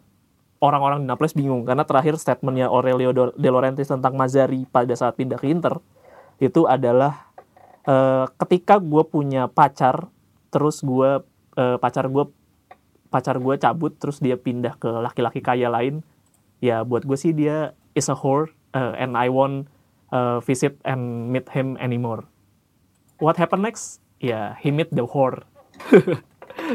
Orang-orang 0.61 1.05
di 1.05 1.07
Naples 1.09 1.37
bingung 1.37 1.65
karena 1.65 1.85
terakhir 1.85 2.17
statementnya 2.17 2.69
Aurelio 2.69 3.13
De 3.13 3.49
Laurentiis 3.49 3.89
tentang 3.89 4.17
Mazzari 4.17 4.65
pada 4.69 4.93
saat 4.97 5.17
pindah 5.17 5.41
ke 5.41 5.49
Inter 5.49 5.81
itu 6.41 6.65
adalah 6.65 7.33
eh, 7.85 8.25
ketika 8.45 8.81
gue 8.81 9.05
punya 9.05 9.49
pacar, 9.49 10.09
terus 10.49 10.81
gue 10.81 11.21
eh, 11.57 11.77
pacar 11.81 12.09
gue 12.09 12.29
pacar 13.13 13.37
gue 13.41 13.55
cabut, 13.61 13.93
terus 13.97 14.21
dia 14.21 14.37
pindah 14.41 14.77
ke 14.81 14.89
laki-laki 14.89 15.41
kaya 15.45 15.69
lain, 15.69 16.01
ya 16.65 16.85
buat 16.85 17.05
gue 17.05 17.17
sih 17.17 17.33
dia 17.33 17.73
is 17.97 18.09
a 18.09 18.17
whore 18.17 18.53
eh, 18.77 18.93
and 19.01 19.17
I 19.17 19.29
won't 19.33 19.69
eh, 20.13 20.39
visit 20.45 20.77
and 20.85 21.31
meet 21.31 21.47
him 21.51 21.79
anymore. 21.79 22.27
What 23.21 23.37
happened 23.37 23.65
next? 23.65 24.01
Ya, 24.21 24.57
he 24.61 24.69
meet 24.71 24.93
the 24.93 25.05
whore. 25.07 25.45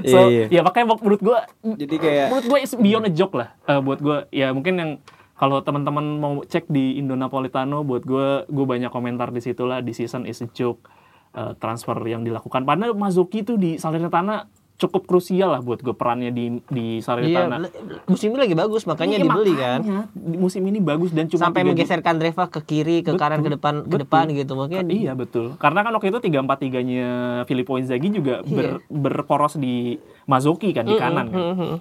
so, 0.10 0.28
Iya, 0.28 0.50
iya. 0.50 0.60
ya 0.60 0.62
makanya 0.66 0.98
menurut 0.98 1.22
gue 1.22 1.38
Jadi 1.78 1.96
kayak 2.00 2.26
menurut 2.32 2.46
gue 2.50 2.60
beyond 2.82 3.06
a 3.06 3.12
joke 3.14 3.36
lah 3.38 3.54
Eh, 3.70 3.80
buat 3.80 4.00
gue 4.02 4.18
ya 4.34 4.52
mungkin 4.52 4.74
yang 4.76 4.92
kalau 5.36 5.60
teman-teman 5.62 6.06
mau 6.18 6.34
cek 6.48 6.72
di 6.72 6.96
Indo 6.96 7.14
Napolitano 7.14 7.84
buat 7.84 8.08
gue 8.08 8.48
gue 8.48 8.66
banyak 8.66 8.90
komentar 8.90 9.30
di 9.36 9.44
situ 9.44 9.68
lah 9.68 9.84
di 9.84 9.92
season 9.92 10.24
is 10.26 10.40
a 10.42 10.50
joke 10.52 10.88
eh, 11.36 11.54
transfer 11.60 11.96
yang 12.08 12.24
dilakukan 12.24 12.64
padahal 12.64 12.96
Mazuki 12.96 13.44
itu 13.44 13.60
di 13.60 13.76
Salernitana 13.76 14.48
cukup 14.76 15.04
krusial 15.06 15.50
lah 15.50 15.60
buat 15.60 15.80
gue 15.80 15.92
perannya 15.92 16.30
di 16.30 16.60
di 16.66 16.86
Iya, 16.96 17.02
Salernitana 17.02 17.58
le- 17.60 17.72
musim 18.06 18.30
ini 18.30 18.40
lagi 18.40 18.54
bagus 18.54 18.84
makanya 18.84 19.16
Iya, 19.16 19.24
dibeli 19.24 19.54
kan. 19.54 19.80
makanya, 19.82 20.00
di 20.12 20.36
musim 20.36 20.62
ini 20.62 20.80
bagus 20.80 21.10
dan 21.10 21.26
cuma 21.26 21.48
Sampai 21.48 21.64
menggeserkan 21.64 22.16
Dreva 22.16 22.46
ke 22.46 22.60
kiri, 22.62 23.00
ke 23.00 23.16
kanan, 23.16 23.40
ke 23.40 23.50
depan, 23.50 23.74
ke 23.82 23.98
depan 23.98 24.26
gitu. 24.30 24.52
Makanya 24.54 24.84
Iya 24.86 25.14
betul. 25.14 25.56
Karena 25.56 25.80
kan 25.80 25.92
waktu 25.92 26.10
itu 26.10 26.20
tiga 26.22 26.40
empat 26.40 26.60
tiganya 26.60 27.08
Filippo 27.44 27.76
Inzaghi 27.76 28.10
juga 28.10 28.44
ber- 28.44 28.84
berporos 28.86 29.56
di 29.56 29.96
Mazoki 30.26 30.70
kan 30.70 30.84
di 30.84 30.96
kanan. 30.96 31.26
kan. 31.26 31.40
Mhm. 31.56 31.74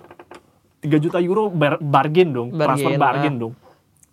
3 0.81 1.01
juta 1.01 1.19
euro 1.19 1.49
bar- 1.49 1.81
bargain 1.81 2.29
dong, 2.29 2.53
transfer 2.53 2.93
Bargain, 2.93 3.01
bargain 3.01 3.35
dong. 3.41 3.55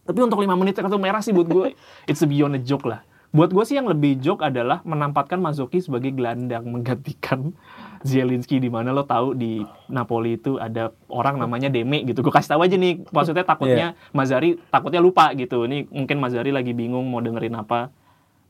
Tapi 0.02 0.20
untuk 0.20 0.40
5 0.40 0.56
menit 0.56 0.74
kartu 0.74 0.98
merah 0.98 1.20
sih 1.20 1.30
buat 1.30 1.46
gue 1.46 1.78
it's 2.10 2.20
a 2.20 2.28
beyond 2.28 2.56
a 2.56 2.60
joke 2.60 2.84
lah. 2.84 3.06
Buat 3.30 3.52
gue 3.52 3.64
sih 3.64 3.76
yang 3.76 3.86
lebih 3.86 4.18
joke 4.18 4.42
adalah 4.42 4.82
menempatkan 4.82 5.38
Mazoki 5.38 5.78
sebagai 5.78 6.10
gelandang 6.10 6.66
menggantikan 6.66 7.54
Zielinski 8.02 8.58
di 8.58 8.70
mana 8.70 8.90
lo 8.90 9.06
tahu 9.06 9.38
di 9.38 9.62
Napoli 9.90 10.38
itu 10.38 10.58
ada 10.58 10.90
orang 11.08 11.38
namanya 11.38 11.70
Deme 11.70 12.02
gitu. 12.06 12.26
Gue 12.26 12.34
kasih 12.34 12.58
tahu 12.58 12.66
aja 12.66 12.76
nih, 12.78 13.06
maksudnya 13.14 13.46
takutnya 13.46 13.88
Mazzari 14.12 14.58
takutnya 14.74 15.02
lupa 15.02 15.32
gitu. 15.38 15.66
Ini 15.70 15.90
mungkin 15.90 16.18
Mazzari 16.18 16.50
lagi 16.50 16.74
bingung 16.74 17.08
mau 17.10 17.22
dengerin 17.22 17.56
apa. 17.58 17.94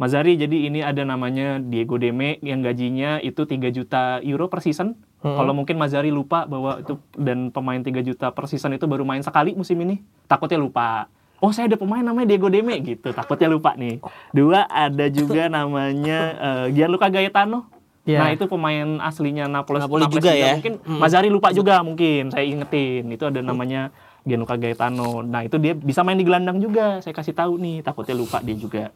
Mazzari 0.02 0.34
jadi 0.34 0.66
ini 0.66 0.82
ada 0.82 1.06
namanya 1.06 1.62
Diego 1.62 2.02
Deme 2.02 2.42
yang 2.42 2.66
gajinya 2.66 3.22
itu 3.22 3.46
3 3.46 3.70
juta 3.70 4.18
euro 4.26 4.50
per 4.50 4.66
season. 4.66 4.98
Kalau 5.22 5.54
mungkin 5.54 5.78
Mazzari 5.78 6.10
lupa 6.10 6.50
bahwa 6.50 6.82
itu 6.82 6.98
dan 7.14 7.54
pemain 7.54 7.78
3 7.78 8.02
juta 8.02 8.34
per 8.34 8.50
season 8.50 8.74
itu 8.74 8.90
baru 8.90 9.06
main 9.06 9.22
sekali 9.22 9.54
musim 9.54 9.78
ini, 9.86 10.02
takutnya 10.26 10.58
lupa. 10.58 11.06
Oh 11.38 11.54
saya 11.54 11.70
ada 11.70 11.78
pemain 11.78 12.02
namanya 12.02 12.34
Diego 12.34 12.50
Deme 12.50 12.82
gitu, 12.82 13.14
takutnya 13.14 13.46
lupa 13.46 13.78
nih. 13.78 14.02
Dua 14.34 14.66
ada 14.66 15.06
juga 15.14 15.46
namanya 15.50 16.20
eh, 16.38 16.66
Gianluca 16.74 17.10
Gaetano. 17.14 17.81
Iya. 18.02 18.20
Nah 18.20 18.30
itu 18.34 18.50
pemain 18.50 18.98
aslinya 19.06 19.46
Naples. 19.46 19.86
Napoli 19.86 20.02
Naples 20.02 20.18
juga 20.18 20.32
ya. 20.34 20.58
Mungkin 20.58 20.74
Mazzari 20.98 21.30
lupa 21.30 21.54
juga 21.54 21.86
mungkin, 21.86 22.34
saya 22.34 22.46
ingetin. 22.46 23.14
Itu 23.14 23.30
ada 23.30 23.40
namanya 23.46 23.94
Gianluca 24.26 24.58
Gaetano. 24.58 25.22
Nah 25.22 25.46
itu 25.46 25.62
dia 25.62 25.78
bisa 25.78 26.02
main 26.02 26.18
di 26.18 26.26
gelandang 26.26 26.58
juga, 26.58 27.02
saya 27.02 27.14
kasih 27.14 27.38
tahu 27.38 27.62
nih, 27.62 27.86
takutnya 27.86 28.18
lupa 28.18 28.42
dia 28.42 28.58
juga. 28.58 28.90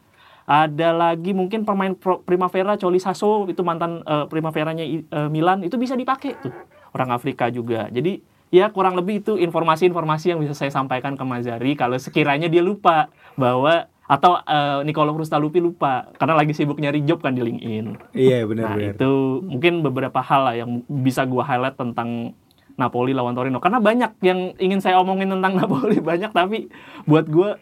Ada 0.45 0.93
lagi 0.93 1.33
mungkin 1.33 1.65
pemain 1.65 1.97
Primavera 1.97 2.77
Coli 2.77 3.01
Sasso 3.01 3.49
itu 3.49 3.65
mantan 3.65 4.05
eh, 4.05 4.25
Primaveranya 4.29 4.85
eh, 4.85 5.29
Milan 5.29 5.65
itu 5.65 5.73
bisa 5.77 5.97
dipakai 5.97 6.37
tuh 6.37 6.53
orang 6.93 7.17
Afrika 7.17 7.49
juga. 7.49 7.89
Jadi 7.89 8.21
ya 8.53 8.69
kurang 8.69 8.93
lebih 8.93 9.25
itu 9.25 9.41
informasi-informasi 9.41 10.33
yang 10.33 10.39
bisa 10.41 10.53
saya 10.53 10.69
sampaikan 10.69 11.17
ke 11.17 11.23
Mazari 11.25 11.73
kalau 11.73 11.97
sekiranya 11.97 12.45
dia 12.45 12.61
lupa 12.61 13.09
bahwa 13.33 13.89
atau 14.05 14.37
eh, 14.37 14.79
Nicolo 14.83 15.11
Frustalupi 15.11 15.57
lupa 15.57 16.13
karena 16.15 16.37
lagi 16.37 16.53
sibuk 16.53 16.77
nyari 16.77 17.01
job 17.01 17.19
kan 17.19 17.33
di 17.33 17.41
LinkedIn. 17.41 17.85
Iya 18.13 18.41
Nah 18.41 18.47
benar-benar. 18.47 18.93
itu 18.93 19.11
mungkin 19.41 19.81
beberapa 19.81 20.19
hal 20.19 20.41
lah 20.43 20.55
yang 20.55 20.71
bisa 20.85 21.25
gua 21.25 21.41
highlight 21.43 21.73
tentang 21.73 22.37
Napoli 22.75 23.11
lawan 23.11 23.33
Torino 23.33 23.57
karena 23.57 23.79
banyak 23.79 24.19
yang 24.19 24.53
ingin 24.55 24.77
saya 24.77 24.99
omongin 24.99 25.31
tentang 25.31 25.55
Napoli 25.59 25.97
banyak 25.97 26.29
tapi 26.29 26.69
buat 27.03 27.25
gua 27.25 27.57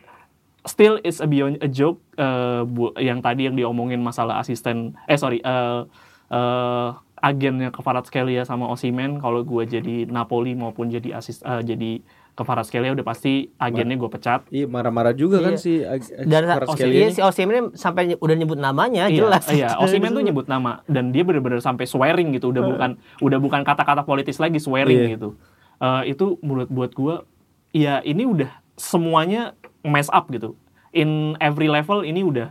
still 0.64 1.00
it's 1.02 1.20
a 1.20 1.28
beyond 1.28 1.60
a 1.60 1.68
joke 1.68 2.00
eh, 2.16 2.64
bu- 2.64 2.96
yang 2.98 3.20
tadi 3.20 3.46
yang 3.46 3.56
diomongin 3.56 4.00
masalah 4.00 4.38
asisten 4.38 5.00
eh 5.06 5.16
sorry 5.16 5.40
eh 5.40 5.82
eh, 6.30 6.90
agennya 7.20 7.72
Kvaratskhelia 7.72 8.44
sama 8.44 8.68
Osimen 8.68 9.16
kalau 9.18 9.44
gua 9.44 9.64
jadi 9.64 10.04
Napoli 10.06 10.56
maupun 10.56 10.88
jadi 10.88 11.16
asis 11.16 11.40
eh, 11.40 11.64
jadi 11.64 12.04
Kvaratskhelia 12.36 12.92
udah 12.92 13.04
pasti 13.04 13.54
agennya 13.56 13.94
gue 13.94 14.10
pecat 14.10 14.42
Iya 14.48 14.66
marah-marah 14.66 15.14
juga 15.14 15.38
kan 15.40 15.54
Iya. 15.54 15.60
si 15.60 15.74
Ag- 15.80 16.10
Dan 16.24 16.44
Kvaratskhelia 16.44 16.90
iya, 16.92 17.08
ini. 17.08 17.14
si 17.14 17.22
Osimhen 17.22 17.54
ini 17.56 17.62
sampai 17.74 18.16
udah 18.16 18.36
nyebut 18.36 18.58
namanya 18.58 19.06
jelas. 19.08 19.46
Iya, 19.48 19.78
Osimen 19.78 20.12
tuh 20.12 20.26
nyebut 20.26 20.46
nama 20.46 20.82
dan 20.86 21.10
dia 21.10 21.22
benar-benar 21.22 21.60
sampai 21.60 21.86
swearing 21.86 22.34
gitu, 22.34 22.50
udah 22.50 22.66
bukan 22.66 22.90
udah 23.20 23.38
bukan 23.38 23.62
kata-kata 23.62 24.02
politis 24.02 24.38
lagi 24.38 24.58
swearing 24.58 24.98
Iya. 25.00 25.10
gitu. 25.14 25.38
Eh, 25.78 26.10
itu 26.10 26.38
menurut 26.40 26.68
buat 26.68 26.92
gua 26.92 27.22
ya 27.70 28.02
ini 28.02 28.24
udah 28.24 28.50
semuanya 28.76 29.54
mess 29.82 30.10
up 30.10 30.26
gitu. 30.28 30.58
In 30.90 31.38
every 31.38 31.68
level 31.68 32.02
ini 32.02 32.22
udah 32.22 32.50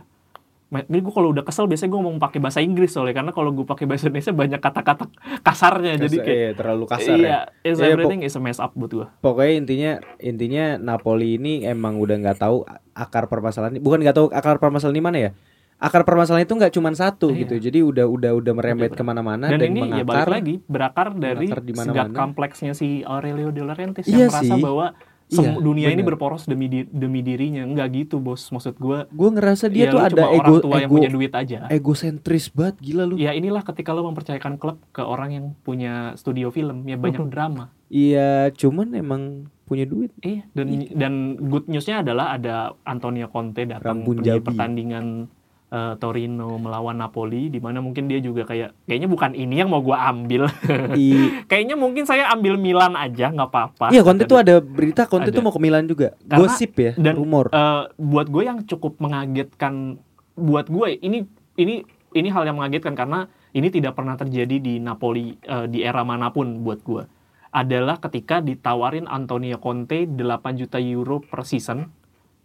ini 0.81 0.99
gue 0.99 1.11
kalau 1.11 1.29
udah 1.29 1.41
kesel 1.41 1.65
biasanya 1.65 1.89
gue 1.89 1.99
ngomong 1.99 2.17
pakai 2.17 2.37
bahasa 2.37 2.59
Inggris 2.59 2.89
soalnya 2.89 3.13
karena 3.15 3.29
kalau 3.29 3.49
gue 3.49 3.63
pakai 3.63 3.85
bahasa 3.85 4.07
Indonesia 4.07 4.33
banyak 4.33 4.59
kata-kata 4.59 5.05
kasarnya 5.39 5.93
jadi 5.97 6.09
Kasar- 6.09 6.25
kayak 6.25 6.39
iya, 6.39 6.51
terlalu 6.53 6.83
kasar 6.85 7.15
iya, 7.15 7.27
ya. 7.27 7.39
is 7.63 7.77
Iya, 7.77 7.87
everything 7.89 8.21
is 8.21 8.33
a 8.33 8.39
mess 8.39 8.57
up 8.57 8.73
buat 8.73 8.89
gua. 8.89 9.07
Pokoknya 9.19 9.53
intinya 9.55 9.91
intinya 10.17 10.65
Napoli 10.77 11.35
ini 11.35 11.61
emang 11.63 11.95
udah 11.95 12.15
nggak 12.17 12.37
tahu 12.39 12.65
akar 12.91 13.25
permasalahan 13.25 13.77
bukan 13.77 13.99
nggak 13.99 14.15
tahu 14.15 14.27
akar 14.29 14.57
permasalahan 14.57 14.93
di 14.93 15.03
mana 15.03 15.17
ya. 15.19 15.31
Akar 15.75 16.01
permasalahan 16.01 16.43
itu 16.43 16.53
nggak 16.53 16.71
cuma 16.71 16.89
satu 16.91 17.27
Iya. 17.29 17.43
gitu. 17.43 17.55
Jadi 17.61 17.79
udah 17.83 18.05
udah 18.05 18.31
udah 18.33 18.53
merembet 18.53 18.91
ke 18.91 19.01
mana-mana 19.01 19.45
Dan, 19.47 19.59
dan, 19.59 19.67
ini 19.69 19.81
ya 19.91 20.01
mengakar. 20.01 20.07
balik 20.07 20.31
lagi 20.33 20.55
berakar 20.63 21.07
dari 21.13 21.47
mengakar 21.47 21.75
mana-mana. 21.75 22.15
kompleksnya 22.15 22.71
si 22.71 22.87
Aurelio 23.01 23.49
De 23.49 23.61
Laurentiis 23.61 24.05
Iya 24.05 24.25
yang 24.25 24.31
merasa 24.31 24.47
sih. 24.49 24.63
bahwa 24.63 24.85
Iya, 25.35 25.53
dunia 25.55 25.87
ini 25.87 25.97
bener. 25.97 26.07
berporos 26.09 26.43
demi 26.43 26.65
di- 26.65 26.85
demi 26.85 27.19
dirinya. 27.19 27.63
Enggak 27.63 27.89
gitu, 27.91 28.17
Bos. 28.17 28.45
Maksud 28.47 28.75
gua 28.75 29.09
Gue 29.09 29.29
ngerasa 29.29 29.65
dia 29.67 29.87
ya 29.87 29.91
tuh 29.91 29.99
ada 29.99 30.13
cuma 30.19 30.29
ego 30.29 30.41
orang 30.43 30.53
tua 30.59 30.75
yang 30.75 30.83
ego 30.83 30.95
punya 30.95 31.09
duit 31.09 31.33
aja. 31.33 31.57
egosentris 31.67 32.47
banget 32.47 32.75
gila 32.79 33.03
lu. 33.03 33.15
Ya 33.15 33.31
inilah 33.31 33.63
ketika 33.63 33.89
lo 33.89 34.05
mempercayakan 34.05 34.55
klub 34.55 34.77
ke 34.89 35.01
orang 35.01 35.29
yang 35.31 35.45
punya 35.59 35.93
studio 36.13 36.49
film, 36.49 36.83
ya 36.83 36.95
banyak 36.95 37.25
drama. 37.27 37.73
Iya, 37.87 38.49
cuman 38.51 38.91
emang 38.91 39.21
punya 39.63 39.85
duit. 39.85 40.11
Iya, 40.19 40.43
dan 40.51 40.67
dan 40.91 41.13
good 41.39 41.65
newsnya 41.65 42.01
adalah 42.01 42.33
ada 42.33 42.55
Antonio 42.83 43.25
Conte 43.27 43.63
datang 43.63 44.01
Punjabi. 44.01 44.43
pertandingan 44.43 45.29
eh, 45.73 45.93
Torino 45.97 46.55
melawan 46.55 46.93
Napoli 46.93 47.49
di 47.49 47.57
mana 47.57 47.81
mungkin 47.81 48.05
dia 48.05 48.21
juga 48.21 48.45
kayak 48.45 48.85
kayaknya 48.85 49.09
bukan 49.09 49.33
ini 49.33 49.57
yang 49.57 49.73
mau 49.73 49.81
gua 49.81 50.05
ambil. 50.07 50.45
I- 50.93 51.41
kayaknya 51.49 51.73
mungkin 51.73 52.05
saya 52.05 52.29
ambil 52.29 52.55
Milan 52.55 52.93
aja 52.93 53.33
nggak 53.33 53.49
apa-apa. 53.49 53.89
Iya, 53.89 54.05
Conte 54.05 54.23
tuh 54.23 54.37
ada 54.37 54.61
berita 54.61 55.09
Conte 55.09 55.33
Ada. 55.33 55.35
tuh 55.35 55.41
mau 55.41 55.49
ke 55.49 55.57
Milan 55.57 55.89
juga. 55.89 56.13
Karena- 56.23 56.45
Gosip 56.45 56.71
ya, 56.77 56.93
dan 56.93 57.17
rumor. 57.17 57.49
eh, 57.49 57.83
buat 57.97 58.29
gue 58.29 58.43
yang 58.45 58.61
cukup 58.63 59.01
mengagetkan 59.01 59.97
buat 60.33 60.69
gue 60.69 60.97
ini 60.99 61.25
ini 61.57 61.81
ini 62.13 62.27
hal 62.29 62.45
yang 62.45 62.57
mengagetkan 62.57 62.93
karena 62.93 63.25
ini 63.53 63.69
tidak 63.69 63.93
pernah 63.93 64.13
terjadi 64.13 64.57
di 64.57 64.77
Napoli 64.77 65.33
eh, 65.39 65.65
di 65.65 65.81
era 65.81 66.01
mana 66.01 66.29
pun 66.29 66.61
buat 66.61 66.81
gue 66.81 67.03
adalah 67.49 68.01
ketika 68.01 68.41
ditawarin 68.41 69.05
Antonio 69.05 69.61
Conte 69.61 70.09
8 70.09 70.17
juta 70.57 70.81
euro 70.81 71.21
per 71.21 71.45
season 71.45 71.85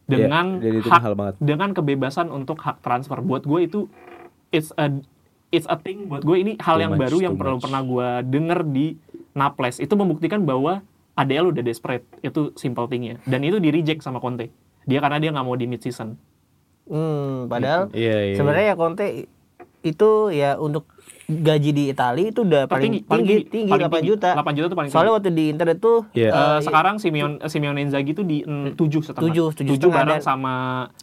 dengan 0.08 0.56
Iya, 0.56 0.62
jadi 0.64 0.76
itu 0.78 0.88
hak 0.88 0.96
mahal 0.96 1.12
banget. 1.14 1.34
dengan 1.38 1.68
kebebasan 1.70 2.26
untuk 2.28 2.58
hak 2.58 2.80
transfer. 2.80 3.20
Buat 3.20 3.44
gue 3.44 3.60
itu 3.62 3.80
it's 4.48 4.72
a 4.74 4.88
it's 5.48 5.64
a 5.66 5.76
thing. 5.76 6.08
Buat 6.08 6.24
gue 6.24 6.36
ini 6.36 6.52
hal 6.58 6.76
Too 6.76 6.82
yang 6.82 6.92
much, 6.92 7.02
baru 7.02 7.16
yang 7.20 7.34
belum 7.36 7.54
much. 7.54 7.64
pernah 7.64 7.80
gue 7.82 8.08
denger 8.26 8.60
di 8.66 8.86
Naples. 9.30 9.76
Itu 9.76 9.94
membuktikan 9.94 10.42
bahwa 10.42 10.80
ADL 11.14 11.50
udah 11.50 11.60
desperate. 11.60 12.08
Itu 12.18 12.50
simple 12.54 12.86
thingnya. 12.86 13.20
Dan 13.22 13.42
itu 13.42 13.56
di 13.56 13.68
reject 13.68 14.00
sama 14.00 14.16
Conte. 14.16 14.48
Dia 14.82 14.98
karena 14.98 15.18
dia 15.18 15.28
nggak 15.28 15.44
mau 15.44 15.54
di 15.54 15.64
mid 15.64 15.78
season 15.78 16.16
Hmm, 16.84 17.44
padahal 17.46 17.92
Iya, 17.92 18.16
iya. 18.24 18.34
sebenarnya 18.34 18.66
ya 18.66 18.76
Conte 18.76 19.06
itu 19.78 20.10
ya 20.30 20.56
untuk 20.56 20.88
gaji 21.28 21.70
di 21.76 21.84
Italia 21.92 22.32
itu 22.32 22.40
udah 22.40 22.64
paling 22.64 23.04
tinggi, 23.04 23.44
tinggi, 23.44 23.68
paling 23.68 23.92
8 23.92 24.00
juta. 24.00 24.32
8 24.32 24.48
juta 24.56 24.66
tuh 24.66 24.78
paling 24.80 24.88
Soalnya 24.88 25.12
waktu 25.12 25.28
di 25.30 25.44
Inter 25.52 25.68
itu 25.68 25.92
Iya. 26.16 26.32
tinggi. 26.32 26.40
Eh, 26.40 26.48
eh, 26.48 26.60
sekarang 26.64 26.94
Simeon 26.96 27.32
Simeone 27.44 27.80
Inzaghi 27.84 28.16
tuh 28.16 28.24
di 28.24 28.40
mm, 28.40 28.72
tujuh 28.74 29.04
setengah. 29.04 29.28
Tujuh, 29.28 29.46
tujuh 29.52 29.76
setengah 29.76 29.92
bareng 29.94 30.12
dan- 30.14 30.24
sama 30.24 30.54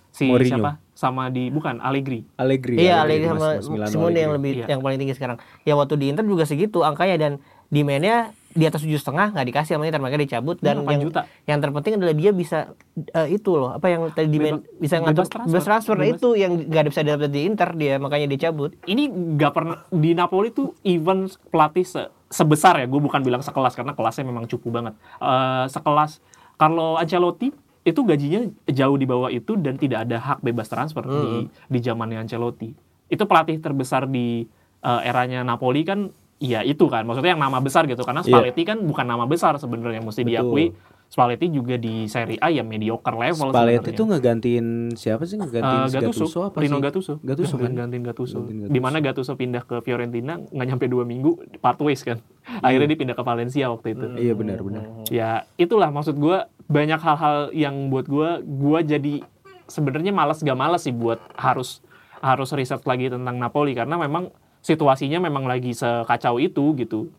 si 0.09 0.26
Mourinho. 0.26 0.57
siapa? 0.57 0.71
Sama 0.91 1.30
di 1.30 1.53
bukan 1.53 1.78
Allegri. 1.78 2.26
Allegri. 2.36 2.82
Iya, 2.82 3.05
Allegri 3.05 3.30
Mas- 3.30 3.61
sama 3.61 3.86
Simone 3.86 4.17
yang 4.17 4.34
Allegri. 4.34 4.34
lebih 4.34 4.53
Iya. 4.57 4.65
yang 4.67 4.82
paling 4.82 4.97
tinggi 4.97 5.13
sekarang. 5.13 5.38
Ya 5.61 5.73
waktu 5.78 5.93
di 5.93 6.05
Inter 6.09 6.26
juga 6.26 6.43
segitu 6.43 6.82
angkanya 6.82 7.15
dan 7.19 7.32
demand-nya 7.69 8.34
di 8.56 8.64
atas 8.64 8.80
tujuh 8.80 8.95
setengah 8.95 9.30
nggak 9.30 9.45
dikasih 9.45 9.76
sama 9.76 9.91
makanya 9.91 10.24
dicabut 10.24 10.56
dan 10.58 10.80
8 10.80 10.88
yang 10.88 11.01
juta. 11.03 11.22
yang 11.43 11.60
terpenting 11.60 11.93
adalah 11.93 12.16
dia 12.16 12.32
bisa 12.32 12.72
eh, 12.95 13.28
itu 13.30 13.51
loh 13.51 13.76
apa 13.76 13.86
yang 13.86 14.08
tadi 14.10 14.32
demand 14.32 14.64
Bebas- 14.64 14.80
bisa 14.80 14.95
bebas 14.95 15.06
ngatur 15.06 15.26
transfer. 15.28 15.51
bebas 15.51 15.66
transfer 15.66 15.95
Nah, 15.95 16.06
Bebas. 16.06 16.18
itu 16.18 16.30
yang 16.34 16.51
nggak 16.62 16.80
ada 16.80 16.89
bisa 16.89 17.01
dapat 17.03 17.30
di 17.30 17.41
Inter 17.43 17.70
dia 17.74 17.93
makanya 17.97 18.28
dicabut. 18.30 18.72
Ini 18.82 19.03
nggak 19.36 19.51
pernah 19.51 19.84
di 19.86 20.12
Napoli 20.12 20.49
tuh 20.49 20.72
even 20.82 21.20
pelatih 21.45 21.84
se- 21.84 22.08
sebesar 22.26 22.76
ya, 22.78 22.86
gue 22.86 22.97
bukan 22.97 23.20
bilang 23.20 23.39
sekelas 23.39 23.74
karena 23.74 23.91
kelasnya 23.91 24.24
memang 24.24 24.47
cukup 24.47 24.72
banget. 24.74 24.93
Eh, 25.18 25.66
sekelas 25.68 26.24
Carlo 26.56 26.95
Ancelotti 26.95 27.51
itu 27.82 27.99
gajinya 28.01 28.39
jauh 28.66 28.95
di 28.95 29.06
bawah 29.06 29.30
itu 29.30 29.53
dan 29.56 29.76
tidak 29.76 29.99
ada 30.01 30.18
hak 30.18 30.39
bebas 30.39 30.66
transfer 30.66 31.03
di 31.03 31.24
di 31.68 31.80
zamannya 31.80 32.18
Ancelotti. 32.20 32.72
Itu 33.06 33.24
pelatih 33.26 33.60
terbesar 33.60 34.08
di 34.08 34.47
eh, 34.80 35.01
eranya 35.03 35.43
Napoli 35.43 35.84
kan 35.84 36.08
ya 36.39 36.59
itu 36.67 36.86
kan 36.91 37.07
maksudnya 37.07 37.31
yang 37.31 37.41
nama 37.41 37.63
besar 37.63 37.88
gitu 37.88 38.03
karena 38.03 38.19
Iya. 38.21 38.31
Spalletti 38.31 38.61
kan 38.67 38.77
bukan 38.83 39.05
nama 39.07 39.23
besar 39.23 39.55
sebenarnya 39.55 40.03
mesti 40.03 40.27
diakui 40.27 40.75
Spalletti 41.05 41.53
juga 41.53 41.77
di 41.77 42.09
Serie 42.09 42.36
A 42.41 42.49
ya 42.49 42.65
mediocre 42.65 43.13
level 43.13 43.53
Spalletti 43.53 43.93
tuh 43.93 44.09
ngegantiin 44.09 44.97
siapa 44.97 45.23
sih 45.23 45.38
ngegantiin 45.39 45.88
si 45.88 45.95
Gattuso, 45.95 46.25
Gattuso 46.25 46.39
apa 46.43 46.57
Rino 46.59 46.75
sih? 46.75 46.83
Gattuso, 46.83 47.13
Gattuso 47.21 47.55
kan? 47.55 47.71
gantiin 47.71 48.03
Gattuso. 48.03 48.39
Gantiin 48.43 48.73
Di 48.73 48.79
mana 48.81 48.97
Gattuso 48.99 49.38
pindah 49.38 49.63
ke 49.63 49.79
Fiorentina 49.86 50.41
nggak 50.41 50.67
nyampe 50.67 50.86
dua 50.89 51.05
minggu, 51.05 51.61
part 51.61 51.77
ways 51.79 52.01
kan. 52.01 52.19
Akhirnya 52.59 52.89
dia 52.89 52.99
pindah 52.99 53.15
ke 53.15 53.23
Valencia 53.23 53.69
waktu 53.69 53.95
itu. 53.95 54.05
Iya 54.17 54.33
benar 54.33 54.59
benar. 54.65 54.83
Ya 55.13 55.45
itulah 55.55 55.93
maksud 55.93 56.17
gua 56.17 56.49
banyak 56.65 56.97
hal-hal 56.97 57.53
yang 57.53 57.93
buat 57.93 58.09
gua 58.09 58.41
gua 58.41 58.81
jadi 58.81 59.21
sebenarnya 59.69 60.09
malas 60.09 60.41
gak 60.41 60.57
malas 60.57 60.89
sih 60.89 60.93
buat 60.93 61.21
harus 61.38 61.86
harus 62.19 62.49
riset 62.57 62.81
lagi 62.81 63.13
tentang 63.13 63.38
Napoli 63.38 63.77
karena 63.77 64.01
memang 64.01 64.33
situasinya 64.66 65.22
memang 65.22 65.45
lagi 65.45 65.78
sekacau 65.78 66.41
itu 66.41 66.74
gitu. 66.82 67.13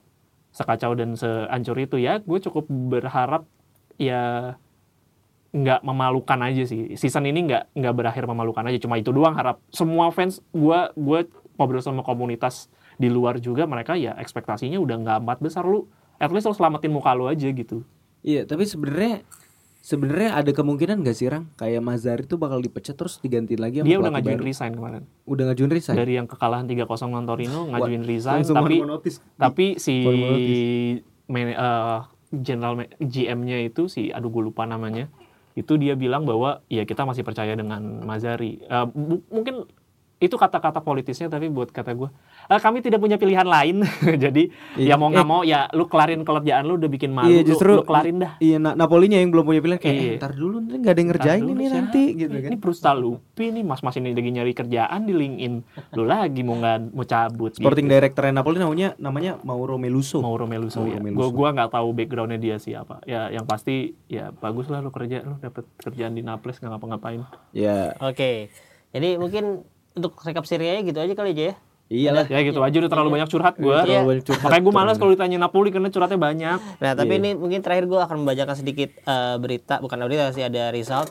Sekacau 0.51 0.99
dan 0.99 1.15
seancur 1.15 1.79
itu 1.79 2.03
ya 2.03 2.19
gue 2.19 2.39
cukup 2.43 2.67
berharap 2.67 3.47
ya 4.03 4.57
nggak 5.55 5.87
memalukan 5.87 6.43
aja 6.43 6.67
sih. 6.67 6.99
Season 6.99 7.23
ini 7.23 7.47
nggak 7.47 7.79
nggak 7.79 7.95
berakhir 7.95 8.27
memalukan 8.27 8.67
aja 8.67 8.83
cuma 8.83 8.99
itu 8.99 9.15
doang 9.15 9.39
harap. 9.39 9.63
Semua 9.71 10.11
fans 10.11 10.43
gue 10.51 10.79
gue 10.99 11.21
ngobrol 11.55 11.81
sama 11.81 12.03
komunitas 12.03 12.67
di 12.99 13.07
luar 13.07 13.39
juga 13.39 13.65
mereka 13.65 13.95
ya 13.95 14.19
ekspektasinya 14.19 14.83
udah 14.83 14.97
nggak 15.07 15.17
amat 15.23 15.39
besar 15.39 15.63
lu. 15.63 15.87
At 16.19 16.35
least 16.35 16.51
lu 16.51 16.57
selamatin 16.57 16.91
muka 16.91 17.15
lu 17.15 17.31
aja 17.31 17.47
gitu. 17.47 17.87
Iya, 18.27 18.43
tapi 18.43 18.67
sebenarnya 18.67 19.23
sebenarnya 19.87 20.35
ada 20.35 20.51
kemungkinan 20.51 21.01
gak 21.01 21.15
sih 21.15 21.31
Rang? 21.31 21.47
Kayak 21.55 21.79
Mazari 21.81 22.27
tuh 22.27 22.35
bakal 22.37 22.59
dipecat 22.59 22.99
terus 22.99 23.23
digantiin 23.23 23.63
lagi 23.63 23.77
sama 23.79 23.87
dia 23.87 23.97
udah 23.97 24.11
ngajuin 24.11 24.35
baru? 24.35 24.45
resign 24.45 24.73
kemarin. 24.75 25.03
Udah 25.25 25.45
ngajuin 25.47 25.71
resign. 25.71 25.95
dari 25.95 26.13
yang 26.13 26.27
kekalahan 26.27 26.67
3-0 26.67 26.83
lawan 27.07 27.25
Torino 27.25 27.61
ngajuin 27.71 28.03
resign 28.03 28.43
langsung 28.43 28.57
tapi 28.57 28.77
tapi 29.39 29.67
si 29.79 29.95
man- 31.27 31.55
eh, 31.55 32.01
general 32.35 32.75
GM-nya 32.99 33.63
itu 33.63 33.87
si 33.87 34.11
aduh 34.11 34.29
gue 34.29 34.43
lupa 34.45 34.67
namanya 34.67 35.07
itu 35.55 35.79
dia 35.79 35.95
bilang 35.95 36.27
bahwa 36.27 36.61
ya 36.67 36.83
kita 36.83 37.07
masih 37.07 37.23
percaya 37.23 37.55
dengan 37.55 38.03
Mazari 38.03 38.59
Eh, 38.61 38.87
bu- 38.89 39.23
mungkin 39.31 39.71
itu 40.17 40.33
kata-kata 40.33 40.81
politisnya 40.81 41.29
tapi 41.29 41.47
buat 41.47 41.69
kata 41.69 41.93
gue 41.93 42.09
"Eh, 42.47 42.57
kami 42.57 42.81
tidak 42.81 42.97
punya 42.99 43.15
pilihan 43.15 43.45
lain 43.45 43.85
jadi 44.25 44.49
Iya. 44.73 44.93
ya 44.93 44.95
mau 44.95 45.09
nggak 45.09 45.29
mau 45.29 45.41
ya 45.43 45.69
lu 45.71 45.85
kelarin 45.85 46.25
kerjaan 46.25 46.65
lu 46.65 46.77
udah 46.77 46.89
bikin 46.89 47.13
malu 47.13 47.29
Iya, 47.29 47.41
lu- 47.41 47.47
justru 47.47 47.71
lu, 47.71 47.85
kelarin 47.85 48.17
dah 48.19 48.33
Iya, 48.39 48.57
Na- 48.57 48.73
Napolinya 48.73 49.17
yang 49.17 49.29
belum 49.29 49.45
punya 49.45 49.61
pilihan 49.61 49.77
kayak 49.77 49.93
Iya. 49.95 50.09
eh, 50.09 50.17
ntar 50.17 50.33
dulu 50.33 50.57
nih 50.59 50.77
nggak 50.79 50.89
ada 50.89 50.99
yang 50.99 51.11
ngerjain 51.11 51.43
ini 51.45 51.53
siapa? 51.63 51.77
nanti 51.77 52.03
gitu 52.15 52.33
kan. 52.35 52.49
Ini 52.49 52.57
Prustalupi 52.57 53.45
nih 53.51 53.61
mas-mas 53.63 53.95
ini 53.95 54.09
lagi 54.11 54.31
nyari 54.31 54.53
kerjaan 54.53 55.01
di 55.03 55.13
LinkedIn. 55.13 55.55
Lu 55.93 56.03
lagi 56.03 56.41
mau 56.41 56.57
nggak 56.57 56.77
mau 56.91 57.05
cabut. 57.05 57.53
Sporting 57.53 57.85
gitu. 57.85 57.95
director 57.95 58.23
Napoli 58.27 58.57
namanya 58.57 58.89
namanya 58.97 59.37
Mauro 59.43 59.77
Meluso. 59.77 60.19
Mauro 60.19 60.45
Meluso 60.45 60.81
Mauro 60.81 60.93
ya. 60.93 60.99
Meluso. 60.99 61.19
Gua 61.19 61.29
gua 61.29 61.49
nggak 61.53 61.71
tahu 61.71 61.89
backgroundnya 61.93 62.39
dia 62.39 62.57
siapa. 62.57 63.05
Ya 63.05 63.29
yang 63.29 63.45
pasti 63.45 63.93
ya 64.07 64.33
bagus 64.33 64.67
lah 64.67 64.81
lu 64.81 64.89
kerja 64.89 65.21
lu 65.21 65.37
dapet 65.37 65.69
kerjaan 65.77 66.13
di 66.13 66.23
Naples 66.23 66.57
nggak 66.57 66.73
ngapa-ngapain. 66.73 67.21
Ya, 67.53 67.93
Oke. 68.01 68.49
Jadi 68.91 69.21
mungkin 69.21 69.61
untuk 69.97 70.13
rekap 70.21 70.45
serinya 70.45 70.77
gitu 70.83 70.99
aja 70.99 71.13
kali 71.13 71.33
aja 71.33 71.45
ya. 71.51 71.55
iyalah. 71.89 72.27
Ya 72.27 72.43
gitu 72.43 72.61
aja 72.61 72.77
udah 72.77 72.91
terlalu 72.91 73.11
banyak 73.13 73.29
curhat 73.29 73.55
gua. 73.57 73.81
Iya. 73.81 74.03
Terlalu 74.03 74.09
banyak 74.11 74.25
curhat. 74.25 74.43
Makanya 74.45 74.63
gue 74.63 74.75
malas 74.75 74.97
kalau 74.97 75.13
ditanya 75.13 75.39
Napoli 75.41 75.71
karena 75.71 75.89
curhatnya 75.89 76.19
banyak. 76.19 76.59
Nah, 76.77 76.93
tapi 76.93 77.09
Iya. 77.09 77.21
ini 77.23 77.31
mungkin 77.33 77.61
terakhir 77.61 77.85
gue 77.85 77.97
akan 77.97 78.17
membacakan 78.21 78.55
sedikit 78.55 78.91
eh, 78.99 79.37
berita, 79.37 79.79
bukan 79.79 79.97
berita 80.03 80.29
sih 80.31 80.43
ada 80.43 80.69
result. 80.69 81.09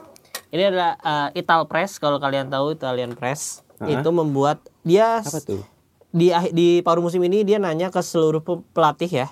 Ini 0.47 0.69
adalah 0.69 0.91
eh, 1.31 1.39
Ital 1.39 1.65
Press, 1.65 1.95
kalau 1.95 2.19
kalian 2.19 2.47
tahu 2.47 2.71
Italian 2.71 3.13
Press 3.13 3.63
itu 3.81 4.09
membuat 4.09 4.63
dia 4.81 5.19
Apa 5.19 5.39
tuh? 5.41 5.63
di 6.09 6.29
akhir- 6.29 6.51
di 6.51 6.79
paruh 6.79 7.01
musim 7.01 7.19
ini 7.21 7.43
dia 7.43 7.55
nanya 7.55 7.87
ke 7.87 7.99
seluruh 7.99 8.39
pe- 8.39 8.63
pelatih 8.69 9.09
ya. 9.09 9.27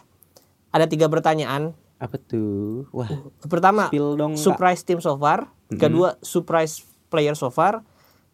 Ada 0.70 0.84
tiga 0.86 1.06
pertanyaan. 1.06 1.76
Apa 1.95 2.18
tuh? 2.18 2.88
Wah, 2.89 3.08
Pertama, 3.41 3.88
Spill 3.88 4.16
dong, 4.16 4.34
Kak. 4.34 4.41
surprise 4.41 4.82
team 4.82 4.97
so 4.97 5.14
far. 5.14 5.47
Kedua, 5.70 6.16
surprise 6.20 6.82
player 7.08 7.32
so 7.34 7.47
far. 7.47 7.84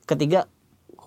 Ketiga, 0.03 0.49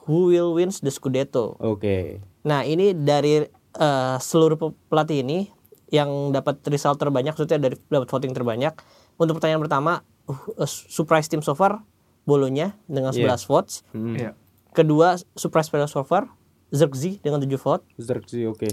who 0.05 0.29
will 0.29 0.53
wins 0.53 0.79
the 0.79 0.89
Scudetto. 0.89 1.55
oke. 1.59 2.19
Nah 2.43 2.63
ini 2.63 2.93
dari 2.93 3.43
eh, 3.73 4.17
seluruh 4.19 4.57
pe- 4.57 4.77
pelatih 4.87 5.23
ini 5.23 5.49
yang 5.89 6.09
dapat 6.31 6.61
result 6.67 6.97
terbanyak, 6.97 7.33
maksudnya 7.33 7.61
dari 7.61 7.77
dapat 7.87 8.09
voting 8.09 8.33
terbanyak. 8.33 8.73
Untuk 9.15 9.37
pertanyaan 9.37 9.61
pertama, 9.61 9.93
uh, 10.25 10.65
surprise 10.67 11.29
team 11.29 11.41
so 11.41 11.53
far, 11.53 11.85
Bolonya 12.23 12.73
dengan 12.87 13.13
11 13.13 13.21
Iya. 13.21 13.37
votes. 13.45 13.75
Hmm. 13.93 14.17
Iya. 14.17 14.33
Kedua, 14.73 15.15
surprise 15.33 15.69
player 15.69 15.85
so 15.85 16.01
far, 16.01 16.33
Zirkzee 16.71 17.21
dengan 17.21 17.39
7 17.39 17.61
vote. 17.61 17.85
Zirkzee 17.97 18.49
oke. 18.49 18.73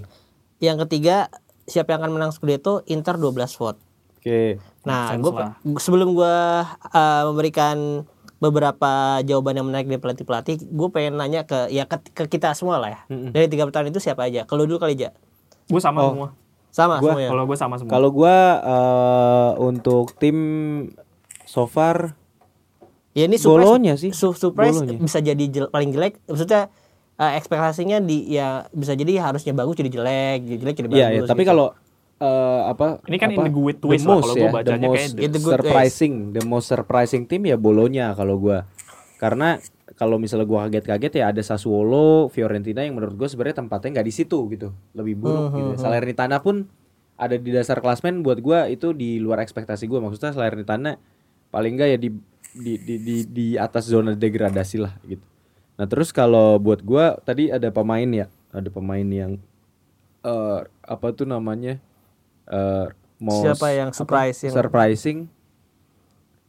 Yang 0.58 0.88
ketiga, 0.88 1.28
siapa 1.66 1.92
yang 1.92 2.08
akan 2.08 2.16
menang 2.16 2.32
Scudetto? 2.32 2.88
Inter 2.88 3.20
12 3.20 3.52
vote. 3.54 3.80
Oke. 4.16 4.56
Nah, 4.84 5.12
Sense 5.12 5.20
gua, 5.22 5.60
sebelum 5.76 6.12
gue 6.14 6.36
memberikan 7.26 8.08
beberapa 8.40 8.92
jawaban 9.22 9.54
yang 9.54 9.68
menarik 9.68 9.86
dari 9.86 9.98
pelatih-pelatih, 9.98 10.66
gue 10.66 10.90
pengen 10.90 11.16
nanya 11.16 11.44
ke 11.44 11.68
ya 11.68 11.84
ke, 11.84 12.00
ke 12.10 12.24
kita 12.30 12.52
semua 12.52 12.76
lah 12.78 12.90
ya. 12.90 13.00
Dari 13.08 13.46
tiga 13.46 13.64
pertanyaan 13.64 13.92
itu 13.92 14.00
siapa 14.00 14.24
aja? 14.24 14.44
Kalau 14.44 14.64
dulu 14.64 14.78
kali 14.78 14.96
aja. 14.96 15.12
Gue 15.66 15.78
sama 15.78 16.00
Oh. 16.02 16.10
semua. 16.10 16.28
Sama 16.70 16.96
Gua- 16.98 17.14
semuanya. 17.14 17.30
Kalau 17.30 17.44
gue 17.44 17.58
sama 17.58 17.76
semua. 17.76 17.92
Kalau 17.92 18.10
gua 18.10 18.36
eh, 18.62 19.52
untuk 19.60 20.16
tim 20.16 20.38
so 21.44 21.66
far 21.66 22.16
Ya 23.12 23.26
ini 23.26 23.36
surprise, 23.36 23.66
Bolonya 23.66 23.94
sih. 23.96 24.14
su- 24.14 24.32
surprise 24.34 24.78
Bolonya. 24.78 24.98
bisa 24.98 25.20
jadi 25.20 25.44
jel- 25.44 25.68
paling 25.68 25.90
jelek. 25.90 26.22
Maksudnya 26.24 26.70
eh, 27.16 27.32
ekspektasinya 27.36 28.00
di 28.00 28.30
ya 28.30 28.70
bisa 28.72 28.94
jadi 28.94 29.20
harusnya 29.20 29.52
bagus 29.52 29.76
jadi 29.76 29.92
jelek, 29.92 30.40
jadi 30.42 30.58
jelek 30.58 30.76
jadi 30.78 30.88
bagus. 30.88 31.02
Iya, 31.02 31.08
ya, 31.12 31.22
tapi 31.26 31.42
gitu. 31.42 31.52
kalau 31.52 31.68
eh, 32.20 32.62
apa 32.68 33.00
Ini 33.08 33.18
kan 33.18 33.30
apa, 33.32 33.42
in 33.42 33.46
the 33.48 33.54
good 33.56 33.78
the 33.80 33.88
ways 33.88 34.04
lah, 34.04 34.20
most 34.20 34.24
kalau 34.28 34.36
ya, 34.36 34.42
gua 34.44 34.56
bacanya 34.60 34.76
the 34.76 34.88
most 34.88 35.00
kayak 35.00 35.32
the 35.32 35.42
good 35.42 35.54
surprising, 35.56 36.14
the 36.36 36.44
most 36.44 36.68
surprising 36.68 37.24
team 37.26 37.42
ya 37.48 37.56
Bolonya 37.56 38.12
kalau 38.14 38.36
gua. 38.36 38.68
Karena 39.20 39.60
kalau 40.00 40.16
misalnya 40.16 40.48
gua 40.48 40.68
kaget-kaget 40.68 41.14
ya 41.20 41.26
ada 41.32 41.42
Sassuolo, 41.44 42.32
Fiorentina 42.32 42.84
yang 42.88 42.96
menurut 42.96 43.16
gua 43.20 43.28
sebenarnya 43.28 43.64
tempatnya 43.64 44.00
nggak 44.00 44.08
di 44.08 44.14
situ 44.16 44.40
gitu, 44.52 44.72
lebih 44.96 45.20
buruk 45.20 45.52
gitu. 45.56 45.72
Hmm, 45.76 45.80
Salernitana 45.80 46.40
pun 46.40 46.68
ada 47.20 47.36
di 47.36 47.52
dasar 47.52 47.84
klasmen 47.84 48.24
buat 48.24 48.40
gua 48.40 48.72
itu 48.72 48.96
di 48.96 49.20
luar 49.20 49.44
ekspektasi 49.44 49.92
gua. 49.92 50.00
Maksudnya 50.00 50.32
Salernitana 50.32 50.96
paling 51.52 51.76
enggak 51.76 51.90
ya 51.96 52.00
di 52.00 52.10
di 52.50 52.74
di 52.80 52.96
di, 53.00 53.16
di 53.28 53.48
atas 53.60 53.92
zona 53.92 54.16
degradasi 54.16 54.78
lah 54.80 54.96
gitu. 55.04 55.24
Nah, 55.76 55.88
terus 55.88 56.12
kalau 56.16 56.60
buat 56.60 56.80
gua 56.84 57.20
tadi 57.24 57.52
ada 57.52 57.68
pemain 57.72 58.08
ya, 58.08 58.28
ada 58.56 58.68
pemain 58.72 59.04
yang 59.04 59.36
eh 60.24 60.60
apa 60.64 61.08
tuh 61.12 61.28
namanya? 61.28 61.80
Eh 62.50 62.88
most- 63.22 63.46
Siapa 63.46 63.70
yang 63.72 63.90
apa? 63.94 63.98
surprise, 63.98 64.38
yang- 64.44 64.56
surprising? 64.58 65.18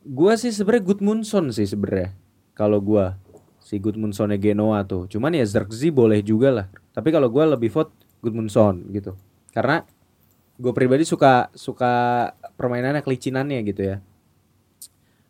Gua 0.01 0.35
sih 0.35 0.49
sebenarnya 0.51 0.85
Gudmundsson 0.89 1.53
sih 1.53 1.69
sebenarnya. 1.69 2.17
Kalau 2.57 2.81
gua 2.81 3.21
si 3.61 3.77
Gudmundsson 3.77 4.33
Genoa 4.37 4.83
tuh. 4.83 5.05
Cuman 5.07 5.37
ya 5.37 5.45
Zirkzee 5.45 5.93
boleh 5.93 6.25
juga 6.25 6.49
lah. 6.51 6.67
Tapi 6.91 7.13
kalau 7.13 7.29
gua 7.29 7.45
lebih 7.53 7.69
vote 7.69 7.93
Gudmundsson 8.21 8.89
gitu. 8.91 9.17
Karena 9.53 9.85
gue 10.61 10.73
pribadi 10.77 11.09
suka 11.09 11.49
suka 11.57 11.93
permainannya 12.61 13.01
kelicinannya 13.01 13.65
gitu 13.65 13.83
ya. 13.83 13.97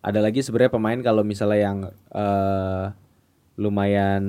Ada 0.03 0.19
lagi 0.19 0.43
sebenarnya 0.43 0.75
pemain 0.75 0.99
kalau 0.99 1.23
misalnya 1.23 1.61
yang 1.61 1.79
eh 2.11 2.87
lumayan 3.55 4.25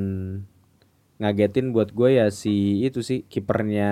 ngagetin 1.22 1.70
buat 1.70 1.94
gue 1.94 2.18
ya 2.18 2.28
si 2.28 2.82
itu 2.82 3.00
sih 3.00 3.22
kipernya 3.24 3.90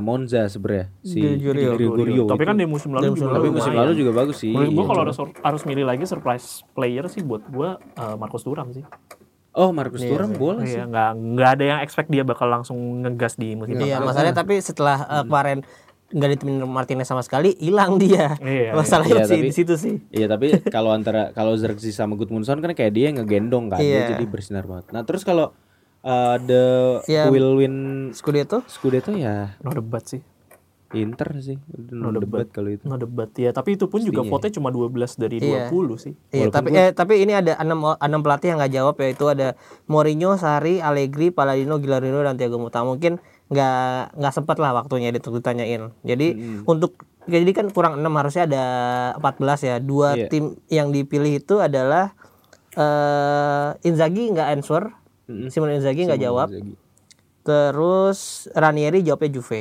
Monza 0.00 0.48
sebenarnya 0.48 0.88
si 0.98 1.20
Gregorio. 1.20 1.76
Gregorio 1.76 2.22
Tapi 2.24 2.40
kan 2.42 2.56
di 2.56 2.64
musim 2.64 2.90
lalu 2.90 3.12
musim 3.12 3.28
lalu 3.28 3.52
musim 3.52 3.72
lalu 3.72 3.92
juga 3.94 4.12
bagus 4.16 4.40
sih. 4.40 4.48
Menurut 4.48 4.72
gue 4.72 4.80
Iya. 4.80 4.88
kalau 4.88 5.00
harus 5.04 5.16
harus 5.20 5.62
milih 5.62 5.84
lagi 5.84 6.04
surprise 6.04 6.46
player 6.72 7.04
sih 7.06 7.20
buat 7.20 7.44
gue 7.46 7.68
Marcos 8.16 8.42
Thuram 8.42 8.72
sih. 8.72 8.80
Oh, 9.50 9.70
Marcus 9.70 10.00
Iya 10.00 10.08
Thuram 10.08 10.30
sih. 10.30 10.38
boleh 10.38 10.64
sih. 10.64 10.78
Iya, 10.78 10.86
nggak 10.86 11.10
nggak 11.34 11.50
ada 11.50 11.64
yang 11.66 11.78
expect 11.80 12.08
dia 12.08 12.22
bakal 12.22 12.46
langsung 12.46 12.78
ngegas 13.00 13.34
di 13.34 13.52
musim 13.52 13.76
Iya, 13.76 13.98
masalahnya 13.98 14.32
tapi 14.32 14.56
setelah 14.58 15.04
uh, 15.04 15.22
kemarin 15.22 15.60
nggak 16.08 16.30
ditemenin 16.32 16.64
Martinez 16.64 17.04
sama 17.04 17.20
sekali, 17.20 17.54
hilang 17.56 17.94
dia. 17.94 18.34
Iya, 18.38 18.72
Masalahnya 18.78 19.22
iya. 19.22 19.28
sih 19.28 19.36
Iya, 19.36 19.44
di 19.44 19.52
situ 19.52 19.74
sih. 19.74 19.94
Iya 20.08 20.26
tapi 20.26 20.54
kalau 20.66 20.90
antara 20.90 21.30
kalau 21.30 21.54
Xerxes 21.54 21.92
sama 21.92 22.14
Gudmundsson 22.14 22.58
kan 22.58 22.72
kayak 22.72 22.90
dia 22.90 23.10
yang 23.10 23.20
ngegendong 23.20 23.68
kan 23.68 23.78
dia 23.78 24.06
Iya. 24.06 24.06
jadi 24.14 24.24
bersinar 24.24 24.64
banget. 24.64 24.90
Nah 24.90 25.02
terus 25.02 25.22
kalau 25.22 25.50
uh, 26.02 26.36
the 26.38 26.64
Iya. 27.06 27.28
will 27.28 27.56
win 27.56 27.74
Scudetto 28.10 28.62
Scudetto 28.66 29.12
ya 29.12 29.56
No 29.60 29.70
debat 29.70 30.04
sih. 30.04 30.20
Inter 30.90 31.38
sih. 31.38 31.54
No 31.94 32.10
no 32.10 32.18
debat 32.18 32.44
debat. 32.44 32.46
kalau 32.50 32.66
itu. 32.68 32.82
No 32.82 32.98
debat 32.98 33.30
ya, 33.32 33.54
tapi 33.54 33.78
itu 33.78 33.86
pun 33.86 34.02
juga 34.02 34.26
vote 34.26 34.50
cuma 34.50 34.68
12 34.68 34.90
dari 35.14 35.38
Iya. 35.38 35.70
20 35.70 35.94
sih. 35.96 36.18
Iya, 36.28 36.50
tapi 36.50 36.74
eh, 36.74 36.90
tapi 36.90 37.22
ini 37.22 37.30
ada 37.30 37.54
enam 37.56 37.94
enam 37.94 38.20
pelatih 38.20 38.50
yang 38.50 38.58
nggak 38.58 38.74
jawab 38.74 38.94
yaitu 38.98 39.22
ada 39.24 39.54
Mourinho, 39.86 40.34
Sarri, 40.34 40.82
Allegri, 40.82 41.30
Palladino, 41.30 41.78
Gilarino 41.78 42.18
dan 42.20 42.34
Thiago 42.34 42.58
Motta. 42.58 42.82
Mungkin 42.82 43.22
nggak 43.46 44.18
nggak 44.18 44.34
sempat 44.34 44.58
lah 44.58 44.74
waktunya 44.74 45.08
itu 45.08 45.30
ditanyain. 45.30 45.94
Jadi 46.02 46.34
untuk 46.64 46.98
jadi 47.22 47.46
kan 47.52 47.70
kurang 47.70 47.94
6 47.96 48.10
harusnya 48.10 48.44
ada 48.44 48.64
14 49.14 49.62
ya. 49.62 49.78
Dua 49.78 50.18
Iya. 50.18 50.26
tim 50.26 50.44
yang 50.66 50.90
dipilih 50.90 51.38
itu 51.38 51.62
adalah 51.62 52.18
eh 52.74 53.78
Inzaghi 53.82 54.30
nggak 54.30 54.48
answer. 54.52 54.90
Simone 55.48 55.78
Inzaghi 55.78 56.06
nggak 56.06 56.20
jawab. 56.20 56.48
Inzaghi. 56.50 56.74
Terus 57.40 58.18
Ranieri 58.52 59.00
jawabnya 59.00 59.30
Juve. 59.40 59.60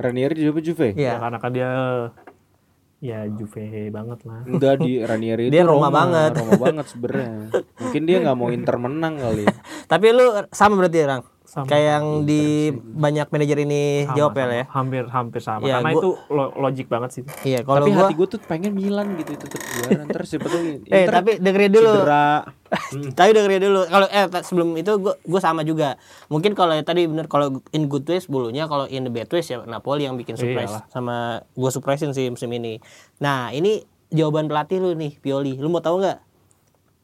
Ranieri 0.00 0.34
di 0.34 0.42
Juve? 0.48 0.96
Ya 0.96 0.98
Iya. 0.98 1.14
karena 1.20 1.38
kan 1.38 1.50
dia 1.52 1.70
ya 3.02 3.26
Juve 3.28 3.90
banget 3.90 4.18
lah. 4.24 4.40
Enggak 4.46 4.74
di 4.80 5.02
Ranieri 5.02 5.46
Dia 5.52 5.62
itu 5.62 5.70
Roma 5.70 5.90
banget. 5.90 6.32
Roma 6.38 6.56
banget 6.58 6.86
sebenarnya. 6.88 7.30
Mungkin 7.78 8.02
dia 8.06 8.16
nggak 8.22 8.36
mau 8.38 8.48
Inter 8.48 8.76
menang 8.78 9.14
kali. 9.18 9.44
Tapi 9.92 10.06
lu 10.14 10.26
sama 10.50 10.78
berarti 10.78 10.98
orang. 11.02 11.22
Sama. 11.52 11.68
Kayak 11.68 11.84
yang 11.92 12.06
di 12.24 12.42
banyak 12.72 13.28
manajer 13.28 13.58
ini 13.60 13.82
Sama, 14.02 14.16
jawab 14.16 14.32
ya 14.32 14.36
sama. 14.38 14.48
lah 14.48 14.56
ya. 14.56 14.64
Hampir 14.72 15.02
hampir 15.06 15.40
sama. 15.42 15.60
Iya, 15.60 15.74
karena 15.74 15.90
gua- 15.90 16.00
itu 16.00 16.10
lo- 16.32 16.54
logik 16.56 16.86
banget 16.88 17.10
sih. 17.12 17.22
Iya, 17.44 17.60
kalau 17.60 17.76
Tapi 17.78 17.90
gua 17.92 18.00
hati 18.02 18.14
gue 18.14 18.26
tuh 18.26 18.40
pengen 18.40 18.72
Milan 18.72 19.06
gitu 19.14 19.36
tetap 19.36 19.60
juara. 19.60 20.00
Ntar 20.02 20.22
siapa 20.24 20.48
tuh 20.48 20.60
Inter 20.80 20.88
Eh, 20.88 21.04
tapi 21.06 21.30
dengerin 21.36 21.68
dulu. 21.70 21.92
cedera. 21.94 22.26
Tapi 23.20 23.30
dengerin 23.30 23.60
dulu. 23.62 23.80
Kalau 23.84 24.06
eh 24.08 24.24
sebelum 24.40 24.68
itu 24.74 24.92
gua 24.96 25.14
gua 25.20 25.40
sama 25.40 25.60
juga. 25.60 26.00
Mungkin 26.26 26.52
kalau 26.52 26.72
ya 26.72 26.80
tadi 26.80 27.04
bener 27.04 27.28
kalau 27.28 27.46
in 27.68 27.84
good 27.84 28.08
ways 28.08 28.24
bulunya 28.24 28.64
kalau 28.64 28.88
in 28.88 29.04
the 29.04 29.12
bad 29.12 29.28
ways 29.28 29.44
ya 29.44 29.60
Napoli 29.62 30.02
yang 30.02 30.16
bikin 30.16 30.34
surprise 30.34 30.72
Iyalah. 30.72 30.88
sama 30.88 31.16
gua 31.52 31.68
surprisein 31.68 32.10
sih 32.10 32.26
musim 32.26 32.48
ini. 32.48 32.80
Nah, 33.18 33.52
ini 33.52 33.84
jawaban 34.08 34.44
pelatih 34.44 34.76
lu 34.78 34.92
nih, 34.94 35.16
Pioli. 35.18 35.52
Lu 35.54 35.68
mau 35.68 35.78
tahu 35.78 36.00
nggak? 36.00 36.16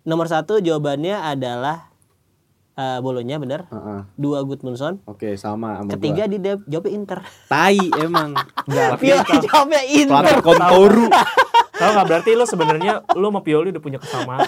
Nomor 0.04 0.24
satu 0.24 0.56
jawabannya 0.56 1.20
adalah 1.22 1.87
eh 2.78 2.98
Bolonya 3.00 3.36
bener. 3.36 3.66
Heeh. 3.66 4.00
Dua 4.14 4.38
Gudmundsson. 4.40 5.02
Oke, 5.04 5.34
sama 5.34 5.82
sama 5.82 5.90
Ketiga 5.92 6.24
di 6.24 6.38
dia 6.38 6.54
jawabnya 6.62 6.92
Inter. 6.94 7.18
Tai 7.44 7.74
emang. 7.98 8.38
Pioli 8.96 9.34
jawabnya 9.42 9.82
Inter. 9.84 10.22
Pelatih 10.22 10.38
Kontoru. 10.40 11.06
Tahu 11.74 11.90
nggak 11.92 12.06
berarti 12.06 12.30
lo 12.32 12.42
sebenarnya 12.42 12.92
lo 13.12 13.26
sama 13.28 13.40
Pioli 13.40 13.70
udah 13.70 13.78
punya 13.78 13.98
kesamaan. 13.98 14.46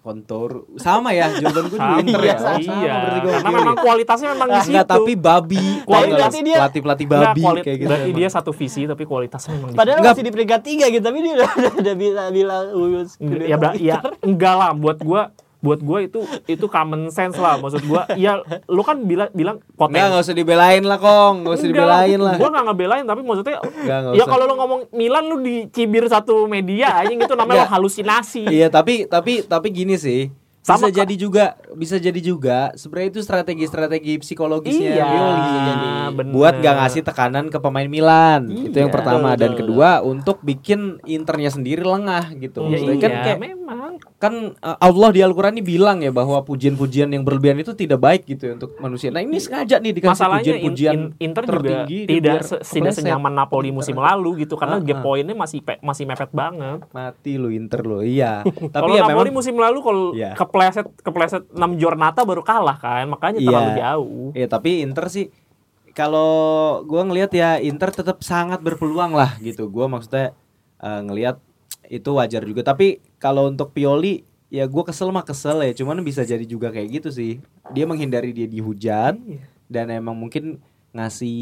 Kontoru. 0.00 0.66
Sama 0.76 1.10
ya, 1.10 1.26
jawaban 1.32 1.66
gue 1.66 1.74
juga 1.74 1.82
Sama, 1.84 1.98
Inter 2.00 2.20
ya. 2.20 2.26
iya, 2.26 2.34
Oh, 2.36 2.58
sama 2.60 2.82
berarti 2.82 3.18
gue 3.18 3.32
karena 3.32 3.50
memang 3.52 3.76
kualitasnya 3.76 4.28
memang 4.32 4.48
di 4.48 4.58
situ. 4.60 4.70
Enggak, 4.72 4.86
tapi 4.88 5.12
babi. 5.16 5.64
Kualitas 5.82 6.30
dia- 6.36 6.58
pelatih 6.60 6.80
pelatih 6.80 7.06
babi 7.08 7.40
kuali- 7.40 7.62
kayak 7.62 7.76
gitu. 7.76 7.88
Berarti 7.88 8.10
dia 8.12 8.28
satu 8.28 8.50
visi 8.52 8.82
tapi 8.84 9.02
kualitasnya 9.02 9.50
memang 9.52 9.68
di 9.68 9.76
Padahal 9.76 9.98
Nggak. 9.98 10.12
masih 10.12 10.22
di 10.22 10.32
peringkat 10.32 10.60
tiga 10.62 10.86
gitu, 10.88 11.02
tapi 11.02 11.18
dia 11.20 11.32
udah 11.34 11.50
udah, 11.52 11.72
udah 11.76 11.94
bisa 11.96 12.22
bilang 12.30 12.64
"Wih, 12.72 13.02
situ. 13.04 13.34
Ya, 13.42 13.56
ya 13.76 13.96
enggak 14.20 14.54
lah 14.54 14.70
buat 14.72 14.98
gua 15.00 15.22
buat 15.64 15.80
gua 15.80 16.04
itu 16.04 16.20
itu 16.46 16.66
common 16.68 17.08
sense 17.08 17.40
lah 17.40 17.56
maksud 17.56 17.82
gua 17.88 18.04
ya 18.14 18.40
lu 18.68 18.84
kan 18.84 19.00
bilang 19.02 19.32
bilang 19.32 19.56
potensi 19.74 20.04
enggak 20.04 20.22
usah 20.22 20.36
dibelain 20.36 20.82
lah, 20.84 20.98
Kong. 21.00 21.34
Enggak 21.42 21.54
usah 21.58 21.68
dibelain 21.68 22.18
lah. 22.20 22.34
Gua 22.36 22.50
nggak 22.52 22.64
ngebelain 22.70 23.04
tapi 23.08 23.20
maksudnya 23.24 23.58
Nggak, 23.64 23.98
nggak 24.04 24.14
ya 24.20 24.24
kalau 24.28 24.44
lu 24.46 24.54
ngomong 24.54 24.80
Milan 24.92 25.24
lu 25.26 25.36
dicibir 25.40 26.04
satu 26.06 26.44
media 26.46 27.00
aja 27.00 27.10
gitu 27.10 27.34
namanya 27.34 27.66
Nggak. 27.66 27.72
halusinasi. 27.72 28.44
Iya, 28.46 28.68
tapi 28.68 29.08
tapi 29.08 29.42
tapi 29.44 29.68
gini 29.72 29.96
sih. 29.96 30.28
Bisa 30.66 30.74
Sama, 30.74 30.90
Kak. 30.90 30.98
jadi 30.98 31.14
juga, 31.16 31.44
bisa 31.72 31.94
jadi 31.96 32.18
juga 32.18 32.74
sebenarnya 32.74 33.08
itu 33.08 33.20
strategi-strategi 33.22 34.18
psikologisnya 34.18 34.90
Iya, 34.92 35.06
Pioli 35.06 35.40
bisa 35.40 35.60
bener. 36.10 36.32
Buat 36.32 36.54
gak 36.58 36.74
ngasih 36.76 37.02
tekanan 37.04 37.44
ke 37.46 37.58
pemain 37.58 37.86
Milan. 37.86 38.50
itu 38.50 38.74
yang 38.74 38.90
Iya. 38.90 38.96
pertama 38.96 39.28
Betul, 39.30 39.38
dan 39.38 39.50
betul, 39.52 39.60
kedua 39.62 39.90
untuk 40.02 40.36
bikin 40.40 40.80
Internya 41.06 41.48
sendiri 41.48 41.80
lengah 41.80 42.34
gitu. 42.34 42.66
Ya 42.66 42.82
Maksudnya 42.82 42.92
iya, 42.92 43.04
kan 43.04 43.12
kayak 43.22 43.38
memang. 43.40 43.90
kan 44.16 44.32
uh, 44.56 44.78
Allah 44.78 45.08
di 45.10 45.20
Al-Qur'an 45.20 45.52
ini 45.52 45.62
bilang 45.62 46.00
ya 46.00 46.10
bahwa 46.10 46.40
pujian-pujian 46.40 47.08
yang 47.08 47.22
berlebihan 47.22 47.56
itu 47.56 47.72
tidak 47.72 47.98
baik 47.98 48.26
gitu 48.26 48.42
ya 48.44 48.52
untuk 48.54 48.74
manusia. 48.78 49.08
Nah, 49.08 49.20
ini 49.20 49.36
sengaja 49.36 49.76
nih 49.76 49.92
dikasih 49.92 50.12
Masalahnya 50.16 50.42
in- 50.42 50.64
pujian-pujian 50.64 50.94
in- 50.94 51.12
Inter 51.22 51.42
juga 51.44 51.54
tertinggi 51.54 51.98
tidak 52.10 52.22
biar 52.34 52.42
se- 52.42 52.62
tidak 52.66 52.92
senyaman 52.92 53.30
Napoli 53.30 53.70
musim 53.70 53.94
lalu 53.94 54.42
gitu 54.42 54.56
karena 54.56 54.80
gap 54.80 54.98
ah. 54.98 55.02
poinnya 55.02 55.32
masih 55.32 55.60
pe- 55.60 55.78
masih 55.80 56.04
mepet 56.04 56.30
banget. 56.30 56.80
Mati 56.90 57.32
lu 57.34 57.48
Inter 57.48 57.80
lu. 57.82 58.00
Iya. 58.00 58.40
Tapi 58.74 58.82
Kalau 58.82 58.94
ya 58.94 59.02
Napoli 59.04 59.20
memang 59.22 59.36
musim 59.36 59.54
lalu 59.54 59.78
kalau 59.80 60.04
Iya. 60.10 60.32
Kepleset 60.56 60.88
kepleset 61.04 61.44
6 61.52 61.76
Jornata 61.76 62.24
baru 62.24 62.40
kalah 62.40 62.80
kan, 62.80 63.04
makanya 63.06 63.36
Iya. 63.36 63.44
terlalu 63.46 63.70
jauh. 63.76 64.28
Ya 64.32 64.48
tapi 64.48 64.80
Inter 64.80 65.06
sih 65.06 65.28
kalau 65.92 66.32
gua 66.82 67.04
ngelihat 67.04 67.28
ya 67.30 67.60
Inter 67.60 67.92
tetap 67.92 68.24
sangat 68.24 68.60
berpeluang 68.60 69.12
lah 69.12 69.36
gitu. 69.38 69.68
Gua 69.68 69.84
maksudnya 69.86 70.32
eh, 70.76 71.00
ngelihat 71.04 71.36
itu 71.86 72.08
wajar 72.10 72.40
juga. 72.42 72.64
Tapi 72.64 72.98
kalau 73.16 73.46
untuk 73.46 73.70
Pioli 73.70 74.24
ya 74.48 74.64
gua 74.64 74.84
kesel 74.84 75.12
mah 75.12 75.22
kesel 75.22 75.60
ya. 75.60 75.72
Cuman 75.72 76.00
bisa 76.00 76.24
jadi 76.24 76.42
juga 76.42 76.72
kayak 76.72 76.88
gitu 77.00 77.08
sih. 77.12 77.36
Dia 77.70 77.84
menghindari 77.84 78.32
dia 78.32 78.48
dihujat 78.48 79.20
dan 79.68 79.86
emang 79.88 80.16
mungkin 80.16 80.56
ngasih 80.92 81.40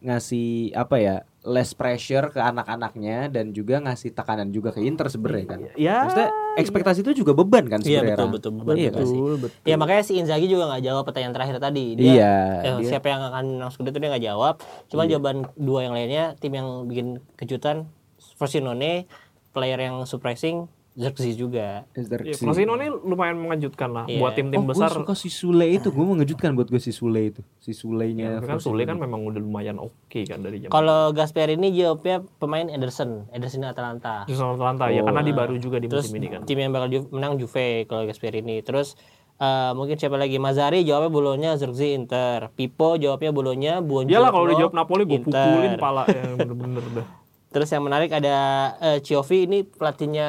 ngasih 0.00 0.72
apa 0.72 0.96
ya 0.98 1.16
less 1.40 1.70
pressure 1.70 2.28
ke 2.28 2.40
anak-anaknya 2.40 3.30
dan 3.30 3.54
juga 3.54 3.78
ngasih 3.78 4.10
tekanan 4.10 4.50
juga 4.50 4.70
ke 4.70 4.82
Inter 4.82 5.06
sebenarnya 5.06 5.46
kan. 5.46 5.60
Ya, 5.74 6.02
Maksudnya 6.02 6.30
ekspektasi 6.56 7.00
itu 7.00 7.22
juga 7.22 7.32
beban 7.32 7.62
kan 7.64 7.78
Iya 7.78 8.02
sebenarnya. 8.02 8.10
betul 8.12 8.26
Ran? 8.26 8.34
betul 8.34 8.52
betul. 8.58 8.74
Iya 8.74 8.90
kan 8.90 9.04
sih? 9.04 9.14
betul, 9.14 9.34
betul. 9.40 9.60
Ya 9.62 9.74
makanya 9.74 10.02
si 10.02 10.12
Inzaghi 10.16 10.46
juga 10.46 10.64
nggak 10.66 10.82
jawab 10.82 11.02
pertanyaan 11.06 11.34
terakhir 11.34 11.56
tadi. 11.58 11.86
Dia, 11.94 12.06
Iya, 12.10 12.32
eh, 12.58 12.74
dia- 12.76 12.90
siapa 12.90 13.06
yang 13.06 13.22
akan 13.24 13.44
menang 13.54 13.70
Scudetto 13.70 13.96
dia 13.96 14.10
nggak 14.10 14.26
jawab. 14.26 14.54
Cuman 14.86 15.04
jawaban 15.06 15.36
dua 15.54 15.80
yang 15.82 15.94
lainnya 15.94 16.24
tim 16.34 16.52
yang 16.52 16.68
bikin 16.84 17.06
kejutan 17.34 17.86
Frosinone, 18.34 19.06
player 19.50 19.78
yang 19.78 20.02
surprising 20.04 20.66
Xerxes 20.98 21.38
juga. 21.38 21.86
Ya, 21.94 22.02
Xerxes. 22.02 22.42
Frosinone 22.42 22.90
lumayan 22.90 23.38
mengejutkan 23.38 23.94
lah 23.94 24.04
Iya. 24.10 24.18
buat 24.18 24.34
tim-tim 24.34 24.60
oh, 24.60 24.66
besar. 24.66 24.90
Gue 24.90 25.06
suka 25.06 25.14
si 25.14 25.30
Sule 25.30 25.70
itu, 25.70 25.94
gue 25.94 26.02
mengejutkan 26.04 26.58
buat 26.58 26.66
gue 26.66 26.82
si 26.82 26.90
Sule 26.90 27.30
itu, 27.30 27.40
si 27.62 27.70
Sulenya. 27.70 28.42
Tapi 28.42 28.50
kan 28.50 28.58
Sule 28.58 28.82
kan 28.82 28.98
memang 28.98 29.22
udah 29.22 29.38
lumayan 29.38 29.78
oke 29.78 30.20
kan 30.26 30.42
dari 30.42 30.58
zaman. 30.58 30.74
Kalau 30.74 31.14
Gasperini 31.14 31.70
jawabnya 31.70 32.26
pemain 32.42 32.66
Ederson, 32.66 33.30
Ederson 33.30 33.62
Atalanta. 33.62 34.26
Justru 34.26 34.42
Atalanta 34.42 34.90
ya 34.90 35.06
karena 35.06 35.22
dia 35.22 35.34
baru 35.38 35.54
juga 35.56 35.78
di 35.78 35.86
Terus 35.86 36.10
musim 36.10 36.18
ini 36.18 36.26
kan. 36.34 36.42
tim 36.42 36.58
yang 36.58 36.74
bakal 36.74 36.90
Ju- 36.90 37.10
menang 37.14 37.38
Juve 37.38 37.86
kalau 37.86 38.02
Gasperini. 38.02 38.58
Terus 38.66 38.98
eh, 39.38 39.70
mungkin 39.78 39.94
siapa 39.94 40.18
lagi? 40.18 40.42
Mazari 40.42 40.82
jawabnya 40.82 41.14
Bolonya, 41.14 41.50
Xerxes 41.54 41.94
Inter. 41.94 42.50
Pipo 42.58 42.98
jawabnya 42.98 43.30
Bolonya, 43.30 43.78
Buongiorno. 43.78 44.10
Iyalah 44.18 44.30
kalau 44.34 44.46
dia 44.50 44.58
jawab 44.66 44.74
Napoli 44.74 45.06
gue 45.06 45.22
pukulin 45.22 45.78
pala 45.78 46.02
ya 46.10 46.34
bener-bener 46.34 46.82
dah. 46.90 47.06
Terus 47.48 47.68
yang 47.68 47.80
menarik 47.80 48.10
ada 48.10 48.36
eh, 48.78 48.98
Ciovi 49.00 49.44
ini 49.44 49.64
pelatihnya 49.64 50.28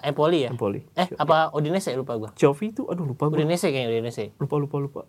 Empoli 0.00 0.46
ya? 0.46 0.50
Empoli. 0.50 0.86
Eh 0.94 1.10
apa 1.12 1.50
Udinese 1.50 1.90
lupa 1.92 2.14
gua. 2.16 2.30
Ciovi 2.32 2.70
itu 2.70 2.86
aduh 2.86 3.02
lupa 3.04 3.26
gue. 3.26 3.36
Udinese 3.36 3.68
kayaknya 3.68 3.90
Udinese. 3.92 4.30
Lupa 4.36 4.56
lupa 4.56 4.76
lupa. 4.78 5.00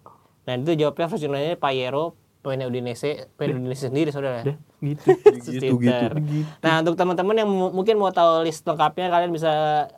Nah 0.43 0.57
itu 0.57 0.73
jawabnya 0.75 1.05
Frosinone 1.07 1.53
Payero 1.55 2.17
pemainnya 2.41 2.65
Udinese, 2.65 3.29
pemain 3.33 3.55
Udinese 3.55 3.87
sendiri 3.87 4.09
saudara. 4.09 4.41
Dah 4.43 4.57
gitu. 4.81 5.05
Terus 5.23 5.45
Gitu, 5.47 5.77
Inter. 5.79 6.11
Nah 6.59 6.81
untuk 6.81 6.97
teman-teman 6.97 7.35
yang 7.37 7.47
mu- 7.47 7.71
mungkin 7.71 7.95
mau 7.95 8.09
tahu 8.09 8.43
list 8.43 8.65
lengkapnya 8.65 9.07
kalian 9.07 9.29
bisa 9.29 9.51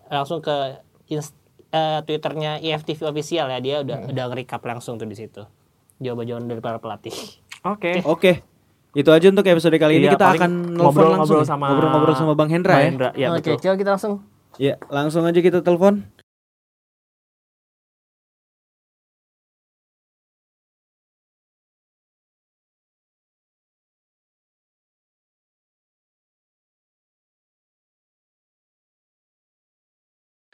langsung 0.08 0.39
ke 0.39 0.53
ins- 1.08 1.34
eh, 1.68 1.99
twitternya 2.01 2.60
IFTV 2.60 2.99
official 3.06 3.47
ya 3.47 3.58
dia 3.58 3.76
udah 3.82 4.12
udah 4.12 4.24
nge-recap 4.28 4.62
langsung 4.62 4.95
tuh 4.95 5.06
di 5.06 5.16
situ 5.16 5.41
jawaban-jawaban 5.97 6.45
dari 6.45 6.60
para 6.60 6.78
pelatih. 6.78 7.16
Oke. 7.64 8.03
Oke, 8.03 8.32
itu 8.96 9.10
aja 9.12 9.28
untuk 9.28 9.43
episode 9.43 9.76
kali 9.76 10.00
ini 10.00 10.08
Iya, 10.08 10.16
kita 10.16 10.26
akan 10.39 10.52
nelfon 10.72 10.80
langsung 10.80 10.80
ngobrol-ngobrol 10.80 11.43
ya. 11.43 11.48
sama 11.52 11.66
ngobrol-ngobrol 11.68 12.16
sama 12.16 12.34
Bang 12.34 12.48
Hendra 12.48 12.74
Bang 12.74 12.80
ya. 12.80 12.88
Hendra, 12.88 13.10
ya 13.12 13.28
Oke, 13.36 13.52
coba 13.60 13.76
kita 13.76 13.91
langsung. 14.00 14.14
Ya, 14.56 14.74
langsung 14.88 15.28
aja 15.28 15.39
kita 15.43 15.60
telepon. 15.60 16.08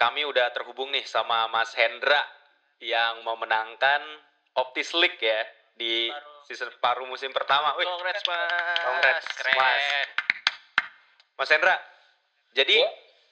Kami 0.01 0.25
udah 0.25 0.49
terhubung 0.49 0.89
nih 0.89 1.05
sama 1.05 1.45
Mas 1.53 1.77
Hendra 1.77 2.25
yang 2.81 3.21
memenangkan 3.21 4.01
Optis 4.57 4.97
League 4.97 5.21
ya 5.21 5.45
di 5.75 6.11
season 6.47 6.69
paruh 6.83 7.07
musim 7.07 7.31
pertama. 7.31 7.75
Wih, 7.79 7.87
Congrats 7.87 8.23
mas. 8.27 8.51
Congrats, 8.83 9.25
Keren. 9.39 9.55
Mas. 9.55 9.83
Mas 11.39 11.49
Hendra, 11.49 11.75
jadi 12.53 12.77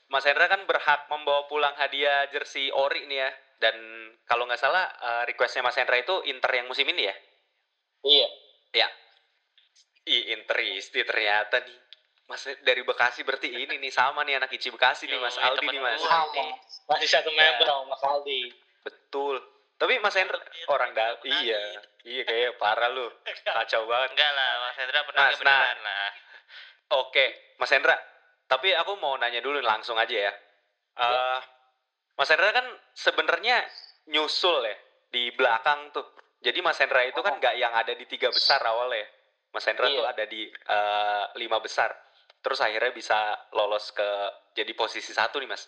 Mas 0.09 0.25
Hendra 0.25 0.49
kan 0.49 0.65
berhak 0.65 1.05
membawa 1.11 1.45
pulang 1.45 1.75
hadiah 1.77 2.25
jersey 2.33 2.73
ori 2.73 3.05
nih 3.05 3.19
ya. 3.21 3.31
Dan 3.59 3.75
kalau 4.23 4.47
nggak 4.47 4.57
salah 4.57 4.87
eh, 4.87 5.23
requestnya 5.29 5.61
Mas 5.61 5.75
Hendra 5.75 5.99
itu 5.99 6.23
Inter 6.25 6.49
yang 6.63 6.65
musim 6.71 6.87
ini 6.89 7.05
ya? 7.05 7.15
Iya. 8.07 8.27
Ya. 8.73 8.87
Ih, 10.09 10.33
Interisti 10.33 11.03
ternyata 11.03 11.61
nih. 11.61 11.77
Mas 12.29 12.45
dari 12.61 12.85
Bekasi 12.85 13.25
berarti 13.25 13.49
ini 13.49 13.81
nih 13.81 13.89
sama 13.89 14.21
nih 14.21 14.37
anak 14.37 14.53
Ici 14.53 14.69
Bekasi 14.69 15.09
nih 15.09 15.17
Mas 15.17 15.37
Aldi 15.37 15.65
nih 15.65 15.81
Mas. 15.81 16.01
Sama. 16.01 16.45
Masih 16.89 17.09
satu 17.09 17.29
member 17.33 17.65
sama 17.67 17.83
Mas 17.93 18.03
Aldi. 18.05 18.41
Betul. 18.85 19.58
Tapi 19.79 19.95
Mas 20.03 20.15
Hendra 20.19 20.35
orang 20.67 20.91
dal 20.91 21.15
iya. 21.23 21.79
Iya 22.03 22.23
kayak 22.27 22.59
parah 22.59 22.91
lu. 22.91 23.07
Kacau 23.47 23.87
banget. 23.87 24.11
Enggak 24.11 24.31
lah, 24.35 24.51
Mas 24.67 24.75
Hendra 24.75 24.99
pernah 25.07 25.23
Mas, 25.23 25.39
beneran 25.39 25.77
lah. 25.79 26.11
Oke, 26.99 27.25
Mas 27.55 27.71
Hendra. 27.71 27.95
Tapi 28.49 28.75
aku 28.75 28.99
mau 28.99 29.15
nanya 29.15 29.39
dulu 29.39 29.63
langsung 29.63 29.95
aja 29.95 30.11
ya. 30.11 30.33
Eh, 30.99 31.39
Mas 32.19 32.27
Hendra 32.27 32.51
kan 32.51 32.67
sebenarnya 32.91 33.63
nyusul 34.11 34.67
ya 34.67 34.75
di 35.15 35.31
belakang 35.31 35.95
tuh. 35.95 36.03
Jadi 36.43 36.59
Mas 36.59 36.79
Hendra 36.79 37.07
itu 37.07 37.19
kan 37.23 37.39
nggak 37.39 37.55
yang 37.55 37.71
ada 37.71 37.95
di 37.95 38.03
tiga 38.03 38.27
besar 38.31 38.59
awalnya. 38.67 39.07
Mas 39.55 39.63
Hendra 39.63 39.87
Iya. 39.87 39.95
tuh 39.95 40.05
ada 40.07 40.23
di 40.27 40.41
eh, 40.51 41.23
lima 41.39 41.63
besar. 41.63 41.95
Terus 42.39 42.59
akhirnya 42.63 42.95
bisa 42.95 43.35
lolos 43.51 43.91
ke 43.91 44.09
jadi 44.55 44.71
posisi 44.75 45.11
satu 45.11 45.39
nih 45.43 45.49
Mas. 45.49 45.67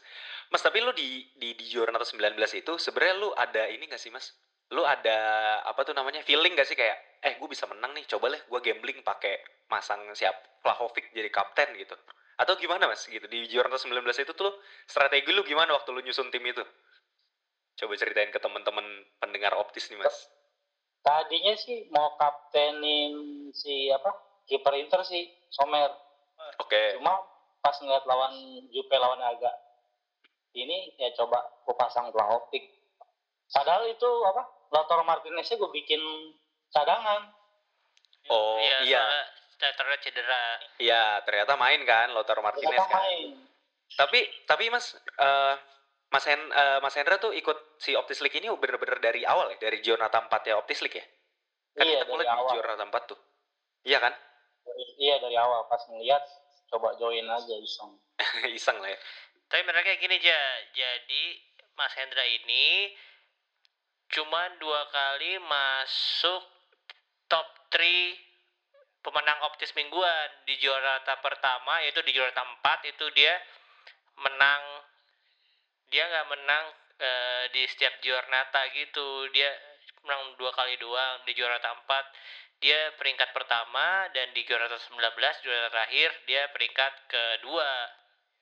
Mas 0.52 0.64
tapi 0.64 0.80
lu 0.80 0.96
di 0.96 1.28
di 1.36 1.56
di 1.56 1.66
Jornal 1.68 2.04
19 2.04 2.36
itu 2.56 2.74
sebenarnya 2.80 3.16
lu 3.20 3.30
ada 3.36 3.68
ini 3.68 3.88
gak 3.88 4.00
sih 4.00 4.12
Mas? 4.12 4.32
Lu 4.72 4.88
ada 4.88 5.20
apa 5.68 5.84
tuh 5.84 5.92
namanya 5.92 6.24
feeling 6.24 6.56
gak 6.56 6.68
sih 6.68 6.80
kayak 6.80 6.96
eh 7.22 7.36
gue 7.38 7.48
bisa 7.52 7.68
menang 7.68 7.92
nih 7.94 8.08
coba 8.08 8.34
lah 8.34 8.42
gue 8.42 8.60
gambling 8.64 9.04
pakai 9.04 9.40
masang 9.70 10.02
siap 10.18 10.34
Vlahovic 10.64 11.14
jadi 11.14 11.30
kapten 11.30 11.76
gitu 11.78 11.94
atau 12.42 12.58
gimana 12.58 12.90
mas 12.90 13.06
gitu 13.06 13.22
di 13.30 13.46
Jornal 13.46 13.78
19 13.78 14.02
itu 14.02 14.34
tuh 14.34 14.50
strategi 14.90 15.30
lu 15.30 15.46
gimana 15.46 15.78
waktu 15.78 15.94
lu 15.94 16.02
nyusun 16.02 16.34
tim 16.34 16.42
itu 16.42 16.66
coba 17.78 17.94
ceritain 17.94 18.34
ke 18.34 18.42
teman-teman 18.42 18.82
pendengar 19.22 19.54
optis 19.62 19.94
nih 19.94 20.02
mas 20.02 20.26
Tadinya 21.02 21.58
sih 21.58 21.90
mau 21.90 22.14
kaptenin 22.14 23.50
si 23.58 23.90
apa? 23.90 24.14
Kiper 24.46 24.78
Inter 24.78 25.02
sih, 25.02 25.26
Sommer. 25.50 25.90
Oke 26.62 26.82
Cuma 26.96 27.14
pas 27.60 27.76
ngeliat 27.76 28.06
lawan 28.06 28.34
Jupe 28.70 28.96
lawan 28.96 29.22
agak 29.22 29.54
ini 30.52 30.92
ya 30.96 31.08
coba 31.16 31.40
gue 31.64 31.76
pasang 31.76 32.12
Vlahovic. 32.12 32.68
Padahal 33.48 33.88
itu 33.88 34.10
apa? 34.26 34.44
Lautaro 34.70 35.04
Martineznya 35.04 35.56
gue 35.56 35.72
bikin 35.72 36.00
cadangan. 36.68 37.32
oh 38.28 38.60
Iya, 38.60 38.78
iya 38.84 39.04
Hendra 39.62 39.96
cedera. 39.98 40.44
iya 40.78 41.04
ternyata 41.22 41.54
main 41.54 41.80
kan 41.84 42.10
Lautaro 42.12 42.42
Martinez 42.42 42.68
Ternyata 42.68 42.90
kan 42.90 43.00
main. 43.00 43.30
tapi 43.92 44.20
tapi 44.44 44.68
mas 44.68 44.92
eh, 44.98 45.54
mas 46.10 46.26
Hen, 46.26 46.42
eh, 46.42 46.80
mas 46.80 46.96
Hendra 46.96 47.16
tuh 47.16 47.30
ikut 47.32 47.56
si 47.78 47.94
Optis 47.94 48.20
League 48.20 48.36
ini 48.36 48.50
bener-bener 48.52 48.98
dari 48.98 49.22
awal 49.22 49.54
ya 49.54 49.58
dari 49.62 49.80
Jonathan 49.80 50.26
4 50.26 50.50
ya 50.50 50.56
Optis 50.58 50.82
League 50.82 50.98
ya 50.98 51.06
kan 51.72 51.86
Iya, 51.86 52.02
kita 52.02 52.10
mulai 52.10 52.26
dari 52.26 52.36
di. 52.36 52.56
Jonathan 52.58 52.90
4 52.90 53.04
tuh 53.06 53.20
iya 53.84 54.00
kan 54.00 54.14
Dari- 54.62 54.96
iya 54.98 55.16
dari 55.18 55.38
awal 55.38 55.64
pas 55.66 55.82
ngeliat 55.86 56.24
coba 56.72 56.96
join 56.96 57.28
aja 57.28 57.56
iseng. 57.60 57.92
iseng 58.58 58.80
lah 58.80 58.90
ya. 58.90 59.00
Tapi 59.52 59.62
bener 59.68 59.84
kayak 59.84 60.00
gini 60.00 60.16
aja. 60.16 60.40
Jadi 60.72 61.24
Mas 61.76 61.94
Hendra 62.00 62.24
ini 62.24 62.96
cuma 64.12 64.48
dua 64.60 64.88
kali 64.92 65.40
masuk 65.44 66.44
top 67.28 67.48
3 67.76 69.04
pemenang 69.04 69.40
optis 69.52 69.76
mingguan. 69.76 70.30
Di 70.48 70.56
Jornata 70.64 71.20
pertama 71.20 71.84
yaitu 71.84 72.00
di 72.08 72.16
Jornata 72.16 72.48
4 72.64 72.92
itu 72.96 73.06
dia 73.12 73.36
menang. 74.24 74.64
Dia 75.92 76.08
nggak 76.08 76.28
menang 76.32 76.66
eh, 77.04 77.44
di 77.52 77.68
setiap 77.68 78.00
Jornata 78.00 78.64
gitu. 78.72 79.28
Dia 79.36 79.52
menang 80.08 80.40
dua 80.40 80.56
kali 80.56 80.80
doang 80.80 81.28
di 81.28 81.36
Jornata 81.36 81.76
4 81.76 82.51
dia 82.62 82.94
peringkat 83.02 83.34
pertama 83.34 84.06
dan 84.14 84.30
di 84.38 84.46
Jornata 84.46 84.78
19 84.78 85.18
Jornata 85.42 85.70
terakhir 85.74 86.10
dia 86.30 86.46
peringkat 86.54 86.94
kedua 87.10 87.68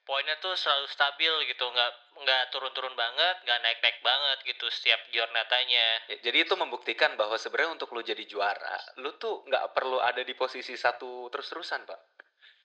poinnya 0.04 0.36
tuh 0.42 0.52
selalu 0.58 0.86
stabil 0.90 1.32
gitu 1.48 1.64
nggak 1.64 1.92
nggak 2.20 2.42
turun-turun 2.52 2.92
banget 2.98 3.36
nggak 3.46 3.60
naik-naik 3.64 3.98
banget 4.04 4.38
gitu 4.44 4.66
setiap 4.68 5.00
jornatanya 5.14 6.04
Ya, 6.10 6.16
jadi 6.20 6.44
itu 6.44 6.54
membuktikan 6.58 7.14
bahwa 7.14 7.38
sebenarnya 7.38 7.78
untuk 7.78 7.94
lu 7.94 8.02
jadi 8.02 8.26
juara, 8.26 8.76
lu 8.98 9.14
tuh 9.16 9.46
nggak 9.46 9.72
perlu 9.72 10.02
ada 10.02 10.20
di 10.26 10.34
posisi 10.34 10.74
satu 10.74 11.30
terus-terusan, 11.30 11.86
Pak. 11.86 12.00